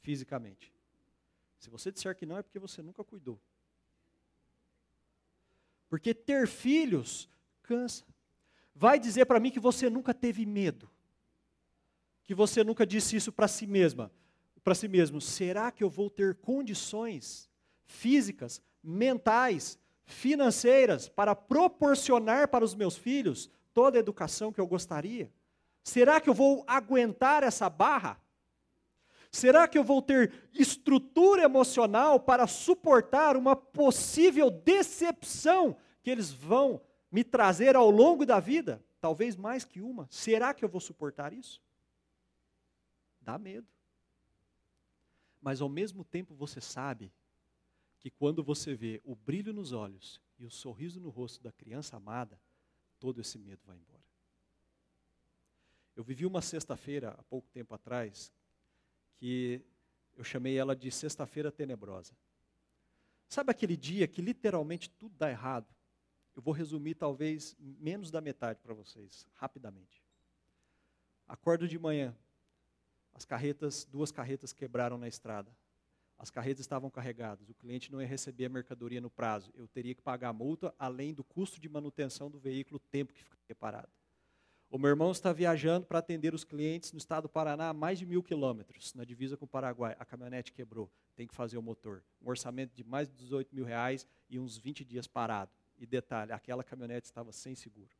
fisicamente. 0.00 0.72
Se 1.58 1.68
você 1.68 1.90
disser 1.90 2.14
que 2.14 2.24
não, 2.24 2.38
é 2.38 2.42
porque 2.42 2.58
você 2.58 2.80
nunca 2.80 3.02
cuidou. 3.02 3.40
Porque 5.88 6.14
ter 6.14 6.46
filhos 6.46 7.28
cansa. 7.62 8.04
Vai 8.74 8.98
dizer 8.98 9.26
para 9.26 9.40
mim 9.40 9.50
que 9.50 9.60
você 9.60 9.90
nunca 9.90 10.14
teve 10.14 10.46
medo. 10.46 10.90
Que 12.24 12.34
você 12.34 12.62
nunca 12.62 12.86
disse 12.86 13.16
isso 13.16 13.32
para 13.32 13.48
si 13.48 13.66
mesma, 13.66 14.10
para 14.62 14.74
si 14.74 14.88
mesmo. 14.88 15.20
Será 15.20 15.70
que 15.70 15.82
eu 15.82 15.90
vou 15.90 16.08
ter 16.08 16.36
condições 16.36 17.50
físicas, 17.84 18.62
mentais, 18.82 19.78
financeiras 20.04 21.08
para 21.08 21.34
proporcionar 21.34 22.48
para 22.48 22.64
os 22.64 22.74
meus 22.74 22.96
filhos 22.96 23.50
toda 23.72 23.98
a 23.98 24.00
educação 24.00 24.52
que 24.52 24.60
eu 24.60 24.66
gostaria? 24.66 25.30
Será 25.82 26.20
que 26.20 26.28
eu 26.28 26.34
vou 26.34 26.64
aguentar 26.66 27.42
essa 27.42 27.68
barra? 27.68 28.20
Será 29.30 29.68
que 29.68 29.78
eu 29.78 29.84
vou 29.84 30.02
ter 30.02 30.32
estrutura 30.52 31.42
emocional 31.42 32.18
para 32.18 32.46
suportar 32.46 33.36
uma 33.36 33.54
possível 33.54 34.50
decepção 34.50 35.76
que 36.02 36.10
eles 36.10 36.32
vão 36.32 36.80
me 37.10 37.24
trazer 37.24 37.76
ao 37.76 37.90
longo 37.90 38.24
da 38.24 38.38
vida? 38.38 38.84
Talvez 39.00 39.36
mais 39.36 39.64
que 39.64 39.80
uma. 39.80 40.06
Será 40.10 40.54
que 40.54 40.64
eu 40.64 40.68
vou 40.68 40.80
suportar 40.80 41.32
isso? 41.32 41.60
Dá 43.20 43.38
medo. 43.38 43.66
Mas 45.40 45.60
ao 45.60 45.68
mesmo 45.68 46.04
tempo 46.04 46.34
você 46.34 46.60
sabe 46.60 47.12
que 47.98 48.10
quando 48.10 48.42
você 48.42 48.74
vê 48.74 49.00
o 49.04 49.14
brilho 49.14 49.52
nos 49.52 49.72
olhos 49.72 50.20
e 50.38 50.44
o 50.44 50.50
sorriso 50.50 51.00
no 51.00 51.10
rosto 51.10 51.42
da 51.42 51.52
criança 51.52 51.96
amada, 51.96 52.40
todo 52.98 53.20
esse 53.20 53.38
medo 53.38 53.60
vai 53.64 53.76
embora. 53.76 54.00
Eu 55.96 56.04
vivi 56.04 56.24
uma 56.24 56.40
sexta-feira, 56.40 57.14
há 57.18 57.22
pouco 57.24 57.48
tempo 57.50 57.74
atrás, 57.74 58.32
que 59.16 59.62
eu 60.16 60.24
chamei 60.24 60.56
ela 60.56 60.74
de 60.74 60.90
Sexta-feira 60.90 61.50
Tenebrosa. 61.52 62.14
Sabe 63.28 63.50
aquele 63.50 63.76
dia 63.76 64.08
que 64.08 64.22
literalmente 64.22 64.90
tudo 64.90 65.14
dá 65.16 65.30
errado? 65.30 65.66
Eu 66.40 66.42
vou 66.42 66.54
resumir 66.54 66.94
talvez 66.94 67.54
menos 67.60 68.10
da 68.10 68.18
metade 68.18 68.62
para 68.62 68.72
vocês, 68.72 69.28
rapidamente. 69.34 70.02
Acordo 71.28 71.68
de 71.68 71.78
manhã, 71.78 72.16
as 73.12 73.26
carretas, 73.26 73.84
duas 73.84 74.10
carretas 74.10 74.50
quebraram 74.50 74.96
na 74.96 75.06
estrada. 75.06 75.54
As 76.16 76.30
carretas 76.30 76.60
estavam 76.60 76.88
carregadas, 76.88 77.50
o 77.50 77.54
cliente 77.54 77.92
não 77.92 78.00
ia 78.00 78.08
receber 78.08 78.46
a 78.46 78.48
mercadoria 78.48 79.02
no 79.02 79.10
prazo. 79.10 79.52
Eu 79.54 79.68
teria 79.68 79.94
que 79.94 80.00
pagar 80.00 80.30
a 80.30 80.32
multa, 80.32 80.74
além 80.78 81.12
do 81.12 81.22
custo 81.22 81.60
de 81.60 81.68
manutenção 81.68 82.30
do 82.30 82.38
veículo, 82.38 82.76
o 82.78 82.90
tempo 82.90 83.12
que 83.12 83.22
ficaria 83.22 83.54
parado. 83.54 83.92
O 84.70 84.78
meu 84.78 84.88
irmão 84.88 85.10
está 85.10 85.34
viajando 85.34 85.84
para 85.84 85.98
atender 85.98 86.32
os 86.32 86.42
clientes 86.42 86.90
no 86.90 86.98
estado 86.98 87.24
do 87.24 87.28
Paraná 87.28 87.68
a 87.68 87.74
mais 87.74 87.98
de 87.98 88.06
mil 88.06 88.22
quilômetros, 88.22 88.94
na 88.94 89.04
divisa 89.04 89.36
com 89.36 89.44
o 89.44 89.48
Paraguai. 89.48 89.94
A 89.98 90.06
caminhonete 90.06 90.54
quebrou, 90.54 90.90
tem 91.14 91.26
que 91.26 91.34
fazer 91.34 91.58
o 91.58 91.62
motor. 91.62 92.02
Um 92.22 92.30
orçamento 92.30 92.74
de 92.74 92.82
mais 92.82 93.10
de 93.10 93.14
18 93.16 93.54
mil 93.54 93.66
reais 93.66 94.06
e 94.30 94.38
uns 94.38 94.56
20 94.56 94.86
dias 94.86 95.06
parado. 95.06 95.59
E 95.80 95.86
detalhe, 95.86 96.30
aquela 96.30 96.62
caminhonete 96.62 97.06
estava 97.06 97.32
sem 97.32 97.56
seguro. 97.56 97.90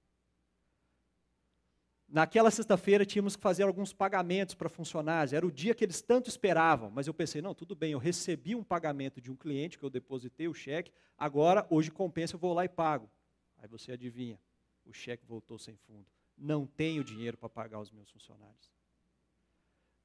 Naquela 2.06 2.50
sexta-feira 2.50 3.04
tínhamos 3.04 3.34
que 3.34 3.42
fazer 3.42 3.62
alguns 3.64 3.92
pagamentos 3.92 4.54
para 4.54 4.68
funcionários. 4.68 5.32
Era 5.32 5.46
o 5.46 5.50
dia 5.50 5.74
que 5.74 5.84
eles 5.84 6.00
tanto 6.00 6.28
esperavam. 6.28 6.90
Mas 6.90 7.06
eu 7.08 7.14
pensei, 7.14 7.42
não, 7.42 7.54
tudo 7.54 7.74
bem, 7.74 7.92
eu 7.92 7.98
recebi 7.98 8.54
um 8.54 8.62
pagamento 8.62 9.20
de 9.20 9.30
um 9.32 9.36
cliente 9.36 9.78
que 9.78 9.84
eu 9.84 9.90
depositei 9.90 10.46
o 10.46 10.54
cheque. 10.54 10.92
Agora, 11.16 11.66
hoje 11.70 11.90
compensa, 11.90 12.36
eu 12.36 12.38
vou 12.38 12.52
lá 12.52 12.64
e 12.64 12.68
pago. 12.68 13.10
Aí 13.58 13.66
você 13.66 13.92
adivinha, 13.92 14.38
o 14.84 14.92
cheque 14.92 15.24
voltou 15.24 15.58
sem 15.58 15.76
fundo 15.76 16.06
não 16.40 16.66
tenho 16.66 17.04
dinheiro 17.04 17.36
para 17.36 17.48
pagar 17.48 17.78
os 17.78 17.90
meus 17.90 18.10
funcionários. 18.10 18.72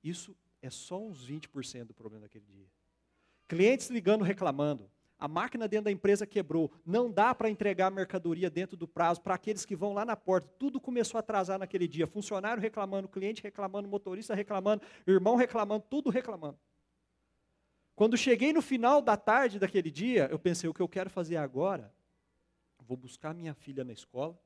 Isso 0.03 0.37
é 0.61 0.69
só 0.69 1.01
uns 1.01 1.25
20% 1.25 1.85
do 1.85 1.93
problema 1.93 2.23
daquele 2.23 2.45
dia. 2.45 2.69
Clientes 3.47 3.89
ligando 3.89 4.23
reclamando. 4.23 4.91
A 5.17 5.27
máquina 5.27 5.67
dentro 5.67 5.85
da 5.85 5.91
empresa 5.91 6.27
quebrou. 6.27 6.71
Não 6.85 7.09
dá 7.09 7.33
para 7.33 7.49
entregar 7.49 7.87
a 7.87 7.91
mercadoria 7.91 8.49
dentro 8.49 8.75
do 8.75 8.87
prazo 8.87 9.21
para 9.21 9.35
aqueles 9.35 9.65
que 9.65 9.75
vão 9.75 9.93
lá 9.93 10.03
na 10.03 10.15
porta. 10.15 10.47
Tudo 10.59 10.79
começou 10.79 11.17
a 11.17 11.21
atrasar 11.21 11.57
naquele 11.57 11.87
dia. 11.87 12.05
Funcionário 12.05 12.61
reclamando, 12.61 13.07
cliente 13.07 13.41
reclamando, 13.41 13.87
motorista 13.87 14.35
reclamando, 14.35 14.83
irmão 15.07 15.35
reclamando, 15.35 15.85
tudo 15.89 16.09
reclamando. 16.09 16.59
Quando 17.95 18.17
cheguei 18.17 18.51
no 18.51 18.61
final 18.61 19.01
da 19.01 19.15
tarde 19.15 19.57
daquele 19.57 19.89
dia, 19.89 20.27
eu 20.29 20.37
pensei: 20.37 20.69
o 20.69 20.73
que 20.73 20.81
eu 20.81 20.89
quero 20.89 21.09
fazer 21.09 21.37
agora? 21.37 21.93
Vou 22.79 22.97
buscar 22.97 23.33
minha 23.33 23.53
filha 23.53 23.83
na 23.83 23.93
escola, 23.93 24.37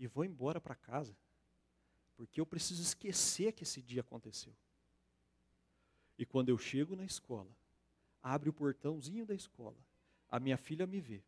e 0.00 0.06
vou 0.06 0.24
embora 0.24 0.60
para 0.60 0.74
casa, 0.74 1.16
porque 2.16 2.40
eu 2.40 2.46
preciso 2.46 2.82
esquecer 2.82 3.52
que 3.52 3.62
esse 3.62 3.80
dia 3.80 4.00
aconteceu. 4.00 4.52
E 6.18 6.26
quando 6.26 6.48
eu 6.48 6.58
chego 6.58 6.96
na 6.96 7.04
escola, 7.04 7.50
abre 8.22 8.48
o 8.48 8.52
portãozinho 8.52 9.26
da 9.26 9.34
escola, 9.34 9.76
a 10.28 10.38
minha 10.38 10.56
filha 10.56 10.86
me 10.86 11.00
vê, 11.00 11.22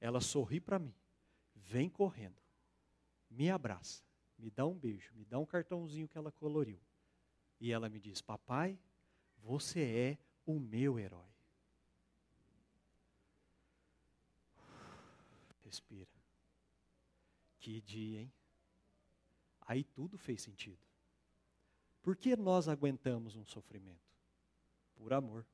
ela 0.00 0.20
sorri 0.20 0.60
para 0.60 0.78
mim, 0.78 0.94
vem 1.54 1.88
correndo, 1.88 2.40
me 3.30 3.50
abraça, 3.50 4.02
me 4.38 4.50
dá 4.50 4.66
um 4.66 4.74
beijo, 4.74 5.12
me 5.14 5.24
dá 5.24 5.38
um 5.38 5.46
cartãozinho 5.46 6.08
que 6.08 6.18
ela 6.18 6.30
coloriu. 6.30 6.80
E 7.58 7.72
ela 7.72 7.88
me 7.88 7.98
diz: 7.98 8.20
Papai, 8.20 8.78
você 9.38 9.80
é 9.80 10.18
o 10.44 10.58
meu 10.60 10.98
herói. 10.98 11.24
Respira. 15.64 16.10
Que 17.58 17.80
dia, 17.80 18.20
hein? 18.20 18.32
Aí 19.62 19.82
tudo 19.82 20.16
fez 20.16 20.42
sentido. 20.42 20.78
Por 22.02 22.14
que 22.14 22.36
nós 22.36 22.68
aguentamos 22.68 23.34
um 23.34 23.44
sofrimento? 23.44 24.14
Por 24.94 25.12
amor. 25.12 25.44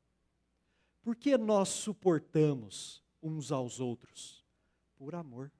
Por 1.03 1.17
que 1.17 1.37
nós 1.37 1.69
suportamos 1.69 3.03
uns 3.23 3.53
aos 3.53 3.81
outros? 3.81 4.45
Por 4.97 5.15
amor. 5.15 5.51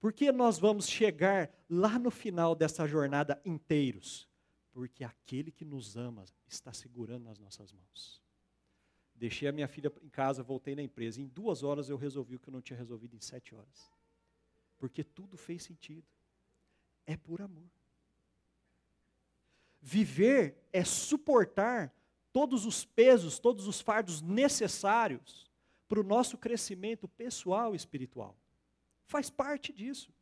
Por 0.00 0.12
que 0.12 0.32
nós 0.32 0.58
vamos 0.58 0.88
chegar 0.88 1.50
lá 1.68 1.98
no 1.98 2.10
final 2.10 2.54
dessa 2.54 2.86
jornada 2.86 3.40
inteiros? 3.44 4.28
Porque 4.72 5.04
aquele 5.04 5.50
que 5.50 5.64
nos 5.64 5.96
ama 5.96 6.24
está 6.48 6.72
segurando 6.72 7.24
nas 7.24 7.38
nossas 7.38 7.72
mãos. 7.72 8.22
Deixei 9.14 9.48
a 9.48 9.52
minha 9.52 9.68
filha 9.68 9.92
em 10.02 10.08
casa, 10.08 10.42
voltei 10.42 10.74
na 10.74 10.82
empresa. 10.82 11.20
Em 11.20 11.26
duas 11.26 11.62
horas 11.62 11.88
eu 11.88 11.96
resolvi 11.96 12.36
o 12.36 12.38
que 12.38 12.48
eu 12.48 12.52
não 12.52 12.60
tinha 12.60 12.76
resolvido 12.76 13.14
em 13.14 13.20
sete 13.20 13.54
horas 13.54 13.90
porque 14.78 15.02
tudo 15.02 15.36
fez 15.36 15.62
sentido. 15.62 16.06
É 17.06 17.16
por 17.16 17.40
amor. 17.40 17.70
Viver 19.80 20.56
é 20.72 20.84
suportar 20.84 21.94
todos 22.36 22.66
os 22.66 22.84
pesos, 22.84 23.38
todos 23.38 23.66
os 23.66 23.80
fardos 23.80 24.20
necessários 24.20 25.50
para 25.88 25.98
o 25.98 26.04
nosso 26.04 26.36
crescimento 26.36 27.08
pessoal 27.08 27.72
e 27.72 27.76
espiritual. 27.78 28.36
Faz 29.06 29.30
parte 29.30 29.72
disso. 29.72 30.12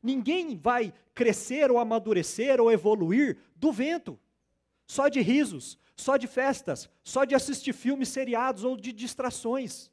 Ninguém 0.00 0.56
vai 0.56 0.94
crescer 1.16 1.72
ou 1.72 1.80
amadurecer 1.80 2.60
ou 2.60 2.70
evoluir 2.70 3.36
do 3.56 3.72
vento, 3.72 4.16
só 4.86 5.08
de 5.08 5.20
risos, 5.20 5.76
só 5.96 6.16
de 6.16 6.28
festas, 6.28 6.88
só 7.02 7.24
de 7.24 7.34
assistir 7.34 7.72
filmes 7.72 8.10
seriados 8.10 8.62
ou 8.62 8.76
de 8.76 8.92
distrações. 8.92 9.90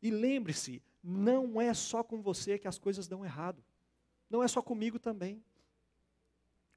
E 0.00 0.12
lembre-se, 0.12 0.80
não 1.02 1.60
é 1.60 1.74
só 1.74 2.04
com 2.04 2.22
você 2.22 2.56
que 2.56 2.68
as 2.68 2.78
coisas 2.78 3.08
dão 3.08 3.24
errado. 3.24 3.60
Não 4.30 4.44
é 4.44 4.46
só 4.46 4.62
comigo 4.62 5.00
também. 5.00 5.42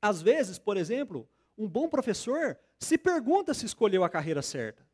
Às 0.02 0.24
vezes, 0.24 0.58
por 0.58 0.76
exemplo, 0.76 1.30
um 1.58 1.68
bom 1.68 1.88
professor 1.88 2.58
se 2.80 2.98
pergunta 2.98 3.54
se 3.54 3.66
escolheu 3.66 4.04
a 4.04 4.10
carreira 4.10 4.42
certa, 4.42 4.86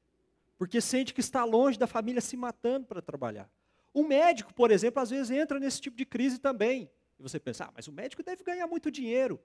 porque 0.57 0.80
sente 0.80 1.14
que 1.14 1.20
está 1.20 1.43
longe 1.43 1.78
da 1.78 1.88
família 1.88 2.22
se 2.22 2.38
matando 2.38 2.86
para 2.86 3.01
trabalhar. 3.01 3.49
Um 3.93 4.07
médico, 4.07 4.53
por 4.53 4.72
exemplo, 4.72 5.01
às 5.01 5.09
vezes 5.09 5.32
entra 5.32 5.59
nesse 5.59 5.82
tipo 5.82 5.97
de 5.97 6.05
crise 6.05 6.39
também. 6.39 6.89
E 7.20 7.24
você 7.24 7.39
pensa, 7.39 7.66
ah, 7.66 7.72
mas 7.76 7.88
o 7.88 7.91
médico 7.91 8.24
deve 8.24 8.43
ganhar 8.43 8.68
muito 8.68 8.89
dinheiro. 8.89 9.39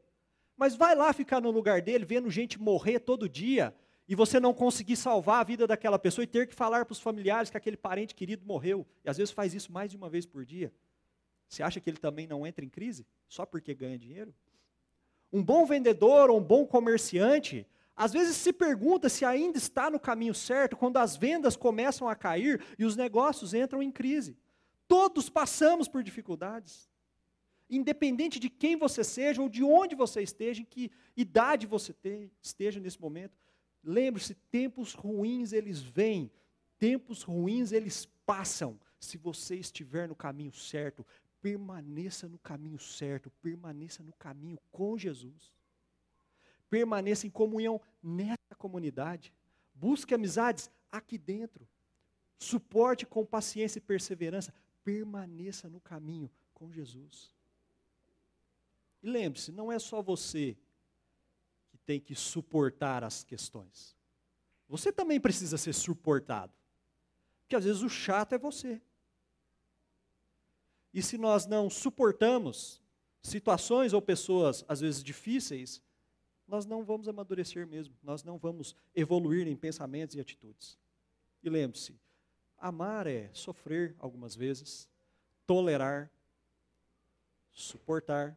Mas 0.57 0.75
vai 0.75 0.95
lá 0.95 1.13
ficar 1.13 1.41
no 1.41 1.51
lugar 1.51 1.83
dele, 1.83 2.05
vendo 2.05 2.31
gente 2.31 2.61
morrer 2.61 3.01
todo 3.01 3.29
dia, 3.29 3.75
e 4.09 4.15
você 4.15 4.39
não 4.39 4.55
conseguir 4.55 4.97
salvar 4.97 5.41
a 5.41 5.45
vida 5.45 5.67
daquela 5.67 5.99
pessoa 5.99 6.23
e 6.23 6.27
ter 6.27 6.47
que 6.47 6.55
falar 6.55 6.85
para 6.85 6.93
os 6.93 7.01
familiares 7.01 7.51
que 7.51 7.57
aquele 7.57 7.77
parente 7.77 8.15
querido 8.15 8.47
morreu. 8.47 8.87
E 9.05 9.11
às 9.11 9.17
vezes 9.17 9.33
faz 9.33 9.53
isso 9.53 9.73
mais 9.73 9.91
de 9.91 9.97
uma 9.97 10.09
vez 10.09 10.25
por 10.25 10.45
dia. 10.45 10.73
Você 11.49 11.63
acha 11.63 11.81
que 11.81 11.91
ele 11.91 11.99
também 11.99 12.27
não 12.27 12.47
entra 12.47 12.65
em 12.65 12.69
crise 12.69 13.07
só 13.29 13.45
porque 13.45 13.75
ganha 13.75 13.99
dinheiro? 13.99 14.35
Um 15.33 15.43
bom 15.43 15.67
vendedor 15.67 16.31
ou 16.31 16.39
um 16.39 16.43
bom 16.43 16.67
comerciante, 16.67 17.67
às 17.97 18.13
vezes 18.13 18.37
se 18.37 18.53
pergunta 18.53 19.09
se 19.09 19.25
ainda 19.25 19.57
está 19.57 19.91
no 19.91 19.99
caminho 19.99 20.35
certo 20.35 20.77
quando 20.77 20.99
as 20.99 21.17
vendas 21.17 21.57
começam 21.57 22.09
a 22.09 22.15
cair 22.15 22.63
e 22.79 22.85
os 22.85 22.95
negócios 22.95 23.55
entram 23.55 23.83
em 23.83 23.91
crise. 23.91 24.37
Todos 24.87 25.29
passamos 25.31 25.89
por 25.89 26.03
dificuldades. 26.03 26.89
Independente 27.69 28.39
de 28.39 28.49
quem 28.49 28.77
você 28.77 29.03
seja 29.03 29.43
ou 29.43 29.49
de 29.49 29.65
onde 29.65 29.97
você 29.97 30.23
esteja, 30.23 30.63
em 30.63 30.65
que 30.65 30.91
idade 31.17 31.67
você 31.67 31.93
te, 31.93 32.31
esteja 32.41 32.79
nesse 32.79 33.01
momento, 33.01 33.37
lembre-se, 33.83 34.35
tempos 34.51 34.93
ruins 34.93 35.53
eles 35.53 35.81
vêm, 35.81 36.31
tempos 36.79 37.23
ruins 37.23 37.73
eles 37.73 38.07
passam. 38.25 38.79
Se 39.01 39.17
você 39.19 39.57
estiver 39.57 40.09
no 40.09 40.15
caminho 40.15 40.53
certo, 40.53 41.05
permaneça 41.47 42.27
no 42.27 42.41
caminho 42.41 42.77
certo, 42.77 43.31
permaneça 43.41 44.03
no 44.03 44.13
caminho 44.15 44.59
com 44.73 44.99
Jesus. 44.99 45.55
Permaneça 46.69 47.25
em 47.25 47.31
comunhão 47.31 47.81
nessa 48.03 48.57
comunidade. 48.59 49.33
Busque 49.73 50.13
amizades 50.13 50.69
aqui 50.91 51.17
dentro. 51.17 51.65
Suporte 52.37 53.07
com 53.07 53.25
paciência 53.25 53.79
e 53.79 53.81
perseverança. 53.81 54.53
Permaneça 54.83 55.69
no 55.69 55.79
caminho 55.79 56.29
com 56.53 56.73
Jesus. 56.73 57.33
E 59.01 59.09
lembre-se, 59.09 59.53
não 59.53 59.71
é 59.71 59.79
só 59.79 60.03
você 60.03 60.59
que 61.69 61.79
tem 61.79 62.01
que 62.01 62.17
suportar 62.17 63.05
as 63.05 63.23
questões. 63.23 63.97
Você 64.69 64.93
também 64.93 65.21
precisa 65.21 65.57
ser 65.57 65.75
suportado. 65.75 66.53
Porque 67.43 67.55
às 67.55 67.65
vezes 67.65 67.83
o 67.83 67.89
chato 67.89 68.33
é 68.33 68.39
você. 68.39 68.83
E 70.97 71.03
se 71.03 71.19
nós 71.19 71.45
não 71.45 71.69
suportamos 71.69 72.81
situações 73.21 73.93
ou 73.93 74.01
pessoas, 74.01 74.65
às 74.67 74.81
vezes 74.81 75.05
difíceis, 75.05 75.83
nós 76.49 76.65
não 76.65 76.83
vamos 76.83 77.07
amadurecer 77.07 77.67
mesmo, 77.67 77.95
nós 78.03 78.25
não 78.25 78.39
vamos 78.39 78.75
evoluir 78.95 79.47
em 79.47 79.55
pensamentos 79.55 80.17
e 80.17 80.21
atitudes. 80.21 80.79
E 81.43 81.51
lembre-se, 81.51 81.95
amar 82.57 83.07
é 83.07 83.29
sofrer 83.35 83.95
algumas 83.99 84.35
vezes, 84.35 84.89
tolerar, 85.47 86.11
suportar, 87.53 88.35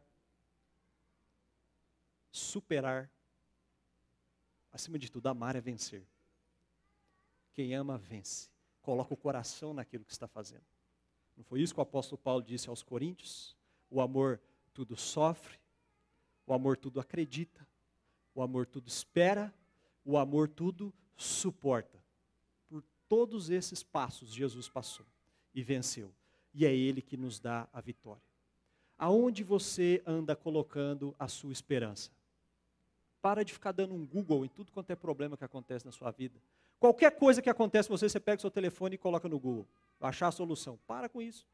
superar. 2.30 3.10
Acima 4.70 4.98
de 4.98 5.10
tudo, 5.10 5.28
amar 5.28 5.56
é 5.56 5.62
vencer. 5.62 6.06
Quem 7.54 7.74
ama, 7.74 7.96
vence. 7.96 8.50
Coloca 8.82 9.14
o 9.14 9.16
coração 9.16 9.72
naquilo 9.72 10.04
que 10.04 10.12
está 10.12 10.28
fazendo. 10.28 10.66
Não 11.40 11.44
foi 11.44 11.62
isso 11.62 11.72
que 11.72 11.80
o 11.80 11.82
apóstolo 11.82 12.18
Paulo 12.18 12.42
disse 12.42 12.68
aos 12.68 12.82
Coríntios? 12.82 13.56
O 13.90 14.02
amor 14.02 14.38
tudo 14.74 14.94
sofre, 14.94 15.58
o 16.46 16.52
amor 16.52 16.76
tudo 16.76 17.00
acredita, 17.00 17.66
o 18.34 18.42
amor 18.42 18.66
tudo 18.66 18.88
espera, 18.88 19.50
o 20.04 20.18
amor 20.18 20.50
tudo 20.50 20.92
suporta. 21.16 21.98
Por 22.68 22.84
todos 23.08 23.48
esses 23.48 23.82
passos, 23.82 24.34
Jesus 24.34 24.68
passou 24.68 25.06
e 25.54 25.62
venceu. 25.62 26.12
E 26.52 26.66
é 26.66 26.76
Ele 26.76 27.00
que 27.00 27.16
nos 27.16 27.40
dá 27.40 27.66
a 27.72 27.80
vitória. 27.80 28.22
Aonde 28.98 29.42
você 29.42 30.02
anda 30.04 30.36
colocando 30.36 31.16
a 31.18 31.26
sua 31.26 31.52
esperança? 31.52 32.10
Para 33.22 33.42
de 33.42 33.54
ficar 33.54 33.72
dando 33.72 33.94
um 33.94 34.04
Google 34.04 34.44
em 34.44 34.48
tudo 34.48 34.70
quanto 34.70 34.90
é 34.90 34.94
problema 34.94 35.38
que 35.38 35.44
acontece 35.44 35.86
na 35.86 35.92
sua 35.92 36.10
vida. 36.10 36.38
Qualquer 36.80 37.12
coisa 37.12 37.42
que 37.42 37.50
acontece 37.50 37.88
com 37.88 37.96
você, 37.96 38.08
você 38.08 38.18
pega 38.18 38.38
o 38.38 38.40
seu 38.40 38.50
telefone 38.50 38.94
e 38.94 38.98
coloca 38.98 39.28
no 39.28 39.38
Google. 39.38 39.68
Achar 40.00 40.28
a 40.28 40.32
solução. 40.32 40.80
Para 40.86 41.10
com 41.10 41.20
isso. 41.20 41.46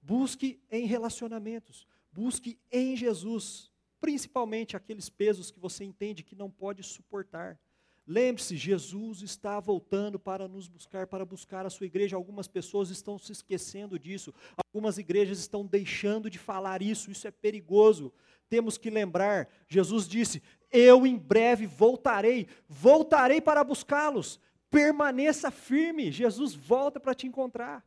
Busque 0.00 0.62
em 0.70 0.86
relacionamentos. 0.86 1.88
Busque 2.12 2.56
em 2.70 2.96
Jesus. 2.96 3.68
Principalmente 4.00 4.76
aqueles 4.76 5.10
pesos 5.10 5.50
que 5.50 5.58
você 5.58 5.82
entende 5.82 6.22
que 6.22 6.36
não 6.36 6.48
pode 6.48 6.84
suportar. 6.84 7.58
Lembre-se, 8.10 8.56
Jesus 8.56 9.22
está 9.22 9.60
voltando 9.60 10.18
para 10.18 10.48
nos 10.48 10.66
buscar, 10.66 11.06
para 11.06 11.24
buscar 11.24 11.64
a 11.64 11.70
sua 11.70 11.86
igreja. 11.86 12.16
Algumas 12.16 12.48
pessoas 12.48 12.90
estão 12.90 13.16
se 13.18 13.30
esquecendo 13.30 13.98
disso. 13.98 14.34
Algumas 14.56 14.98
igrejas 14.98 15.38
estão 15.38 15.64
deixando 15.64 16.28
de 16.28 16.38
falar 16.38 16.82
isso. 16.82 17.10
Isso 17.10 17.28
é 17.28 17.30
perigoso 17.30 18.12
temos 18.50 18.76
que 18.76 18.90
lembrar: 18.90 19.48
Jesus 19.68 20.06
disse: 20.06 20.42
Eu 20.70 21.06
em 21.06 21.16
breve 21.16 21.66
voltarei, 21.66 22.48
voltarei 22.68 23.40
para 23.40 23.64
buscá-los. 23.64 24.40
Permaneça 24.68 25.50
firme, 25.50 26.12
Jesus 26.12 26.54
volta 26.54 27.00
para 27.00 27.14
te 27.14 27.26
encontrar. 27.26 27.84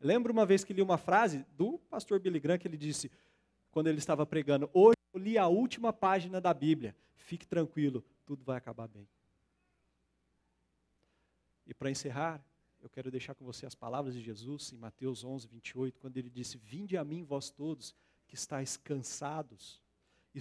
Lembro 0.00 0.32
uma 0.32 0.46
vez 0.46 0.62
que 0.62 0.72
li 0.72 0.80
uma 0.80 0.96
frase 0.96 1.44
do 1.56 1.78
pastor 1.90 2.20
Billy 2.20 2.40
Graham 2.40 2.58
que 2.58 2.68
ele 2.68 2.76
disse, 2.76 3.10
quando 3.72 3.88
ele 3.88 3.98
estava 3.98 4.24
pregando: 4.24 4.70
Hoje 4.72 4.96
eu 5.12 5.20
li 5.20 5.38
a 5.38 5.48
última 5.48 5.92
página 5.92 6.40
da 6.40 6.52
Bíblia. 6.54 6.94
Fique 7.14 7.46
tranquilo, 7.46 8.04
tudo 8.30 8.44
vai 8.44 8.56
acabar 8.56 8.86
bem. 8.86 9.08
E 11.66 11.74
para 11.74 11.90
encerrar, 11.90 12.40
eu 12.80 12.88
quero 12.88 13.10
deixar 13.10 13.34
com 13.34 13.44
você 13.44 13.66
as 13.66 13.74
palavras 13.74 14.14
de 14.14 14.20
Jesus 14.20 14.72
em 14.72 14.76
Mateus 14.76 15.24
11, 15.24 15.48
28, 15.48 15.98
quando 15.98 16.16
ele 16.16 16.30
disse: 16.30 16.56
Vinde 16.56 16.96
a 16.96 17.02
mim, 17.04 17.24
vós 17.24 17.50
todos 17.50 17.92
que 18.28 18.36
estáis 18.36 18.76
cansados 18.76 19.82
e 20.32 20.40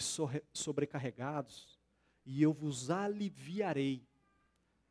sobrecarregados, 0.54 1.80
e 2.24 2.44
eu 2.44 2.54
vos 2.54 2.92
aliviarei. 2.92 4.08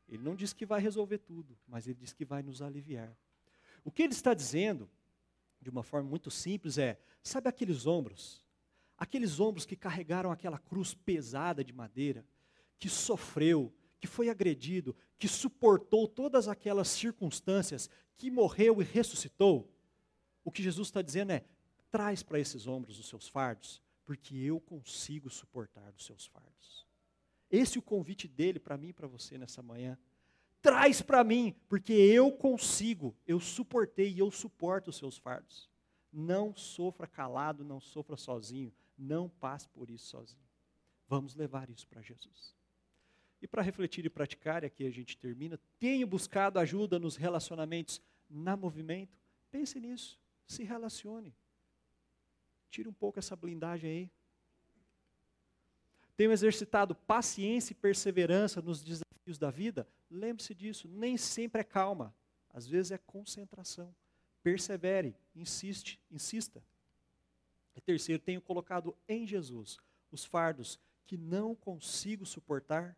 Ele 0.09 0.25
não 0.25 0.35
diz 0.35 0.53
que 0.53 0.67
vai 0.67 0.81
resolver 0.81 1.19
tudo, 1.19 1.57
mas 1.69 1.87
ele 1.87 2.01
diz 2.01 2.13
que 2.13 2.25
vai 2.25 2.43
nos 2.43 2.61
aliviar. 2.61 3.17
O 3.85 3.93
que 3.93 4.03
ele 4.03 4.13
está 4.13 4.35
dizendo, 4.35 4.91
de 5.63 5.71
uma 5.71 5.85
forma 5.85 6.11
muito 6.11 6.33
simples, 6.33 6.79
é: 6.79 7.01
sabe 7.23 7.49
aqueles 7.49 7.87
ombros? 7.87 8.45
Aqueles 8.97 9.39
ombros 9.39 9.65
que 9.65 9.77
carregaram 9.77 10.33
aquela 10.33 10.59
cruz 10.59 10.95
pesada 10.95 11.63
de 11.63 11.73
madeira, 11.73 12.27
que 12.79 12.89
sofreu, 12.89 13.73
que 14.01 14.07
foi 14.07 14.29
agredido, 14.29 14.95
que 15.19 15.29
suportou 15.29 16.07
todas 16.07 16.49
aquelas 16.49 16.89
circunstâncias, 16.89 17.91
que 18.17 18.31
morreu 18.31 18.81
e 18.81 18.85
ressuscitou. 18.85 19.71
O 20.45 20.51
que 20.51 20.63
Jesus 20.63 20.89
está 20.89 21.03
dizendo 21.03 21.33
é: 21.33 21.45
Traz 21.91 22.23
para 22.23 22.39
esses 22.39 22.67
ombros 22.67 22.99
os 22.99 23.09
seus 23.09 23.29
fardos, 23.29 23.83
porque 24.05 24.37
eu 24.37 24.61
consigo 24.61 25.31
suportar 25.31 25.93
os 25.97 26.05
seus 26.05 26.27
fardos. 26.27 26.87
Esse 27.51 27.79
é 27.79 27.81
o 27.81 27.83
convite 27.83 28.29
dele 28.29 28.59
para 28.61 28.77
mim 28.77 28.89
e 28.89 28.93
para 28.93 29.09
você 29.09 29.39
nessa 29.39 29.63
manhã. 29.63 29.99
Traz 30.61 31.01
para 31.01 31.25
mim, 31.25 31.55
porque 31.69 31.93
eu 31.93 32.31
consigo, 32.33 33.17
eu 33.27 33.41
suportei 33.41 34.13
e 34.13 34.19
eu 34.19 34.31
suporto 34.31 34.89
os 34.89 34.97
seus 34.97 35.17
fardos. 35.17 35.71
Não 36.13 36.55
sofra 36.55 37.07
calado, 37.07 37.65
não 37.65 37.81
sofra 37.81 38.17
sozinho, 38.17 38.73
não 38.97 39.29
passe 39.29 39.69
por 39.69 39.89
isso 39.89 40.07
sozinho. 40.07 40.43
Vamos 41.07 41.35
levar 41.35 41.71
isso 41.71 41.87
para 41.87 42.03
Jesus. 42.03 42.58
E 43.41 43.47
para 43.47 43.63
refletir 43.63 44.05
e 44.05 44.11
praticar, 44.11 44.63
e 44.63 44.67
aqui 44.67 44.87
a 44.87 44.91
gente 44.91 45.17
termina, 45.17 45.59
tenho 45.79 46.07
buscado 46.07 46.59
ajuda 46.59 46.99
nos 46.99 47.17
relacionamentos 47.17 48.01
na 48.29 48.57
movimento. 48.57 49.17
Pense 49.51 49.79
nisso, 49.79 50.19
se 50.47 50.65
relacione. 50.65 51.35
Tire 52.71 52.89
um 52.89 52.93
pouco 52.93 53.19
essa 53.19 53.37
blindagem 53.37 53.91
aí. 53.91 54.11
Tenho 56.17 56.33
exercitado 56.33 56.95
paciência 56.95 57.73
e 57.73 57.77
perseverança 57.77 58.61
nos 58.61 58.83
desafios 58.83 59.39
da 59.39 59.51
vida? 59.51 59.87
Lembre-se 60.11 60.55
disso, 60.55 60.89
nem 60.89 61.17
sempre 61.17 61.61
é 61.61 61.65
calma, 61.65 62.13
às 62.53 62.67
vezes 62.67 62.91
é 62.91 62.99
concentração. 62.99 63.95
Persevere, 64.43 65.15
insiste, 65.35 66.01
insista. 66.11 66.63
E 67.77 67.81
terceiro, 67.81 68.21
tenho 68.21 68.41
colocado 68.41 68.97
em 69.09 69.27
Jesus 69.27 69.79
os 70.11 70.25
fardos 70.25 70.81
que 71.07 71.17
não 71.17 71.55
consigo 71.55 72.27
suportar. 72.27 72.97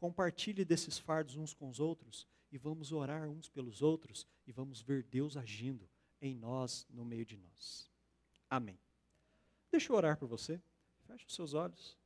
Compartilhe 0.00 0.64
desses 0.64 0.98
fardos 0.98 1.36
uns 1.36 1.52
com 1.52 1.68
os 1.68 1.78
outros 1.78 2.26
e 2.50 2.56
vamos 2.56 2.90
orar 2.90 3.28
uns 3.28 3.50
pelos 3.50 3.82
outros 3.82 4.26
e 4.46 4.50
vamos 4.50 4.80
ver 4.80 5.02
Deus 5.02 5.36
agindo 5.36 5.86
em 6.22 6.34
nós, 6.34 6.86
no 6.88 7.04
meio 7.04 7.26
de 7.26 7.36
nós. 7.36 7.86
Amém. 8.48 8.80
Deixa 9.70 9.92
eu 9.92 9.96
orar 9.96 10.16
por 10.16 10.26
você. 10.26 10.58
Feche 11.06 11.26
os 11.26 11.34
seus 11.34 11.52
olhos. 11.52 11.99